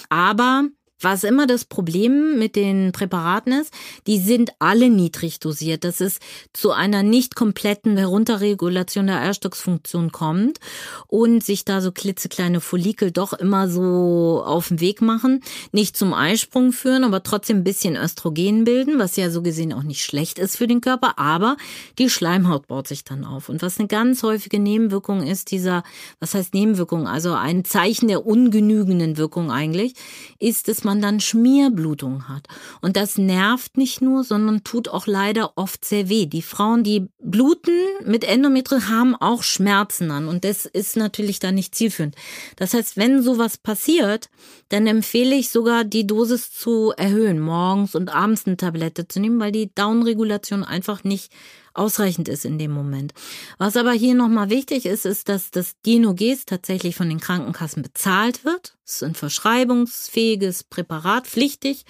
Aber 0.09 0.69
was 1.05 1.23
immer 1.23 1.45
das 1.45 1.65
Problem 1.65 2.39
mit 2.39 2.55
den 2.55 2.91
Präparaten 2.91 3.53
ist, 3.53 3.71
die 4.07 4.17
sind 4.17 4.49
alle 4.57 4.89
niedrig 4.89 5.39
dosiert, 5.39 5.83
dass 5.83 6.01
es 6.01 6.17
zu 6.51 6.71
einer 6.71 7.03
nicht 7.03 7.35
kompletten 7.35 7.95
Herunterregulation 7.95 9.05
der 9.05 9.21
Eierstocksfunktion 9.21 10.11
kommt 10.11 10.59
und 11.07 11.43
sich 11.43 11.63
da 11.63 11.79
so 11.79 11.91
klitzekleine 11.91 12.59
Follikel 12.59 13.11
doch 13.11 13.33
immer 13.33 13.69
so 13.69 14.41
auf 14.43 14.69
den 14.69 14.81
Weg 14.81 15.03
machen, 15.03 15.41
nicht 15.71 15.95
zum 15.95 16.11
Eisprung 16.11 16.71
führen, 16.71 17.03
aber 17.03 17.21
trotzdem 17.21 17.57
ein 17.57 17.63
bisschen 17.63 17.95
Östrogen 17.95 18.63
bilden, 18.63 18.97
was 18.97 19.15
ja 19.15 19.29
so 19.29 19.43
gesehen 19.43 19.73
auch 19.73 19.83
nicht 19.83 20.01
schlecht 20.01 20.39
ist 20.39 20.57
für 20.57 20.65
den 20.65 20.81
Körper, 20.81 21.19
aber 21.19 21.55
die 21.99 22.09
Schleimhaut 22.09 22.65
baut 22.65 22.87
sich 22.87 23.03
dann 23.03 23.25
auf. 23.25 23.47
Und 23.47 23.61
was 23.61 23.77
eine 23.77 23.87
ganz 23.87 24.23
häufige 24.23 24.57
Nebenwirkung 24.57 25.21
ist, 25.21 25.51
dieser, 25.51 25.83
was 26.19 26.33
heißt 26.33 26.55
Nebenwirkung, 26.55 27.07
also 27.07 27.33
ein 27.33 27.63
Zeichen 27.63 28.07
der 28.07 28.25
ungenügenden 28.25 29.17
Wirkung 29.17 29.51
eigentlich, 29.51 29.93
ist, 30.39 30.67
dass 30.67 30.83
man 30.83 30.94
man 30.95 31.01
dann 31.01 31.19
Schmierblutung 31.19 32.27
hat. 32.29 32.47
Und 32.81 32.95
das 32.95 33.17
nervt 33.17 33.77
nicht 33.77 34.01
nur, 34.01 34.23
sondern 34.23 34.63
tut 34.63 34.87
auch 34.87 35.07
leider 35.07 35.53
oft 35.57 35.83
sehr 35.83 36.09
weh. 36.09 36.25
Die 36.25 36.41
Frauen, 36.41 36.83
die 36.83 37.07
bluten 37.21 37.77
mit 38.05 38.23
Endometriose, 38.23 38.89
haben 38.89 39.15
auch 39.15 39.43
Schmerzen 39.43 40.11
an. 40.11 40.27
Und 40.27 40.45
das 40.45 40.65
ist 40.65 40.95
natürlich 40.95 41.39
dann 41.39 41.55
nicht 41.55 41.75
zielführend. 41.75 42.15
Das 42.55 42.73
heißt, 42.73 42.97
wenn 42.97 43.21
sowas 43.21 43.57
passiert, 43.57 44.29
dann 44.69 44.87
empfehle 44.87 45.35
ich 45.35 45.49
sogar, 45.49 45.83
die 45.83 46.07
Dosis 46.07 46.51
zu 46.51 46.93
erhöhen, 46.95 47.39
morgens 47.39 47.95
und 47.95 48.09
abends 48.09 48.45
eine 48.45 48.57
Tablette 48.57 49.07
zu 49.07 49.19
nehmen, 49.19 49.39
weil 49.39 49.51
die 49.51 49.73
Downregulation 49.73 50.63
einfach 50.63 51.03
nicht 51.03 51.31
ausreichend 51.75 52.27
ist 52.27 52.45
in 52.45 52.57
dem 52.57 52.71
Moment. 52.71 53.13
Was 53.57 53.77
aber 53.77 53.91
hier 53.91 54.15
nochmal 54.15 54.49
wichtig 54.49 54.85
ist, 54.85 55.05
ist, 55.05 55.29
dass 55.29 55.51
das 55.51 55.75
Dinoges 55.85 56.45
tatsächlich 56.45 56.95
von 56.95 57.09
den 57.09 57.19
Krankenkassen 57.19 57.83
bezahlt 57.83 58.45
wird. 58.45 58.75
Es 58.85 58.95
ist 58.95 59.03
ein 59.03 59.15
verschreibungsfähiges 59.15 60.63
Präparat, 60.63 61.27
pflichtig 61.27 61.85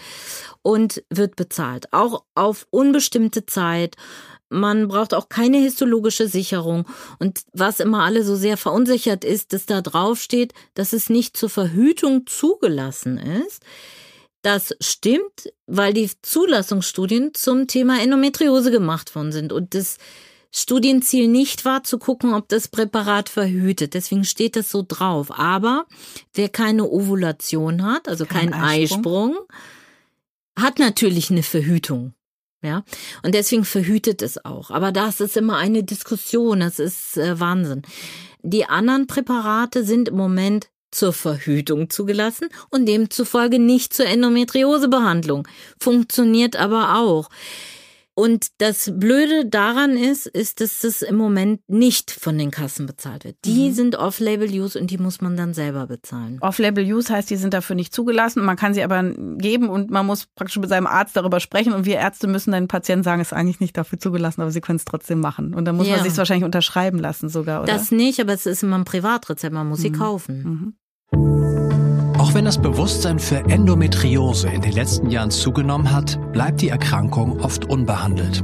und 0.61 1.03
wird 1.09 1.35
bezahlt. 1.35 1.91
Auch 1.93 2.23
auf 2.35 2.67
unbestimmte 2.69 3.45
Zeit. 3.45 3.95
Man 4.49 4.87
braucht 4.87 5.13
auch 5.13 5.27
keine 5.27 5.57
histologische 5.57 6.27
Sicherung. 6.27 6.87
Und 7.19 7.41
was 7.53 7.79
immer 7.79 8.03
alle 8.03 8.23
so 8.23 8.35
sehr 8.35 8.57
verunsichert 8.57 9.23
ist, 9.23 9.53
dass 9.53 9.65
da 9.65 9.81
drauf 9.81 10.21
steht, 10.21 10.53
dass 10.75 10.93
es 10.93 11.09
nicht 11.09 11.35
zur 11.35 11.49
Verhütung 11.49 12.27
zugelassen 12.27 13.17
ist. 13.17 13.63
Das 14.45 14.75
stimmt, 14.79 15.51
weil 15.65 15.91
die 15.95 16.07
Zulassungsstudien 16.21 17.33
zum 17.33 17.65
Thema 17.65 17.99
Endometriose 17.99 18.69
gemacht 18.69 19.15
worden 19.15 19.31
sind 19.31 19.51
und 19.51 19.73
das 19.73 19.97
Studienziel 20.51 21.27
nicht 21.27 21.65
war, 21.65 21.83
zu 21.83 21.97
gucken, 21.97 22.35
ob 22.35 22.47
das 22.47 22.67
Präparat 22.67 23.27
verhütet. 23.27 23.95
Deswegen 23.95 24.23
steht 24.23 24.55
das 24.55 24.69
so 24.69 24.85
drauf. 24.87 25.31
Aber 25.31 25.87
wer 26.35 26.49
keine 26.49 26.87
Ovulation 26.87 27.83
hat, 27.83 28.07
also 28.07 28.27
keinen 28.27 28.51
Kein 28.51 28.61
Eisprung. 28.61 29.31
Eisprung, 29.31 29.35
hat 30.59 30.77
natürlich 30.77 31.31
eine 31.31 31.41
Verhütung. 31.41 32.13
Ja, 32.61 32.83
und 33.23 33.33
deswegen 33.33 33.65
verhütet 33.65 34.21
es 34.21 34.45
auch. 34.45 34.69
Aber 34.69 34.91
das 34.91 35.21
ist 35.21 35.37
immer 35.37 35.57
eine 35.57 35.83
Diskussion. 35.83 36.59
Das 36.59 36.77
ist 36.77 37.17
äh, 37.17 37.39
Wahnsinn. 37.39 37.81
Die 38.43 38.65
anderen 38.65 39.07
Präparate 39.07 39.83
sind 39.83 40.09
im 40.09 40.17
Moment 40.17 40.69
zur 40.91 41.13
Verhütung 41.13 41.89
zugelassen 41.89 42.49
und 42.69 42.85
demzufolge 42.85 43.59
nicht 43.59 43.93
zur 43.93 44.05
Endometriosebehandlung. 44.05 45.47
Funktioniert 45.79 46.55
aber 46.55 46.97
auch. 46.97 47.29
Und 48.17 48.47
das 48.59 48.93
Blöde 48.95 49.45
daran 49.45 49.97
ist, 49.97 50.25
ist, 50.25 50.61
dass 50.61 50.79
das 50.79 51.01
im 51.01 51.17
Moment 51.17 51.59
nicht 51.67 52.11
von 52.11 52.37
den 52.37 52.49
Kassen 52.49 52.85
bezahlt 52.85 53.25
wird. 53.25 53.35
Die 53.43 53.69
mhm. 53.69 53.73
sind 53.73 53.95
Off-Label-Use 53.97 54.79
und 54.79 54.89
die 54.89 54.97
muss 54.97 55.19
man 55.19 55.35
dann 55.35 55.53
selber 55.53 55.87
bezahlen. 55.87 56.37
Off-Label-Use 56.39 57.13
heißt, 57.13 57.29
die 57.29 57.35
sind 57.35 57.53
dafür 57.53 57.75
nicht 57.75 57.93
zugelassen. 57.93 58.45
Man 58.45 58.55
kann 58.55 58.73
sie 58.73 58.83
aber 58.83 59.03
geben 59.03 59.67
und 59.67 59.91
man 59.91 60.05
muss 60.05 60.27
praktisch 60.33 60.57
mit 60.57 60.69
seinem 60.69 60.87
Arzt 60.87 61.17
darüber 61.17 61.41
sprechen. 61.41 61.73
Und 61.73 61.85
wir 61.85 61.97
Ärzte 61.97 62.27
müssen 62.27 62.53
den 62.53 62.69
Patienten 62.69 63.03
sagen, 63.03 63.21
es 63.21 63.33
ist 63.33 63.33
eigentlich 63.33 63.59
nicht 63.59 63.75
dafür 63.75 63.99
zugelassen, 63.99 64.41
aber 64.41 64.51
sie 64.51 64.61
können 64.61 64.77
es 64.77 64.85
trotzdem 64.85 65.19
machen. 65.19 65.53
Und 65.53 65.65
dann 65.65 65.75
muss 65.75 65.87
ja. 65.87 65.97
man 65.97 66.05
sich 66.05 66.17
wahrscheinlich 66.17 66.45
unterschreiben 66.45 66.99
lassen 66.99 67.27
sogar, 67.27 67.63
oder? 67.63 67.73
Das 67.73 67.91
nicht, 67.91 68.21
aber 68.21 68.31
es 68.31 68.45
ist 68.45 68.63
immer 68.63 68.77
ein 68.77 68.85
Privatrezept, 68.85 69.53
man 69.53 69.67
muss 69.67 69.79
mhm. 69.79 69.83
sie 69.83 69.91
kaufen. 69.91 70.75
Mhm. 71.11 71.64
Auch 72.25 72.33
wenn 72.33 72.45
das 72.45 72.57
Bewusstsein 72.57 73.19
für 73.19 73.37
Endometriose 73.37 74.49
in 74.49 74.61
den 74.61 74.71
letzten 74.71 75.11
Jahren 75.11 75.29
zugenommen 75.29 75.91
hat, 75.91 76.17
bleibt 76.33 76.59
die 76.59 76.69
Erkrankung 76.69 77.39
oft 77.39 77.65
unbehandelt. 77.65 78.43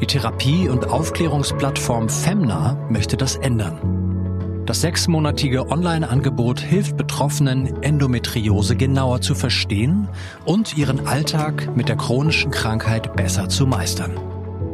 Die 0.00 0.06
Therapie- 0.06 0.68
und 0.68 0.88
Aufklärungsplattform 0.88 2.08
Femna 2.08 2.76
möchte 2.90 3.16
das 3.16 3.36
ändern. 3.36 4.64
Das 4.66 4.80
sechsmonatige 4.80 5.70
Online-Angebot 5.70 6.58
hilft 6.58 6.96
Betroffenen, 6.96 7.80
Endometriose 7.84 8.74
genauer 8.74 9.20
zu 9.20 9.36
verstehen 9.36 10.08
und 10.44 10.76
ihren 10.76 11.06
Alltag 11.06 11.76
mit 11.76 11.88
der 11.88 11.96
chronischen 11.96 12.50
Krankheit 12.50 13.14
besser 13.14 13.48
zu 13.48 13.64
meistern. 13.64 14.10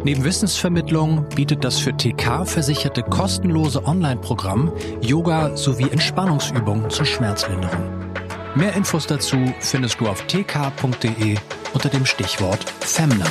Neben 0.02 0.24
Wissensvermittlung 0.24 1.26
bietet 1.34 1.62
das 1.62 1.78
für 1.78 1.94
TK 1.94 2.46
versicherte 2.46 3.02
kostenlose 3.02 3.84
Online-Programm 3.84 4.72
Yoga 5.02 5.54
sowie 5.58 5.90
Entspannungsübungen 5.90 6.88
zur 6.88 7.04
Schmerzlinderung. 7.04 8.06
Mehr 8.56 8.74
Infos 8.74 9.06
dazu 9.06 9.36
findest 9.60 10.00
du 10.00 10.08
auf 10.08 10.22
tk.de 10.22 11.36
unter 11.74 11.88
dem 11.90 12.06
Stichwort 12.06 12.64
Femna. 12.80 13.26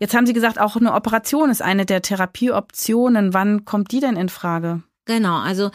Jetzt 0.00 0.14
haben 0.14 0.26
Sie 0.26 0.32
gesagt, 0.32 0.60
auch 0.60 0.74
eine 0.74 0.92
Operation 0.92 1.48
ist 1.48 1.62
eine 1.62 1.86
der 1.86 2.02
Therapieoptionen. 2.02 3.34
Wann 3.34 3.64
kommt 3.64 3.92
die 3.92 4.00
denn 4.00 4.16
in 4.16 4.28
Frage? 4.28 4.82
Genau, 5.04 5.38
also 5.38 5.70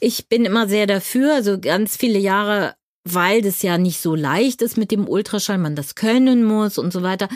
ich 0.00 0.28
bin 0.28 0.44
immer 0.44 0.66
sehr 0.66 0.88
dafür. 0.88 1.32
Also 1.32 1.60
ganz 1.60 1.96
viele 1.96 2.18
Jahre 2.18 2.74
weil 3.04 3.42
das 3.42 3.62
ja 3.62 3.78
nicht 3.78 4.00
so 4.00 4.14
leicht 4.14 4.62
ist 4.62 4.76
mit 4.76 4.90
dem 4.90 5.08
Ultraschall, 5.08 5.58
man 5.58 5.74
das 5.74 5.94
können 5.94 6.44
muss 6.44 6.78
und 6.78 6.92
so 6.92 7.02
weiter, 7.02 7.28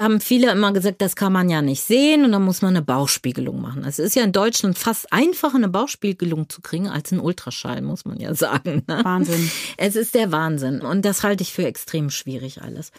haben 0.00 0.20
viele 0.20 0.50
immer 0.50 0.72
gesagt, 0.72 1.00
das 1.00 1.16
kann 1.16 1.32
man 1.32 1.48
ja 1.48 1.62
nicht 1.62 1.82
sehen 1.82 2.24
und 2.24 2.32
dann 2.32 2.42
muss 2.42 2.62
man 2.62 2.76
eine 2.76 2.84
Bauchspiegelung 2.84 3.60
machen. 3.60 3.84
Es 3.84 3.98
ist 3.98 4.16
ja 4.16 4.24
in 4.24 4.32
Deutschland 4.32 4.78
fast 4.78 5.12
einfacher, 5.12 5.56
eine 5.56 5.68
Bauchspiegelung 5.68 6.48
zu 6.48 6.62
kriegen 6.62 6.88
als 6.88 7.12
ein 7.12 7.20
Ultraschall, 7.20 7.82
muss 7.82 8.04
man 8.04 8.18
ja 8.18 8.34
sagen. 8.34 8.82
Ne? 8.88 9.00
Wahnsinn. 9.04 9.50
Es 9.76 9.96
ist 9.96 10.14
der 10.14 10.32
Wahnsinn 10.32 10.80
und 10.80 11.04
das 11.04 11.22
halte 11.22 11.42
ich 11.42 11.52
für 11.52 11.66
extrem 11.66 12.10
schwierig 12.10 12.62
alles. 12.62 12.92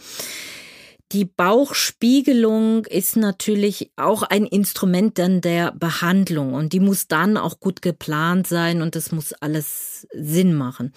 Die 1.11 1.25
Bauchspiegelung 1.25 2.85
ist 2.85 3.15
natürlich 3.15 3.91
auch 3.95 4.23
ein 4.23 4.45
Instrument 4.45 5.19
dann 5.19 5.39
der 5.39 5.71
Behandlung 5.71 6.53
und 6.53 6.73
die 6.73 6.79
muss 6.79 7.07
dann 7.07 7.37
auch 7.37 7.59
gut 7.59 7.83
geplant 7.83 8.47
sein 8.47 8.81
und 8.81 8.95
es 8.95 9.11
muss 9.11 9.31
alles 9.33 10.07
Sinn 10.13 10.55
machen. 10.55 10.93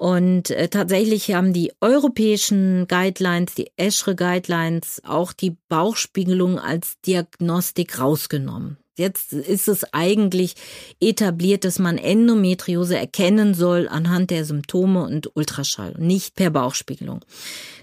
Und 0.00 0.48
äh, 0.48 0.68
tatsächlich 0.68 1.34
haben 1.34 1.52
die 1.52 1.72
europäischen 1.82 2.88
Guidelines, 2.88 3.54
die 3.54 3.70
ESHRE 3.76 4.16
Guidelines, 4.16 5.02
auch 5.04 5.34
die 5.34 5.58
Bauchspiegelung 5.68 6.58
als 6.58 6.98
Diagnostik 7.02 8.00
rausgenommen. 8.00 8.78
Jetzt 8.96 9.34
ist 9.34 9.68
es 9.68 9.84
eigentlich 9.92 10.54
etabliert, 11.00 11.66
dass 11.66 11.78
man 11.78 11.98
Endometriose 11.98 12.96
erkennen 12.96 13.52
soll 13.52 13.88
anhand 13.88 14.30
der 14.30 14.46
Symptome 14.46 15.04
und 15.04 15.36
Ultraschall, 15.36 15.94
nicht 15.98 16.34
per 16.34 16.48
Bauchspiegelung. 16.48 17.22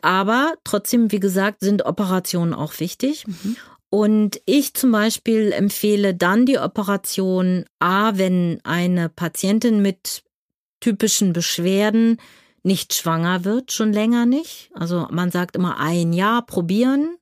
Aber 0.02 0.54
trotzdem, 0.64 1.12
wie 1.12 1.20
gesagt, 1.20 1.60
sind 1.60 1.86
Operationen 1.86 2.56
auch 2.56 2.80
wichtig. 2.80 3.28
Mhm. 3.28 3.58
Und 3.92 4.42
ich 4.46 4.74
zum 4.74 4.92
Beispiel 4.92 5.52
empfehle 5.52 6.16
dann 6.16 6.48
die 6.48 6.58
Operation 6.58 7.66
A, 7.78 8.18
wenn 8.18 8.60
eine 8.64 9.08
Patientin 9.08 9.84
mit 9.84 10.24
typischen 10.80 11.34
Beschwerden 11.34 12.18
nicht 12.64 12.94
schwanger 12.94 13.46
wird, 13.46 13.72
schon 13.72 13.94
länger 13.94 14.26
nicht. 14.26 14.70
Also 14.74 15.08
man 15.10 15.32
sagt 15.32 15.56
immer 15.56 15.80
ein 15.80 16.14
Jahr 16.14 16.46
probieren. 16.46 17.18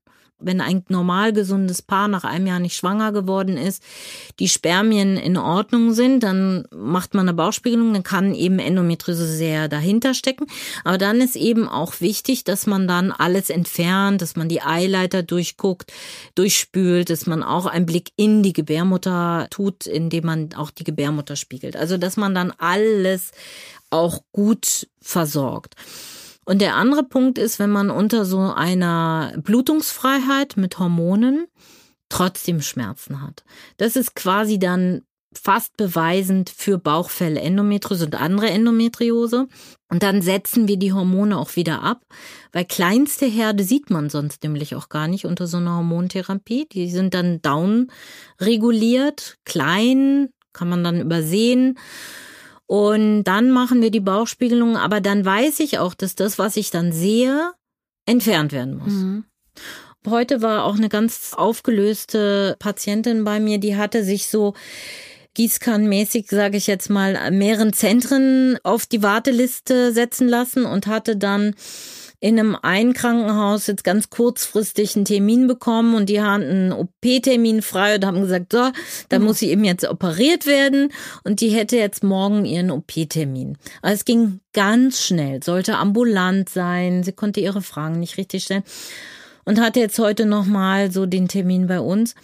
Wenn 0.46 0.62
ein 0.62 0.84
normal 0.90 1.34
gesundes 1.34 1.82
Paar 1.82 2.08
nach 2.08 2.24
einem 2.24 2.48
Jahr 2.48 2.60
nicht 2.60 2.76
schwanger 2.76 3.12
geworden 3.12 3.58
ist, 3.58 3.82
die 4.40 4.48
Spermien 4.48 5.18
in 5.18 5.38
Ordnung 5.38 5.94
sind, 5.94 6.22
dann 6.22 6.66
macht 6.72 7.14
man 7.14 7.28
eine 7.28 7.36
Bauchspiegelung, 7.36 7.94
dann 7.94 8.04
kann 8.04 8.36
eben 8.36 8.60
Endometriose 8.60 9.28
sehr 9.28 9.68
dahinter 9.68 10.14
stecken. 10.14 10.46
Aber 10.84 10.98
dann 10.98 11.20
ist 11.20 11.36
eben 11.36 11.68
auch 11.68 12.00
wichtig, 12.00 12.44
dass 12.44 12.68
man 12.68 12.88
dann 12.88 13.12
alles 13.12 13.50
entfernt, 13.50 14.22
dass 14.22 14.36
man 14.36 14.48
die 14.48 14.62
Eileiter 14.62 15.24
durchguckt, 15.24 15.92
durchspült, 16.36 17.10
dass 17.10 17.26
man 17.26 17.44
auch 17.44 17.66
einen 17.66 17.86
Blick 17.86 18.12
in 18.16 18.44
die 18.44 18.54
Gebärmutter 18.54 19.48
tut, 19.50 19.88
indem 19.88 20.26
man 20.26 20.50
auch 20.56 20.72
die 20.72 20.84
Gebärmutter 20.84 21.36
spiegelt. 21.36 21.76
Also 21.76 21.98
dass 21.98 22.18
man 22.18 22.36
dann 22.36 22.52
alles 22.58 23.32
auch 23.90 24.22
gut 24.32 24.88
versorgt. 25.02 25.76
Und 26.46 26.62
der 26.62 26.76
andere 26.76 27.04
Punkt 27.04 27.38
ist, 27.38 27.60
wenn 27.60 27.72
man 27.72 27.90
unter 27.90 28.24
so 28.24 28.40
einer 28.40 29.34
Blutungsfreiheit 29.38 30.58
mit 30.58 30.80
Hormonen 30.80 31.48
trotzdem 32.10 32.62
Schmerzen 32.62 33.22
hat. 33.22 33.44
Das 33.78 33.96
ist 33.96 34.16
quasi 34.16 34.60
dann 34.60 35.02
fast 35.38 35.76
beweisend 35.78 36.50
für 36.50 36.78
Bauchfälle, 36.78 37.42
Endometriose 37.42 38.06
und 38.06 38.16
andere 38.16 38.50
Endometriose. 38.50 39.48
Und 39.90 40.04
dann 40.04 40.22
setzen 40.22 40.68
wir 40.68 40.78
die 40.78 40.94
Hormone 40.94 41.38
auch 41.38 41.56
wieder 41.56 41.84
ab, 41.84 42.02
weil 42.52 42.66
kleinste 42.66 43.26
Herde 43.26 43.64
sieht 43.64 43.90
man 43.90 44.10
sonst 44.10 44.44
nämlich 44.44 44.76
auch 44.76 44.90
gar 44.90 45.08
nicht 45.08 45.26
unter 45.26 45.48
so 45.48 45.58
einer 45.58 45.78
Hormontherapie. 45.78 46.68
Die 46.72 46.90
sind 46.90 47.14
dann 47.14 47.42
down 47.42 47.92
reguliert, 48.40 49.38
klein, 49.46 50.30
kann 50.54 50.70
man 50.70 50.84
dann 50.84 51.02
übersehen. 51.02 51.78
Und 52.68 53.24
dann 53.24 53.52
machen 53.52 53.82
wir 53.82 53.92
die 53.92 54.00
Bauchspiegelung, 54.00 54.76
aber 54.78 55.02
dann 55.02 55.24
weiß 55.24 55.60
ich 55.60 55.78
auch, 55.80 55.94
dass 55.94 56.16
das, 56.16 56.40
was 56.40 56.58
ich 56.58 56.72
dann 56.72 56.92
sehe, 56.92 57.52
entfernt 58.06 58.52
werden 58.52 58.78
muss. 58.78 58.94
Mhm. 58.94 59.26
Heute 60.08 60.42
war 60.42 60.66
auch 60.66 60.76
eine 60.76 60.90
ganz 60.90 61.34
aufgelöste 61.36 62.56
Patientin 62.60 63.24
bei 63.24 63.40
mir, 63.40 63.58
die 63.58 63.76
hatte 63.76 64.04
sich 64.04 64.28
so 64.28 64.54
gießkannenmäßig, 65.34 66.28
sage 66.30 66.58
ich 66.58 66.68
jetzt 66.68 66.90
mal, 66.90 67.32
mehreren 67.32 67.74
Zentren 67.74 68.58
auf 68.64 68.86
die 68.86 69.04
Warteliste 69.04 69.92
setzen 69.92 70.28
lassen 70.28 70.66
und 70.66 70.88
hatte 70.88 71.18
dann 71.18 71.56
in 72.26 72.40
einem 72.40 72.56
einen 72.60 72.94
Krankenhaus 72.94 73.68
jetzt 73.68 73.84
ganz 73.84 74.10
kurzfristig 74.10 74.96
einen 74.96 75.06
Termin 75.06 75.46
bekommen 75.46 75.94
und 75.94 76.10
die 76.10 76.24
hatten 76.24 76.42
einen 76.42 76.72
OP-Termin 76.72 77.62
frei 77.62 77.94
und 77.94 78.04
haben 78.04 78.20
gesagt, 78.20 78.52
so, 78.52 78.72
da 79.10 79.20
muss 79.20 79.38
sie 79.38 79.52
eben 79.52 79.64
jetzt 79.64 79.88
operiert 79.88 80.48
werden 80.48 80.92
und 81.24 81.40
die 81.40 81.50
hätte 81.50 81.78
jetzt 81.78 82.04
morgen 82.04 82.44
ihren 82.46 82.72
OP-Termin. 82.72 83.60
Also 83.84 83.94
es 83.94 84.06
ging 84.06 84.40
ganz 84.54 85.04
schnell, 85.06 85.44
sollte 85.44 85.78
ambulant 85.78 86.50
sein, 86.50 87.04
sie 87.04 87.12
konnte 87.12 87.42
ihre 87.42 87.62
Fragen 87.62 88.00
nicht 88.00 88.18
richtig 88.18 88.46
stellen 88.46 88.64
und 89.44 89.62
hatte 89.62 89.80
jetzt 89.80 90.00
heute 90.00 90.26
nochmal 90.26 90.90
so 90.92 91.06
den 91.06 91.28
Termin 91.28 91.68
bei 91.68 91.80
uns. 91.80 92.16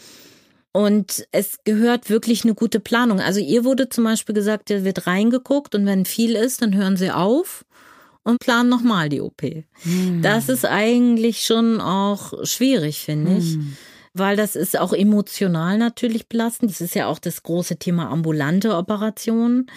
Und 0.73 1.27
es 1.31 1.59
gehört 1.63 2.09
wirklich 2.09 2.43
eine 2.43 2.55
gute 2.55 2.79
Planung. 2.79 3.19
Also 3.19 3.39
ihr 3.39 3.65
wurde 3.65 3.89
zum 3.89 4.05
Beispiel 4.05 4.33
gesagt, 4.33 4.71
da 4.71 4.83
wird 4.83 5.05
reingeguckt 5.05 5.75
und 5.75 5.85
wenn 5.85 6.05
viel 6.05 6.35
ist, 6.35 6.63
dann 6.63 6.73
hören 6.75 6.97
sie 6.97 7.11
auf 7.11 7.65
und 8.23 8.39
planen 8.39 8.69
nochmal 8.69 9.09
die 9.09 9.21
OP. 9.21 9.41
Hm. 9.41 10.21
Das 10.21 10.49
ist 10.49 10.65
eigentlich 10.65 11.45
schon 11.45 11.81
auch 11.81 12.45
schwierig, 12.45 12.99
finde 12.99 13.37
ich. 13.37 13.53
Hm. 13.53 13.77
Weil 14.13 14.35
das 14.35 14.55
ist 14.55 14.77
auch 14.77 14.93
emotional 14.93 15.77
natürlich 15.77 16.27
belastend. 16.27 16.71
Das 16.71 16.81
ist 16.81 16.95
ja 16.95 17.07
auch 17.07 17.19
das 17.19 17.43
große 17.43 17.77
Thema 17.77 18.09
ambulante 18.09 18.75
Operationen. 18.75 19.67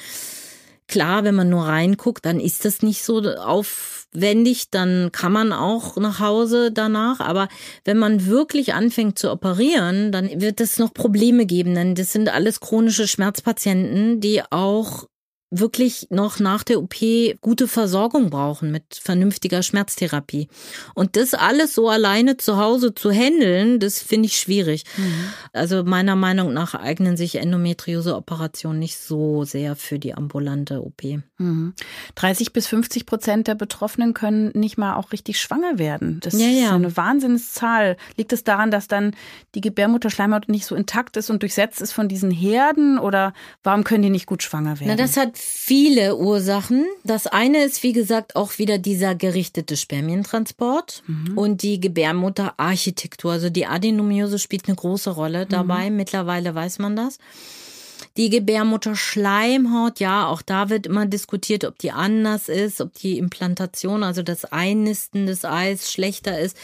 Klar, 0.89 1.25
wenn 1.25 1.35
man 1.35 1.49
nur 1.49 1.65
reinguckt, 1.65 2.27
dann 2.27 2.41
ist 2.41 2.65
das 2.65 2.83
nicht 2.83 3.05
so 3.05 3.23
aufwendig, 3.23 4.71
dann 4.71 5.13
kann 5.13 5.33
man 5.33 5.53
auch 5.53 5.97
nach 5.97 6.21
Hause 6.21 6.73
danach. 6.73 7.21
Aber 7.21 7.49
wenn 7.85 7.97
man 7.97 8.27
wirklich 8.27 8.75
anfängt 8.75 9.19
zu 9.19 9.31
operieren, 9.31 10.13
dann 10.13 10.41
wird 10.41 10.61
es 10.61 10.79
noch 10.79 10.93
Probleme 10.93 11.47
geben, 11.47 11.75
denn 11.75 11.95
das 11.95 12.13
sind 12.13 12.29
alles 12.29 12.61
chronische 12.61 13.09
Schmerzpatienten, 13.09 14.21
die 14.21 14.43
auch 14.51 15.07
wirklich 15.59 16.09
noch 16.11 16.41
nach 16.41 16.65
der 16.65 16.81
OP 16.81 16.97
gute 17.41 17.69
Versorgung 17.69 18.31
brauchen 18.31 18.71
mit 18.71 19.01
vernünftiger 19.03 19.63
Schmerztherapie. 19.63 20.49
Und 20.95 21.17
das 21.17 21.35
alles 21.35 21.75
so 21.75 21.89
alleine 21.89 22.37
zu 22.37 22.57
Hause 22.57 22.95
zu 22.95 23.11
handeln, 23.11 23.79
das 23.79 24.01
finde 24.01 24.27
ich 24.27 24.37
schwierig. 24.37 24.85
Mhm. 24.97 25.33
Also 25.53 25.85
meiner 25.85 26.17
Meinung 26.17 26.53
nach 26.53 26.75
eignen 26.75 27.17
sich 27.17 27.37
Endometriose-Operationen 27.37 28.79
nicht 28.79 28.99
so 28.99 29.45
sehr 29.45 29.77
für 29.77 29.99
die 29.99 30.15
ambulante 30.15 30.83
OP. 30.83 31.03
Mhm. 31.39 31.75
30 32.17 32.53
bis 32.53 32.67
50 32.67 33.07
Prozent 33.07 33.47
der 33.47 33.55
Betroffenen 33.55 34.15
können 34.15 34.51
nicht 34.55 34.77
mal 34.77 34.97
auch 34.97 35.13
richtig 35.13 35.41
schwanger 35.41 35.79
werden. 35.79 36.21
Das 36.21 36.35
ja, 36.35 36.49
ja. 36.49 36.67
ist 36.67 36.73
eine 36.73 36.97
Wahnsinnszahl. 36.97 37.97
Liegt 38.17 38.33
es 38.33 38.45
daran, 38.45 38.71
dass 38.71 38.89
dann 38.89 39.15
die 39.55 39.61
Gebärmutterschleimhaut 39.61 40.49
nicht 40.49 40.67
so 40.67 40.75
intakt 40.75 41.17
ist 41.17 41.31
und 41.31 41.43
durchsetzt 41.43 41.81
ist 41.81 41.93
von 41.93 42.09
diesen 42.09 42.31
Herden 42.31 42.99
oder 42.99 43.33
warum 43.63 43.85
können 43.85 44.03
die 44.03 44.11
nicht 44.11 44.27
gut 44.27 44.43
schwanger 44.43 44.81
werden? 44.81 44.89
Na, 44.89 44.97
das 44.97 45.17
hat 45.17 45.37
viele 45.65 46.17
Ursachen. 46.17 46.87
Das 47.05 47.27
eine 47.27 47.65
ist, 47.65 47.83
wie 47.83 47.93
gesagt, 47.93 48.37
auch 48.37 48.59
wieder 48.59 48.79
dieser 48.79 49.15
gerichtete 49.15 49.77
Spermientransport 49.77 51.03
mhm. 51.07 51.39
und 51.39 51.63
die 51.63 51.81
Gebärmutterarchitektur. 51.81 53.33
Also 53.33 53.51
die 53.51 53.67
Adenomiose 53.67 54.39
spielt 54.39 54.69
eine 54.69 54.77
große 54.77 55.11
Rolle 55.11 55.47
dabei. 55.47 55.91
Mhm. 55.91 55.97
Mittlerweile 55.97 56.55
weiß 56.55 56.81
man 56.81 56.97
das. 56.97 57.19
Die 58.17 58.31
Gebärmutterschleimhaut, 58.31 60.01
ja, 60.01 60.29
auch 60.29 60.43
da 60.43 60.71
wird 60.71 60.87
immer 60.87 61.07
diskutiert, 61.07 61.65
ob 61.65 61.79
die 61.79 61.91
anders 61.91 62.49
ist, 62.49 62.81
ob 62.81 62.95
die 62.95 63.19
Implantation, 63.19 64.03
also 64.03 64.23
das 64.23 64.45
Einnisten 64.45 65.27
des 65.27 65.45
Eis 65.45 65.91
schlechter 65.91 66.39
ist. 66.39 66.57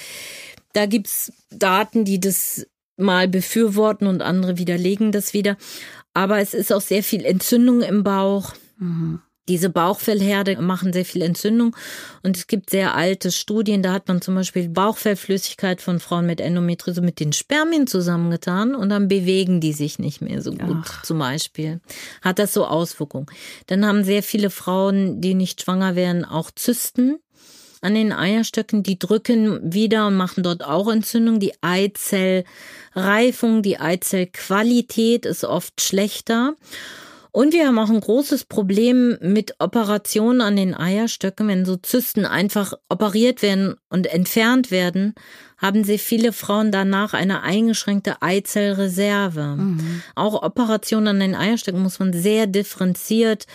Da 0.72 0.86
gibt's 0.86 1.32
Daten, 1.50 2.04
die 2.04 2.20
das 2.20 2.66
mal 2.96 3.28
befürworten 3.28 4.06
und 4.06 4.22
andere 4.22 4.58
widerlegen 4.58 5.10
das 5.10 5.32
wieder. 5.32 5.56
Aber 6.14 6.38
es 6.38 6.54
ist 6.54 6.72
auch 6.72 6.80
sehr 6.80 7.02
viel 7.02 7.24
Entzündung 7.24 7.82
im 7.82 8.04
Bauch. 8.04 8.52
Mhm. 8.80 9.20
Diese 9.48 9.70
Bauchfellherde 9.70 10.60
machen 10.62 10.92
sehr 10.92 11.04
viel 11.04 11.22
Entzündung 11.22 11.74
und 12.22 12.36
es 12.36 12.46
gibt 12.46 12.70
sehr 12.70 12.94
alte 12.94 13.32
Studien, 13.32 13.82
da 13.82 13.92
hat 13.92 14.06
man 14.06 14.22
zum 14.22 14.36
Beispiel 14.36 14.68
Bauchfellflüssigkeit 14.68 15.80
von 15.80 15.98
Frauen 15.98 16.26
mit 16.26 16.40
Endometriose 16.40 17.00
mit 17.00 17.18
den 17.18 17.32
Spermien 17.32 17.88
zusammengetan 17.88 18.76
und 18.76 18.90
dann 18.90 19.08
bewegen 19.08 19.60
die 19.60 19.72
sich 19.72 19.98
nicht 19.98 20.20
mehr 20.20 20.40
so 20.40 20.52
gut 20.52 20.84
Ach. 20.84 21.02
zum 21.02 21.18
Beispiel. 21.18 21.80
Hat 22.22 22.38
das 22.38 22.54
so 22.54 22.64
Auswirkungen. 22.64 23.26
Dann 23.66 23.84
haben 23.84 24.04
sehr 24.04 24.22
viele 24.22 24.50
Frauen, 24.50 25.20
die 25.20 25.34
nicht 25.34 25.62
schwanger 25.62 25.96
werden, 25.96 26.24
auch 26.24 26.52
Zysten 26.52 27.18
an 27.80 27.94
den 27.94 28.12
Eierstöcken, 28.12 28.84
die 28.84 28.98
drücken 28.98 29.72
wieder 29.72 30.06
und 30.06 30.16
machen 30.16 30.44
dort 30.44 30.64
auch 30.64 30.88
Entzündung. 30.88 31.40
Die 31.40 31.54
Eizellreifung, 31.62 33.62
die 33.62 33.80
Eizellqualität 33.80 35.26
ist 35.26 35.44
oft 35.44 35.80
schlechter. 35.80 36.54
Und 37.32 37.52
wir 37.52 37.66
haben 37.66 37.78
auch 37.78 37.90
ein 37.90 38.00
großes 38.00 38.44
Problem 38.44 39.16
mit 39.20 39.54
Operationen 39.60 40.40
an 40.40 40.56
den 40.56 40.74
Eierstöcken. 40.74 41.48
Wenn 41.48 41.64
so 41.64 41.76
Zysten 41.76 42.24
einfach 42.24 42.74
operiert 42.88 43.42
werden 43.42 43.76
und 43.88 44.06
entfernt 44.06 44.70
werden, 44.70 45.14
haben 45.58 45.84
sehr 45.84 45.98
viele 45.98 46.32
Frauen 46.32 46.72
danach 46.72 47.14
eine 47.14 47.42
eingeschränkte 47.42 48.20
Eizellreserve. 48.20 49.56
Mhm. 49.56 50.02
Auch 50.16 50.42
Operationen 50.42 51.08
an 51.08 51.20
den 51.20 51.34
Eierstöcken 51.34 51.82
muss 51.82 51.98
man 51.98 52.12
sehr 52.12 52.46
differenziert 52.46 53.46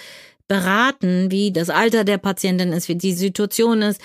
beraten, 0.47 1.31
wie 1.31 1.51
das 1.51 1.69
Alter 1.69 2.03
der 2.03 2.17
Patientin 2.17 2.71
ist, 2.71 2.87
wie 2.87 2.95
die 2.95 3.13
Situation 3.13 3.81
ist. 3.81 3.99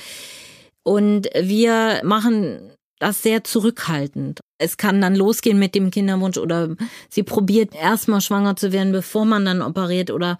Und 0.83 1.29
wir 1.39 2.01
machen 2.03 2.73
das 3.01 3.23
sehr 3.23 3.43
zurückhaltend. 3.43 4.41
Es 4.59 4.77
kann 4.77 5.01
dann 5.01 5.17
losgehen 5.17 5.59
mit 5.59 5.75
dem 5.75 5.91
Kinderwunsch 5.91 6.37
oder 6.39 6.77
sie 7.09 7.23
probiert 7.25 7.75
erstmal 7.75 8.21
schwanger 8.21 8.55
zu 8.55 8.73
werden, 8.73 8.93
bevor 8.93 9.25
man 9.25 9.45
dann 9.45 9.63
operiert 9.63 10.11
oder 10.11 10.39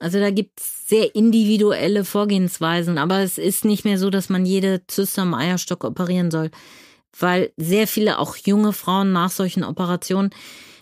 also 0.00 0.18
da 0.18 0.30
gibt's 0.30 0.88
sehr 0.88 1.14
individuelle 1.14 2.04
Vorgehensweisen, 2.04 2.98
aber 2.98 3.18
es 3.18 3.36
ist 3.36 3.64
nicht 3.64 3.84
mehr 3.84 3.98
so, 3.98 4.10
dass 4.10 4.28
man 4.28 4.46
jede 4.46 4.86
Zyste 4.86 5.22
am 5.22 5.34
Eierstock 5.34 5.84
operieren 5.84 6.30
soll, 6.30 6.50
weil 7.18 7.52
sehr 7.56 7.86
viele 7.86 8.18
auch 8.18 8.36
junge 8.36 8.72
Frauen 8.72 9.12
nach 9.12 9.30
solchen 9.30 9.64
Operationen 9.64 10.30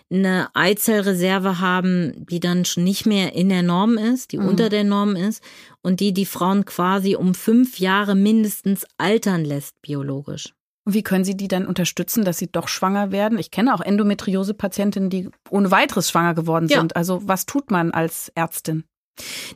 eine 0.09 0.49
Eizellreserve 0.53 1.59
haben, 1.59 2.25
die 2.29 2.39
dann 2.39 2.63
schon 2.63 2.85
nicht 2.85 3.05
mehr 3.05 3.33
in 3.33 3.49
der 3.49 3.63
Norm 3.63 3.97
ist, 3.97 4.31
die 4.31 4.37
mhm. 4.37 4.47
unter 4.47 4.69
der 4.69 4.85
Norm 4.85 5.17
ist 5.17 5.43
und 5.81 5.99
die 5.99 6.13
die 6.13 6.25
Frauen 6.25 6.63
quasi 6.63 7.15
um 7.15 7.35
fünf 7.35 7.79
Jahre 7.79 8.15
mindestens 8.15 8.85
altern 8.97 9.43
lässt 9.43 9.81
biologisch. 9.81 10.53
Und 10.87 10.93
wie 10.93 11.03
können 11.03 11.25
Sie 11.25 11.35
die 11.35 11.49
dann 11.49 11.67
unterstützen, 11.67 12.23
dass 12.23 12.37
sie 12.37 12.49
doch 12.49 12.69
schwanger 12.69 13.11
werden? 13.11 13.37
Ich 13.39 13.51
kenne 13.51 13.75
auch 13.75 13.81
Endometriose-Patientinnen, 13.81 15.09
die 15.09 15.29
ohne 15.49 15.69
weiteres 15.69 16.09
schwanger 16.09 16.33
geworden 16.33 16.69
sind. 16.69 16.93
Ja. 16.93 16.95
Also 16.95 17.27
was 17.27 17.45
tut 17.45 17.71
man 17.71 17.91
als 17.91 18.31
Ärztin? 18.35 18.85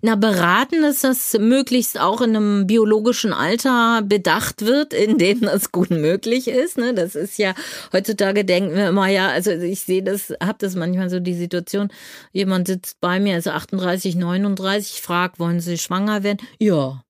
Na, 0.01 0.15
beraten 0.15 0.83
ist, 0.83 1.05
dass 1.05 1.39
möglichst 1.39 1.97
auch 1.97 2.19
in 2.19 2.35
einem 2.35 2.67
biologischen 2.67 3.31
Alter 3.31 4.01
bedacht 4.01 4.65
wird, 4.65 4.93
in 5.05 5.17
dem 5.17 5.39
das 5.39 5.71
gut 5.71 5.89
möglich 5.89 6.49
ist. 6.49 6.77
Ne? 6.77 6.93
Das 6.93 7.15
ist 7.15 7.37
ja, 7.37 7.53
heutzutage 7.93 8.43
denken 8.43 8.75
wir 8.75 8.89
immer, 8.89 9.07
ja, 9.07 9.29
also 9.29 9.51
ich 9.51 9.79
sehe 9.79 10.03
das, 10.03 10.33
habe 10.43 10.57
das 10.59 10.75
manchmal 10.75 11.09
so 11.09 11.21
die 11.21 11.33
Situation, 11.33 11.93
jemand 12.33 12.67
sitzt 12.67 12.99
bei 12.99 13.21
mir, 13.21 13.35
also 13.35 13.51
38, 13.51 14.17
39, 14.17 15.01
fragt, 15.01 15.39
wollen 15.39 15.61
Sie 15.61 15.77
schwanger 15.77 16.23
werden? 16.23 16.45
Ja. 16.59 17.05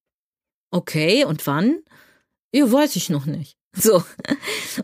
Okay, 0.70 1.26
und 1.26 1.48
wann? 1.48 1.80
Ja, 2.54 2.72
weiß 2.72 2.96
ich 2.98 3.10
noch 3.10 3.26
nicht. 3.26 3.58
So. 3.82 4.04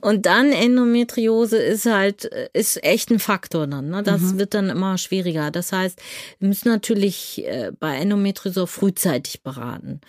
Und 0.02 0.26
dann 0.26 0.52
Endometriose 0.52 1.58
ist 1.58 1.86
halt, 1.86 2.26
ist 2.54 2.84
echt 2.84 3.12
ein 3.12 3.20
Faktor 3.20 3.68
dann. 3.68 3.90
Ne? 3.90 4.02
Das 4.02 4.22
mhm. 4.22 4.40
wird 4.40 4.54
dann 4.54 4.70
immer 4.70 4.98
schwieriger. 4.98 5.52
Das 5.52 5.74
heißt, 5.74 6.02
wir 6.40 6.48
müssen 6.48 6.70
natürlich 6.70 7.46
äh, 7.46 7.72
bei 7.78 7.98
Endometriose 7.98 8.66
frühzeitig 8.66 9.44
beraten. 9.44 10.00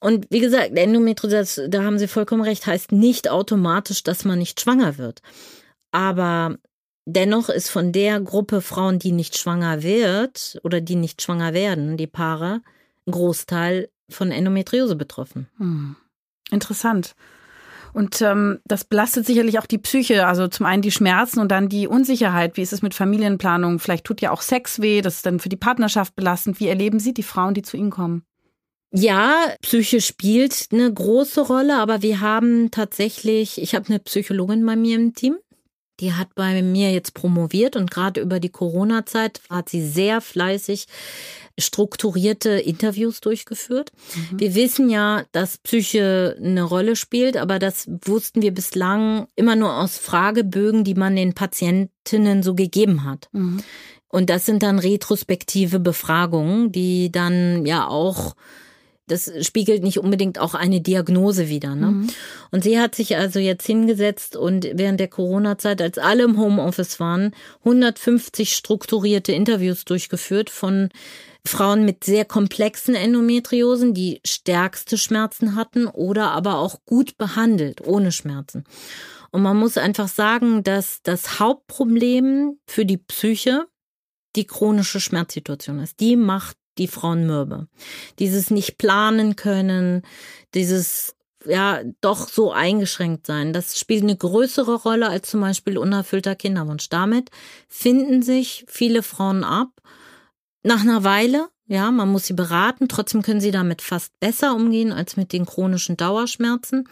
Und 0.00 0.26
wie 0.30 0.40
gesagt, 0.40 0.76
Endometriose, 0.76 1.70
da 1.70 1.82
haben 1.82 1.98
Sie 1.98 2.08
vollkommen 2.08 2.42
recht, 2.42 2.66
heißt 2.66 2.92
nicht 2.92 3.30
automatisch, 3.30 4.02
dass 4.02 4.26
man 4.26 4.38
nicht 4.38 4.60
schwanger 4.60 4.98
wird. 4.98 5.22
Aber 5.90 6.58
dennoch 7.06 7.48
ist 7.48 7.70
von 7.70 7.90
der 7.92 8.20
Gruppe 8.20 8.60
Frauen, 8.60 8.98
die 8.98 9.12
nicht 9.12 9.38
schwanger 9.38 9.82
wird 9.82 10.58
oder 10.62 10.82
die 10.82 10.96
nicht 10.96 11.22
schwanger 11.22 11.54
werden, 11.54 11.96
die 11.96 12.06
Paare, 12.06 12.60
ein 13.06 13.12
Großteil 13.12 13.88
von 14.10 14.30
Endometriose 14.30 14.96
betroffen. 14.96 15.48
Hm. 15.56 15.96
Interessant. 16.50 17.14
Und 17.94 18.20
ähm, 18.22 18.58
das 18.64 18.84
belastet 18.84 19.24
sicherlich 19.24 19.58
auch 19.60 19.66
die 19.66 19.78
Psyche. 19.78 20.26
Also 20.26 20.48
zum 20.48 20.66
einen 20.66 20.82
die 20.82 20.90
Schmerzen 20.90 21.38
und 21.38 21.48
dann 21.50 21.68
die 21.68 21.86
Unsicherheit. 21.86 22.56
Wie 22.56 22.62
ist 22.62 22.72
es 22.72 22.82
mit 22.82 22.92
Familienplanung? 22.92 23.78
Vielleicht 23.78 24.04
tut 24.04 24.20
ja 24.20 24.32
auch 24.32 24.42
Sex 24.42 24.82
weh. 24.82 25.00
Das 25.00 25.16
ist 25.16 25.26
dann 25.26 25.38
für 25.38 25.48
die 25.48 25.56
Partnerschaft 25.56 26.16
belastend. 26.16 26.58
Wie 26.58 26.66
erleben 26.66 26.98
Sie 26.98 27.14
die 27.14 27.22
Frauen, 27.22 27.54
die 27.54 27.62
zu 27.62 27.76
Ihnen 27.76 27.90
kommen? 27.90 28.24
Ja, 28.90 29.48
Psyche 29.62 30.00
spielt 30.00 30.68
eine 30.72 30.92
große 30.92 31.40
Rolle, 31.40 31.78
aber 31.78 32.02
wir 32.02 32.20
haben 32.20 32.70
tatsächlich, 32.70 33.60
ich 33.60 33.74
habe 33.74 33.88
eine 33.88 33.98
Psychologin 33.98 34.64
bei 34.64 34.76
mir 34.76 34.96
im 34.96 35.14
Team, 35.14 35.36
die 36.00 36.12
hat 36.12 36.34
bei 36.34 36.62
mir 36.62 36.92
jetzt 36.92 37.14
promoviert 37.14 37.76
und 37.76 37.90
gerade 37.90 38.20
über 38.20 38.40
die 38.40 38.48
Corona-Zeit 38.48 39.40
hat 39.48 39.68
sie 39.68 39.86
sehr 39.86 40.20
fleißig 40.20 40.86
strukturierte 41.58 42.50
Interviews 42.50 43.20
durchgeführt. 43.20 43.92
Mhm. 44.14 44.40
Wir 44.40 44.54
wissen 44.54 44.90
ja, 44.90 45.24
dass 45.32 45.58
Psyche 45.58 46.36
eine 46.40 46.64
Rolle 46.64 46.96
spielt, 46.96 47.36
aber 47.36 47.58
das 47.58 47.88
wussten 48.04 48.42
wir 48.42 48.52
bislang 48.52 49.28
immer 49.36 49.54
nur 49.54 49.78
aus 49.78 49.96
Fragebögen, 49.96 50.82
die 50.82 50.94
man 50.94 51.14
den 51.14 51.34
Patientinnen 51.34 52.42
so 52.42 52.54
gegeben 52.54 53.04
hat. 53.04 53.28
Mhm. 53.32 53.62
Und 54.08 54.30
das 54.30 54.46
sind 54.46 54.62
dann 54.62 54.78
retrospektive 54.78 55.80
Befragungen, 55.80 56.70
die 56.70 57.10
dann 57.10 57.66
ja 57.66 57.88
auch 57.88 58.34
das 59.06 59.30
spiegelt 59.46 59.82
nicht 59.82 59.98
unbedingt 59.98 60.38
auch 60.38 60.54
eine 60.54 60.80
Diagnose 60.80 61.48
wider. 61.48 61.74
Ne? 61.74 61.86
Mhm. 61.90 62.06
Und 62.50 62.64
sie 62.64 62.78
hat 62.78 62.94
sich 62.94 63.16
also 63.16 63.38
jetzt 63.38 63.66
hingesetzt 63.66 64.36
und 64.36 64.68
während 64.72 65.00
der 65.00 65.08
Corona-Zeit, 65.08 65.82
als 65.82 65.98
alle 65.98 66.24
im 66.24 66.38
Homeoffice 66.38 67.00
waren, 67.00 67.34
150 67.60 68.54
strukturierte 68.54 69.32
Interviews 69.32 69.84
durchgeführt 69.84 70.48
von 70.48 70.88
Frauen 71.46 71.84
mit 71.84 72.04
sehr 72.04 72.24
komplexen 72.24 72.94
Endometriosen, 72.94 73.92
die 73.92 74.20
stärkste 74.24 74.96
Schmerzen 74.96 75.54
hatten 75.54 75.86
oder 75.86 76.30
aber 76.30 76.58
auch 76.58 76.80
gut 76.86 77.18
behandelt, 77.18 77.86
ohne 77.86 78.12
Schmerzen. 78.12 78.64
Und 79.30 79.42
man 79.42 79.56
muss 79.56 79.76
einfach 79.76 80.08
sagen, 80.08 80.62
dass 80.62 81.02
das 81.02 81.40
Hauptproblem 81.40 82.58
für 82.66 82.86
die 82.86 82.96
Psyche 82.98 83.66
die 84.36 84.46
chronische 84.46 85.00
Schmerzsituation 85.00 85.80
ist. 85.80 86.00
Die 86.00 86.16
macht 86.16 86.56
die 86.78 86.88
Frauen 86.88 87.26
mürbe. 87.26 87.68
Dieses 88.18 88.50
nicht 88.50 88.78
planen 88.78 89.36
können, 89.36 90.02
dieses 90.54 91.14
ja 91.46 91.80
doch 92.00 92.28
so 92.28 92.52
eingeschränkt 92.52 93.26
sein. 93.26 93.52
Das 93.52 93.78
spielt 93.78 94.02
eine 94.02 94.16
größere 94.16 94.74
Rolle 94.74 95.08
als 95.08 95.30
zum 95.30 95.40
Beispiel 95.40 95.78
unerfüllter 95.78 96.34
Kinderwunsch. 96.34 96.88
Damit 96.88 97.30
finden 97.68 98.22
sich 98.22 98.64
viele 98.68 99.02
Frauen 99.02 99.44
ab. 99.44 99.68
Nach 100.62 100.80
einer 100.80 101.04
Weile, 101.04 101.48
ja, 101.66 101.90
man 101.90 102.08
muss 102.08 102.26
sie 102.26 102.32
beraten, 102.32 102.88
trotzdem 102.88 103.22
können 103.22 103.40
sie 103.40 103.50
damit 103.50 103.82
fast 103.82 104.18
besser 104.20 104.54
umgehen 104.54 104.92
als 104.92 105.16
mit 105.16 105.32
den 105.32 105.44
chronischen 105.44 105.96
Dauerschmerzen 105.96 106.88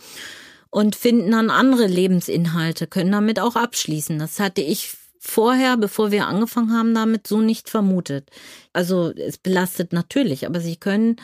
und 0.70 0.97
finden 0.97 1.30
dann 1.30 1.51
andere 1.51 1.87
Lebensinhalte, 1.87 2.87
können 2.87 3.12
damit 3.12 3.41
auch 3.41 3.57
abschließen. 3.57 4.18
Das 4.18 4.41
hatte 4.41 4.62
ich 4.62 4.97
vorher, 5.23 5.77
bevor 5.77 6.11
wir 6.11 6.27
angefangen 6.27 6.73
haben 6.73 6.95
damit, 6.95 7.27
so 7.27 7.41
nicht 7.41 7.70
vermutet. 7.70 8.29
Also 8.73 9.12
es 9.12 9.39
belastet 9.39 9.93
natürlich, 9.93 10.47
aber 10.47 10.61
sie 10.61 10.77
können 10.77 11.16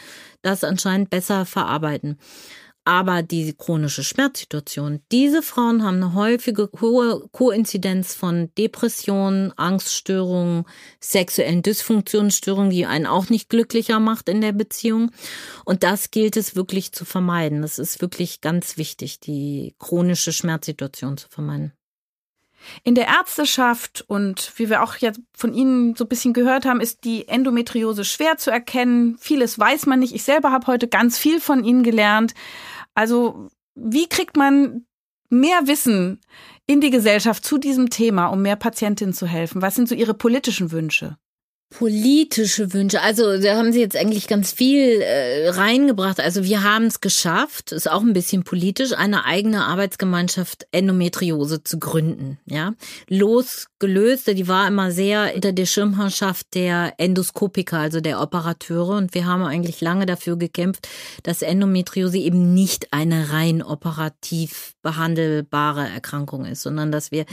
das 0.43 0.65
anscheinend 0.65 1.11
besser 1.11 1.45
verarbeiten. 1.45 2.19
Aber 2.85 3.23
die 3.23 3.53
chronische 3.53 4.03
Schmerzsituation, 4.03 5.03
diese 5.13 5.43
Frauen 5.43 5.83
haben 5.83 5.97
eine 5.97 6.15
häufige 6.15 6.71
hohe 6.81 7.29
Koinzidenz 7.33 8.15
von 8.15 8.51
Depressionen, 8.57 9.53
Angststörungen, 9.59 10.65
sexuellen 10.99 11.61
Dysfunktionsstörungen, 11.61 12.71
die 12.71 12.87
einen 12.87 13.05
auch 13.05 13.29
nicht 13.29 13.51
glücklicher 13.51 14.01
macht 14.01 14.31
in 14.31 14.41
der 14.41 14.53
Beziehung. 14.53 15.11
Und 15.67 15.83
das 15.83 16.11
gilt 16.11 16.39
es 16.39 16.57
wirklich 16.57 16.93
zu 16.93 17.05
vermeiden. 17.05 17.61
Das 17.61 17.79
ist 17.79 18.01
wirklich 18.01 18.41
ganz 18.41 18.79
wichtig, 18.79 19.21
die 19.21 19.75
chronische 19.79 20.33
Schmerzsituation 20.33 21.19
zu 21.19 21.29
vermeiden. 21.29 21.78
In 22.85 22.95
der 22.95 23.07
Ärzteschaft 23.07 24.05
und 24.07 24.53
wie 24.57 24.69
wir 24.69 24.83
auch 24.83 24.97
jetzt 24.97 25.21
von 25.33 25.55
Ihnen 25.55 25.95
so 25.95 26.05
ein 26.05 26.09
bisschen 26.09 26.33
gehört 26.33 26.67
haben, 26.67 26.81
ist 26.81 27.05
die 27.05 27.29
Endometriose 27.29 28.05
schwer 28.05 28.37
zu 28.37 28.51
erkennen. 28.51 29.17
Vieles 29.19 29.59
weiß 29.59 29.87
man 29.87 30.01
nicht. 30.01 30.15
Ich 30.15 30.25
selber 30.25 30.53
habe 30.53 30.67
heute 30.67 30.89
ganz 30.89 31.19
viel 31.19 31.41
von 31.41 31.65
Ihnen 31.65 31.83
gelernt. 31.83 32.35
Also 32.95 33.49
wie 33.75 34.09
kriegt 34.09 34.37
man 34.37 34.87
mehr 35.31 35.67
Wissen 35.67 36.21
in 36.67 36.81
die 36.81 36.91
Gesellschaft 36.91 37.45
zu 37.45 37.59
diesem 37.59 37.91
Thema, 37.91 38.27
um 38.27 38.43
mehr 38.43 38.57
Patientinnen 38.57 39.15
zu 39.15 39.27
helfen? 39.27 39.63
Was 39.63 39.75
sind 39.75 39.89
so 39.89 39.95
Ihre 39.95 40.15
politischen 40.15 40.73
Wünsche? 40.73 41.17
Politische 41.71 42.73
Wünsche. 42.73 43.03
Also 43.03 43.39
da 43.39 43.57
haben 43.57 43.73
Sie 43.73 43.81
jetzt 43.81 43.95
eigentlich 43.95 44.27
ganz 44.27 44.53
viel 44.53 45.03
äh, 45.03 45.51
reingebracht. 45.51 46.19
Also 46.19 46.43
wir 46.43 46.63
haben 46.63 46.87
es 46.87 47.01
geschafft, 47.01 47.73
ist 47.73 47.91
auch 47.91 48.01
ein 48.01 48.15
bisschen 48.15 48.43
politisch, 48.43 48.93
eine 48.93 49.27
eigene 49.27 49.67
Arbeitsgemeinschaft 49.67 50.67
Endometriose 50.73 51.63
zu 51.63 51.79
gründen. 51.79 52.39
Ja, 52.47 52.73
losgelöst. 53.11 54.29
Die 54.29 54.49
war 54.49 54.67
immer 54.67 54.93
sehr 54.93 55.33
unter 55.35 55.53
der 55.53 55.67
Schirmherrschaft 55.67 56.55
der 56.55 56.95
Endoskopiker, 56.97 57.79
also 57.79 58.01
der 58.01 58.23
Operateure. 58.23 58.97
Und 58.97 59.13
wir 59.13 59.27
haben 59.27 59.43
eigentlich 59.43 59.83
lange 59.83 60.07
dafür 60.07 60.39
gekämpft, 60.39 60.89
dass 61.23 61.43
Endometriose 61.43 62.17
eben 62.17 62.55
nicht 62.55 62.95
eine 62.95 63.31
rein 63.31 63.63
operativ 63.63 64.73
behandelbare 64.81 65.87
Erkrankung 65.87 66.47
ist, 66.47 66.63
sondern 66.63 66.91
dass 66.91 67.13
wir 67.13 67.27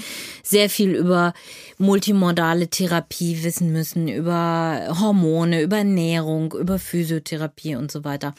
sehr 0.44 0.70
viel 0.70 0.94
über 0.94 1.34
multimodale 1.78 2.68
Therapie 2.68 3.44
wissen 3.44 3.72
müssen 3.72 4.10
über 4.26 4.88
Hormone, 5.00 5.62
über 5.62 5.78
Ernährung, 5.78 6.52
über 6.54 6.80
Physiotherapie 6.80 7.76
und 7.76 7.92
so 7.92 8.04
weiter. 8.04 8.34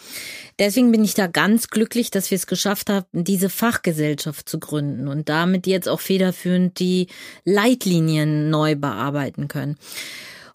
Deswegen 0.59 0.91
bin 0.91 1.05
ich 1.05 1.15
da 1.15 1.29
ganz 1.29 1.69
glücklich, 1.69 2.11
dass 2.11 2.29
wir 2.33 2.37
es 2.37 2.49
geschafft 2.49 2.91
haben, 2.91 3.07
diese 3.13 3.49
Fachgesellschaft 3.49 4.49
zu 4.49 4.59
gründen 4.59 5.07
und 5.07 5.29
damit 5.29 5.69
jetzt 5.69 5.89
auch 5.89 6.01
federführend 6.01 6.81
die 6.81 7.07
Leitlinien 7.45 8.51
neu 8.51 8.75
bearbeiten 8.75 9.47
können. 9.47 9.77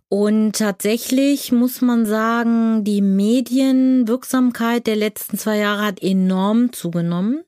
Und 0.10 0.58
tatsächlich 0.58 1.54
muss 1.54 1.80
man 1.80 2.06
sagen, 2.06 2.84
die 2.84 3.02
Medienwirksamkeit 3.02 4.86
der 4.86 4.98
letzten 4.98 5.38
zwei 5.38 5.60
Jahre 5.60 5.86
hat 5.86 6.04
enorm 6.04 6.74
zugenommen. 6.74 7.46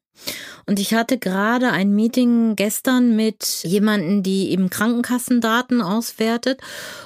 Und 0.66 0.80
ich 0.80 0.93
hatte 0.93 1.18
gerade 1.18 1.72
ein 1.72 1.93
Meeting 1.93 2.55
gestern 2.55 3.16
mit 3.16 3.64
jemanden, 3.64 4.24
die 4.24 4.51
eben 4.51 4.70
Krankenkassendaten 4.70 5.82
auswertet. 5.82 6.61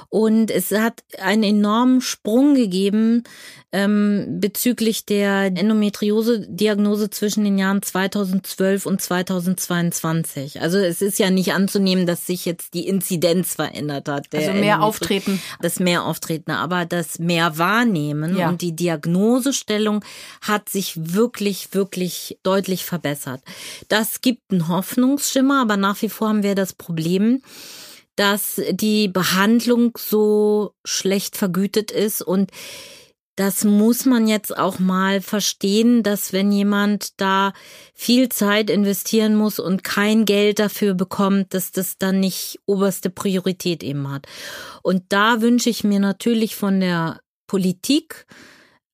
Und 0.10 0.52
es 0.52 0.72
hat 0.72 1.04
einen 1.20 1.44
enormen 1.44 2.02
Sprung 2.02 2.56
gegeben 2.56 3.24
ähm, 3.74 4.40
bezüglich 4.40 5.06
der 5.06 5.48
Endometriose-Diagnose 5.48 7.10
zwischen 7.10 7.44
den 7.44 7.58
Jahren 7.58 7.82
2012 7.82 8.86
und 8.86 9.02
2022. 9.02 10.62
Also 10.62 10.78
es 10.78 11.02
ist 11.02 11.20
ja 11.20 11.30
nicht 11.30 11.52
anzunehmen, 11.52 12.06
dass 12.06 12.26
sich 12.26 12.46
jetzt 12.46 12.74
die 12.74 12.88
Inzidenz 12.88 13.56
verändert 13.56 14.08
hat. 14.08 14.34
also 14.34 14.54
mehr 14.54 14.82
Auftreten. 14.82 15.42
Das 15.62 15.82
mehr 15.82 16.06
Auftreten, 16.06 16.52
aber 16.52 16.86
das 16.86 17.20
mehr 17.20 17.58
Wahrnehmen 17.58 18.38
ja. 18.38 18.48
und 18.48 18.62
die 18.62 18.74
Diagnosestellung 18.74 20.04
hat 20.42 20.70
sich 20.70 20.94
wirklich, 20.96 21.74
wirklich 21.74 22.40
deutlich 22.44 22.86
verbessert. 22.86 23.42
Das 23.88 24.22
gibt 24.22 24.52
einen 24.52 24.68
Hoffnungsschimmer, 24.68 25.62
aber 25.62 25.78
nach 25.78 26.02
wie 26.02 26.10
vor 26.10 26.30
haben 26.30 26.44
wir 26.44 26.56
das 26.56 26.74
Problem, 26.74 27.42
dass 28.16 28.62
die 28.72 29.08
Behandlung 29.08 29.98
so 29.98 30.74
schlecht 30.84 31.38
vergütet 31.38 31.92
ist 31.92 32.22
und 32.22 32.52
das 33.38 33.64
muss 33.64 34.06
man 34.06 34.28
jetzt 34.28 34.58
auch 34.58 34.80
mal 34.80 35.22
verstehen, 35.22 36.02
dass 36.02 36.34
wenn 36.34 36.52
jemand 36.52 37.22
da 37.22 37.54
viel 37.94 38.30
Zeit 38.30 38.72
investieren 38.72 39.36
muss 39.36 39.60
und 39.60 39.84
kein 39.84 40.26
Geld 40.26 40.58
dafür 40.58 40.96
bekommt, 40.96 41.54
dass 41.54 41.72
das 41.72 42.00
dann 42.00 42.20
nicht 42.20 42.60
oberste 42.66 43.12
Priorität 43.12 43.84
eben 43.84 44.12
hat. 44.12 44.26
Und 44.82 45.04
da 45.10 45.40
wünsche 45.42 45.70
ich 45.70 45.84
mir 45.84 46.00
natürlich 46.00 46.56
von 46.56 46.80
der 46.80 47.20
Politik, 47.46 48.26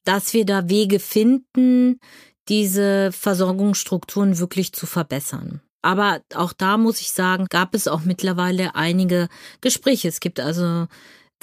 dass 0.03 0.33
wir 0.33 0.45
da 0.45 0.67
Wege 0.67 0.99
finden, 0.99 2.01
diese 2.49 3.11
Versorgungsstrukturen 3.11 4.39
wirklich 4.39 4.73
zu 4.73 4.85
verbessern. 4.85 5.61
Aber 5.81 6.21
auch 6.33 6.53
da 6.53 6.77
muss 6.77 7.01
ich 7.01 7.11
sagen, 7.11 7.47
gab 7.49 7.75
es 7.75 7.87
auch 7.87 8.01
mittlerweile 8.01 8.75
einige 8.75 9.27
Gespräche. 9.59 10.07
Es 10.07 10.21
gibt 10.21 10.39
also 10.39 10.87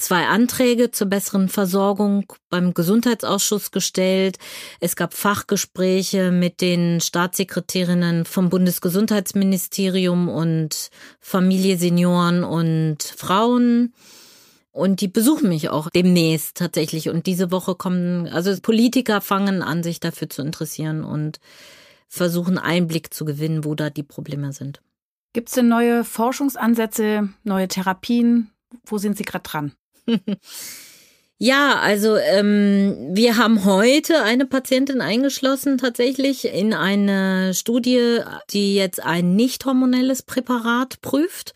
zwei 0.01 0.25
Anträge 0.25 0.91
zur 0.91 1.07
besseren 1.07 1.47
Versorgung 1.47 2.25
beim 2.49 2.73
Gesundheitsausschuss 2.73 3.71
gestellt. 3.71 4.39
Es 4.79 4.95
gab 4.95 5.13
Fachgespräche 5.13 6.31
mit 6.31 6.59
den 6.59 7.01
Staatssekretärinnen 7.01 8.25
vom 8.25 8.49
Bundesgesundheitsministerium 8.49 10.27
und 10.27 10.89
Familie, 11.19 11.77
Senioren 11.77 12.43
und 12.43 13.03
Frauen. 13.03 13.93
Und 14.71 15.01
die 15.01 15.07
besuchen 15.07 15.49
mich 15.49 15.69
auch 15.69 15.89
demnächst 15.89 16.55
tatsächlich. 16.57 17.09
Und 17.09 17.25
diese 17.25 17.51
Woche 17.51 17.75
kommen, 17.75 18.27
also 18.27 18.55
Politiker 18.61 19.19
fangen 19.19 19.61
an, 19.61 19.83
sich 19.83 19.99
dafür 19.99 20.29
zu 20.29 20.41
interessieren 20.41 21.03
und 21.03 21.39
versuchen 22.07 22.57
Einblick 22.57 23.13
zu 23.13 23.25
gewinnen, 23.25 23.65
wo 23.65 23.75
da 23.75 23.89
die 23.89 24.03
Probleme 24.03 24.53
sind. 24.53 24.81
Gibt 25.33 25.49
es 25.49 25.55
denn 25.55 25.67
neue 25.67 26.03
Forschungsansätze, 26.03 27.29
neue 27.43 27.67
Therapien? 27.67 28.51
Wo 28.85 28.97
sind 28.97 29.17
Sie 29.17 29.23
gerade 29.23 29.43
dran? 29.43 29.73
Ja, 31.43 31.79
also 31.79 32.17
ähm, 32.17 32.95
wir 33.13 33.35
haben 33.35 33.65
heute 33.65 34.21
eine 34.21 34.45
Patientin 34.45 35.01
eingeschlossen 35.01 35.79
tatsächlich 35.79 36.45
in 36.45 36.71
eine 36.75 37.55
Studie, 37.55 38.19
die 38.51 38.75
jetzt 38.75 39.03
ein 39.03 39.35
nicht 39.35 39.65
hormonelles 39.65 40.21
Präparat 40.21 41.01
prüft. 41.01 41.55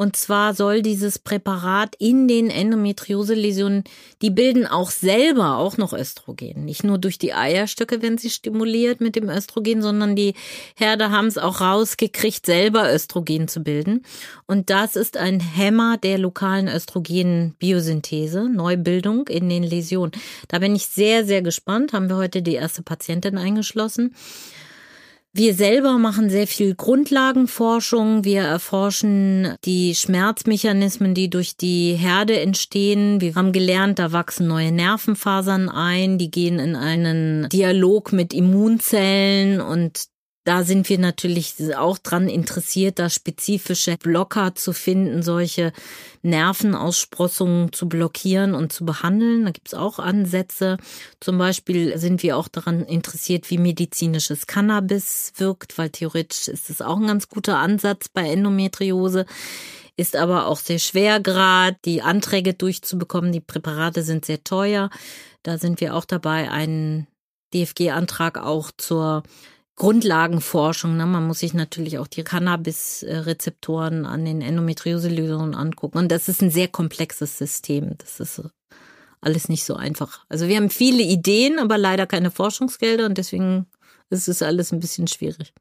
Und 0.00 0.14
zwar 0.14 0.54
soll 0.54 0.80
dieses 0.80 1.18
Präparat 1.18 1.96
in 1.98 2.28
den 2.28 2.50
Endometriose-Läsionen, 2.50 3.82
die 4.22 4.30
bilden 4.30 4.64
auch 4.64 4.92
selber 4.92 5.56
auch 5.56 5.76
noch 5.76 5.92
Östrogen. 5.92 6.64
Nicht 6.64 6.84
nur 6.84 6.98
durch 6.98 7.18
die 7.18 7.34
Eierstöcke, 7.34 8.00
wenn 8.00 8.16
sie 8.16 8.30
stimuliert 8.30 9.00
mit 9.00 9.16
dem 9.16 9.28
Östrogen, 9.28 9.82
sondern 9.82 10.14
die 10.14 10.34
Herde 10.76 11.10
haben 11.10 11.26
es 11.26 11.36
auch 11.36 11.60
rausgekriegt, 11.60 12.46
selber 12.46 12.94
Östrogen 12.94 13.48
zu 13.48 13.60
bilden. 13.60 14.04
Und 14.46 14.70
das 14.70 14.94
ist 14.94 15.16
ein 15.16 15.40
Hämmer 15.40 15.96
der 16.00 16.18
lokalen 16.18 16.68
Östrogen-Biosynthese, 16.68 18.48
Neubildung 18.48 19.26
in 19.26 19.48
den 19.48 19.64
Läsionen. 19.64 20.12
Da 20.46 20.60
bin 20.60 20.76
ich 20.76 20.86
sehr, 20.86 21.26
sehr 21.26 21.42
gespannt. 21.42 21.92
Haben 21.92 22.08
wir 22.08 22.18
heute 22.18 22.40
die 22.40 22.54
erste 22.54 22.84
Patientin 22.84 23.36
eingeschlossen. 23.36 24.14
Wir 25.38 25.54
selber 25.54 25.98
machen 25.98 26.30
sehr 26.30 26.48
viel 26.48 26.74
Grundlagenforschung. 26.74 28.24
Wir 28.24 28.40
erforschen 28.40 29.54
die 29.64 29.94
Schmerzmechanismen, 29.94 31.14
die 31.14 31.30
durch 31.30 31.56
die 31.56 31.94
Herde 31.94 32.40
entstehen. 32.40 33.20
Wir 33.20 33.36
haben 33.36 33.52
gelernt, 33.52 34.00
da 34.00 34.10
wachsen 34.10 34.48
neue 34.48 34.72
Nervenfasern 34.72 35.68
ein, 35.68 36.18
die 36.18 36.32
gehen 36.32 36.58
in 36.58 36.74
einen 36.74 37.48
Dialog 37.50 38.12
mit 38.12 38.34
Immunzellen 38.34 39.60
und 39.60 40.08
da 40.48 40.64
sind 40.64 40.88
wir 40.88 40.98
natürlich 40.98 41.76
auch 41.76 41.98
dran 41.98 42.26
interessiert, 42.26 42.98
da 42.98 43.10
spezifische 43.10 43.98
Blocker 43.98 44.54
zu 44.54 44.72
finden, 44.72 45.22
solche 45.22 45.74
Nervenaussprossungen 46.22 47.70
zu 47.74 47.86
blockieren 47.86 48.54
und 48.54 48.72
zu 48.72 48.86
behandeln. 48.86 49.44
Da 49.44 49.50
gibt 49.50 49.68
es 49.68 49.74
auch 49.74 49.98
Ansätze. 49.98 50.78
Zum 51.20 51.36
Beispiel 51.36 51.98
sind 51.98 52.22
wir 52.22 52.38
auch 52.38 52.48
daran 52.48 52.82
interessiert, 52.86 53.50
wie 53.50 53.58
medizinisches 53.58 54.46
Cannabis 54.46 55.34
wirkt, 55.36 55.76
weil 55.76 55.90
theoretisch 55.90 56.48
ist 56.48 56.70
es 56.70 56.80
auch 56.80 56.96
ein 56.96 57.08
ganz 57.08 57.28
guter 57.28 57.58
Ansatz 57.58 58.08
bei 58.08 58.22
Endometriose 58.22 59.26
ist 59.98 60.14
aber 60.14 60.46
auch 60.46 60.58
sehr 60.58 60.78
schwer 60.78 61.18
gerade, 61.18 61.76
die 61.84 62.02
Anträge 62.02 62.54
durchzubekommen. 62.54 63.32
Die 63.32 63.40
Präparate 63.40 64.04
sind 64.04 64.24
sehr 64.24 64.44
teuer. 64.44 64.90
Da 65.42 65.58
sind 65.58 65.80
wir 65.80 65.96
auch 65.96 66.04
dabei, 66.04 66.52
einen 66.52 67.08
DFG-Antrag 67.52 68.38
auch 68.38 68.70
zur 68.76 69.24
Grundlagenforschung. 69.78 70.96
Ne? 70.96 71.06
Man 71.06 71.26
muss 71.26 71.38
sich 71.38 71.54
natürlich 71.54 71.98
auch 71.98 72.08
die 72.08 72.24
Cannabis-Rezeptoren 72.24 74.04
an 74.04 74.24
den 74.24 74.42
Endometriose-Lösungen 74.42 75.54
angucken. 75.54 75.98
Und 75.98 76.12
das 76.12 76.28
ist 76.28 76.42
ein 76.42 76.50
sehr 76.50 76.68
komplexes 76.68 77.38
System. 77.38 77.96
Das 77.98 78.20
ist 78.20 78.42
alles 79.20 79.48
nicht 79.48 79.64
so 79.64 79.74
einfach. 79.74 80.24
Also 80.28 80.48
wir 80.48 80.56
haben 80.56 80.70
viele 80.70 81.02
Ideen, 81.02 81.58
aber 81.58 81.78
leider 81.78 82.06
keine 82.06 82.30
Forschungsgelder 82.30 83.06
und 83.06 83.18
deswegen 83.18 83.66
ist 84.10 84.28
es 84.28 84.42
alles 84.42 84.72
ein 84.72 84.80
bisschen 84.80 85.06
schwierig. 85.06 85.52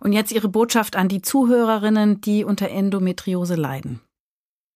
Und 0.00 0.12
jetzt 0.12 0.32
Ihre 0.32 0.48
Botschaft 0.48 0.96
an 0.96 1.08
die 1.08 1.22
Zuhörerinnen, 1.22 2.20
die 2.20 2.44
unter 2.44 2.68
Endometriose 2.68 3.54
leiden 3.54 4.00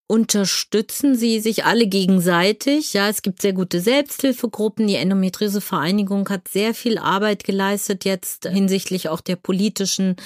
unterstützen 0.07 1.17
sie 1.17 1.41
sich 1.41 1.65
alle 1.65 1.87
gegenseitig. 1.87 2.93
Ja, 2.93 3.09
es 3.09 3.23
gibt 3.23 3.43
sehr 3.43 3.53
gute 3.53 3.81
Selbsthilfegruppen. 3.81 4.87
Die 4.87 4.95
Endometriose 4.95 5.61
Vereinigung 5.61 6.29
hat 6.29 6.49
sehr 6.49 6.75
viel 6.75 6.99
Arbeit 6.99 7.45
geleistet 7.45 8.05
jetzt 8.05 8.47
hinsichtlich 8.47 9.09
auch 9.09 9.21
der 9.21 9.37
politischen 9.37 10.17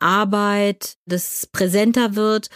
Arbeit, 0.00 0.96
das 1.06 1.48
präsenter 1.50 2.16
wird. 2.16 2.50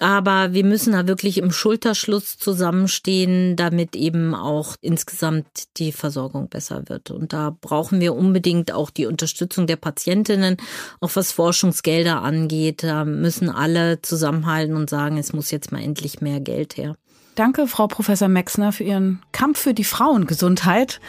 Aber 0.00 0.52
wir 0.52 0.64
müssen 0.64 0.92
da 0.92 1.08
wirklich 1.08 1.38
im 1.38 1.50
Schulterschluss 1.50 2.38
zusammenstehen, 2.38 3.56
damit 3.56 3.96
eben 3.96 4.34
auch 4.34 4.76
insgesamt 4.80 5.46
die 5.76 5.90
Versorgung 5.90 6.48
besser 6.48 6.84
wird. 6.88 7.10
Und 7.10 7.32
da 7.32 7.56
brauchen 7.60 8.00
wir 8.00 8.14
unbedingt 8.14 8.72
auch 8.72 8.90
die 8.90 9.06
Unterstützung 9.06 9.66
der 9.66 9.76
Patientinnen, 9.76 10.56
auch 11.00 11.10
was 11.14 11.32
Forschungsgelder 11.32 12.22
angeht. 12.22 12.84
Da 12.84 13.04
müssen 13.04 13.50
alle 13.50 14.00
zusammenhalten 14.00 14.76
und 14.76 14.88
sagen, 14.88 15.18
es 15.18 15.32
muss 15.32 15.50
jetzt 15.50 15.72
mal 15.72 15.82
endlich 15.82 16.20
mehr 16.20 16.38
Geld 16.38 16.76
her. 16.76 16.94
Danke, 17.34 17.66
Frau 17.66 17.88
Professor 17.88 18.28
Mexner, 18.28 18.72
für 18.72 18.84
Ihren 18.84 19.20
Kampf 19.32 19.60
für 19.60 19.74
die 19.74 19.84
Frauengesundheit 19.84 21.00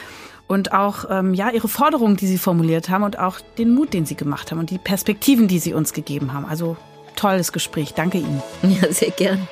und 0.48 0.74
auch 0.74 1.06
ähm, 1.10 1.36
ja 1.36 1.52
ihre 1.52 1.68
Forderungen, 1.68 2.18
die 2.18 2.28
Sie 2.28 2.40
formuliert 2.40 2.90
haben 2.90 3.04
und 3.04 3.20
auch 3.20 3.40
den 3.58 3.74
Mut, 3.74 3.94
den 3.94 4.06
Sie 4.06 4.16
gemacht 4.16 4.52
haben 4.52 4.60
und 4.60 4.72
die 4.72 4.80
Perspektiven, 4.80 5.48
die 5.48 5.60
Sie 5.60 5.74
uns 5.74 5.94
gegeben 5.94 6.34
haben. 6.34 6.46
Also 6.46 6.76
tolles 7.20 7.52
Gespräch. 7.52 7.94
Danke 7.94 8.20
Ihnen. 8.20 8.42
Ja, 8.64 8.92
sehr 8.92 9.12
gern. 9.12 9.48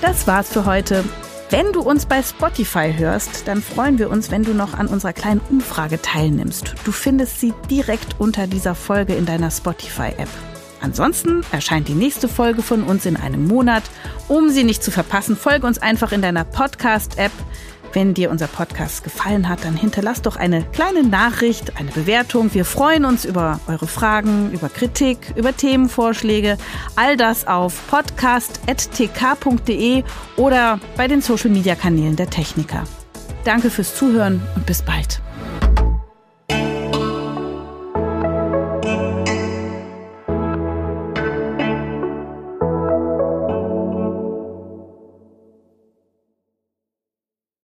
Das 0.00 0.26
war's 0.26 0.52
für 0.52 0.64
heute. 0.66 1.04
Wenn 1.50 1.72
du 1.72 1.82
uns 1.82 2.06
bei 2.06 2.22
Spotify 2.22 2.94
hörst, 2.96 3.46
dann 3.46 3.60
freuen 3.62 3.98
wir 3.98 4.08
uns, 4.08 4.30
wenn 4.30 4.42
du 4.42 4.54
noch 4.54 4.72
an 4.72 4.86
unserer 4.86 5.12
kleinen 5.12 5.40
Umfrage 5.50 6.00
teilnimmst. 6.00 6.74
Du 6.84 6.92
findest 6.92 7.40
sie 7.40 7.52
direkt 7.70 8.18
unter 8.18 8.46
dieser 8.46 8.74
Folge 8.74 9.14
in 9.14 9.26
deiner 9.26 9.50
Spotify-App. 9.50 10.30
Ansonsten 10.80 11.42
erscheint 11.52 11.88
die 11.88 11.94
nächste 11.94 12.26
Folge 12.26 12.62
von 12.62 12.82
uns 12.82 13.04
in 13.04 13.16
einem 13.16 13.46
Monat. 13.46 13.84
Um 14.28 14.48
sie 14.48 14.64
nicht 14.64 14.82
zu 14.82 14.90
verpassen, 14.90 15.36
folge 15.36 15.66
uns 15.66 15.78
einfach 15.78 16.12
in 16.12 16.22
deiner 16.22 16.44
Podcast-App. 16.44 17.32
Wenn 17.92 18.14
dir 18.14 18.30
unser 18.30 18.46
Podcast 18.46 19.04
gefallen 19.04 19.48
hat, 19.48 19.64
dann 19.64 19.76
hinterlass 19.76 20.22
doch 20.22 20.36
eine 20.36 20.62
kleine 20.62 21.02
Nachricht, 21.02 21.78
eine 21.78 21.90
Bewertung. 21.90 22.54
Wir 22.54 22.64
freuen 22.64 23.04
uns 23.04 23.24
über 23.26 23.60
eure 23.66 23.86
Fragen, 23.86 24.50
über 24.52 24.68
Kritik, 24.68 25.32
über 25.36 25.56
Themenvorschläge. 25.56 26.56
All 26.96 27.16
das 27.16 27.46
auf 27.46 27.86
podcast.tk.de 27.88 28.74
oder 30.36 30.80
bei 30.96 31.06
den 31.08 31.20
Social-Media-Kanälen 31.20 32.16
der 32.16 32.30
Techniker. 32.30 32.84
Danke 33.44 33.68
fürs 33.70 33.94
Zuhören 33.94 34.40
und 34.54 34.64
bis 34.66 34.82
bald. 34.82 35.20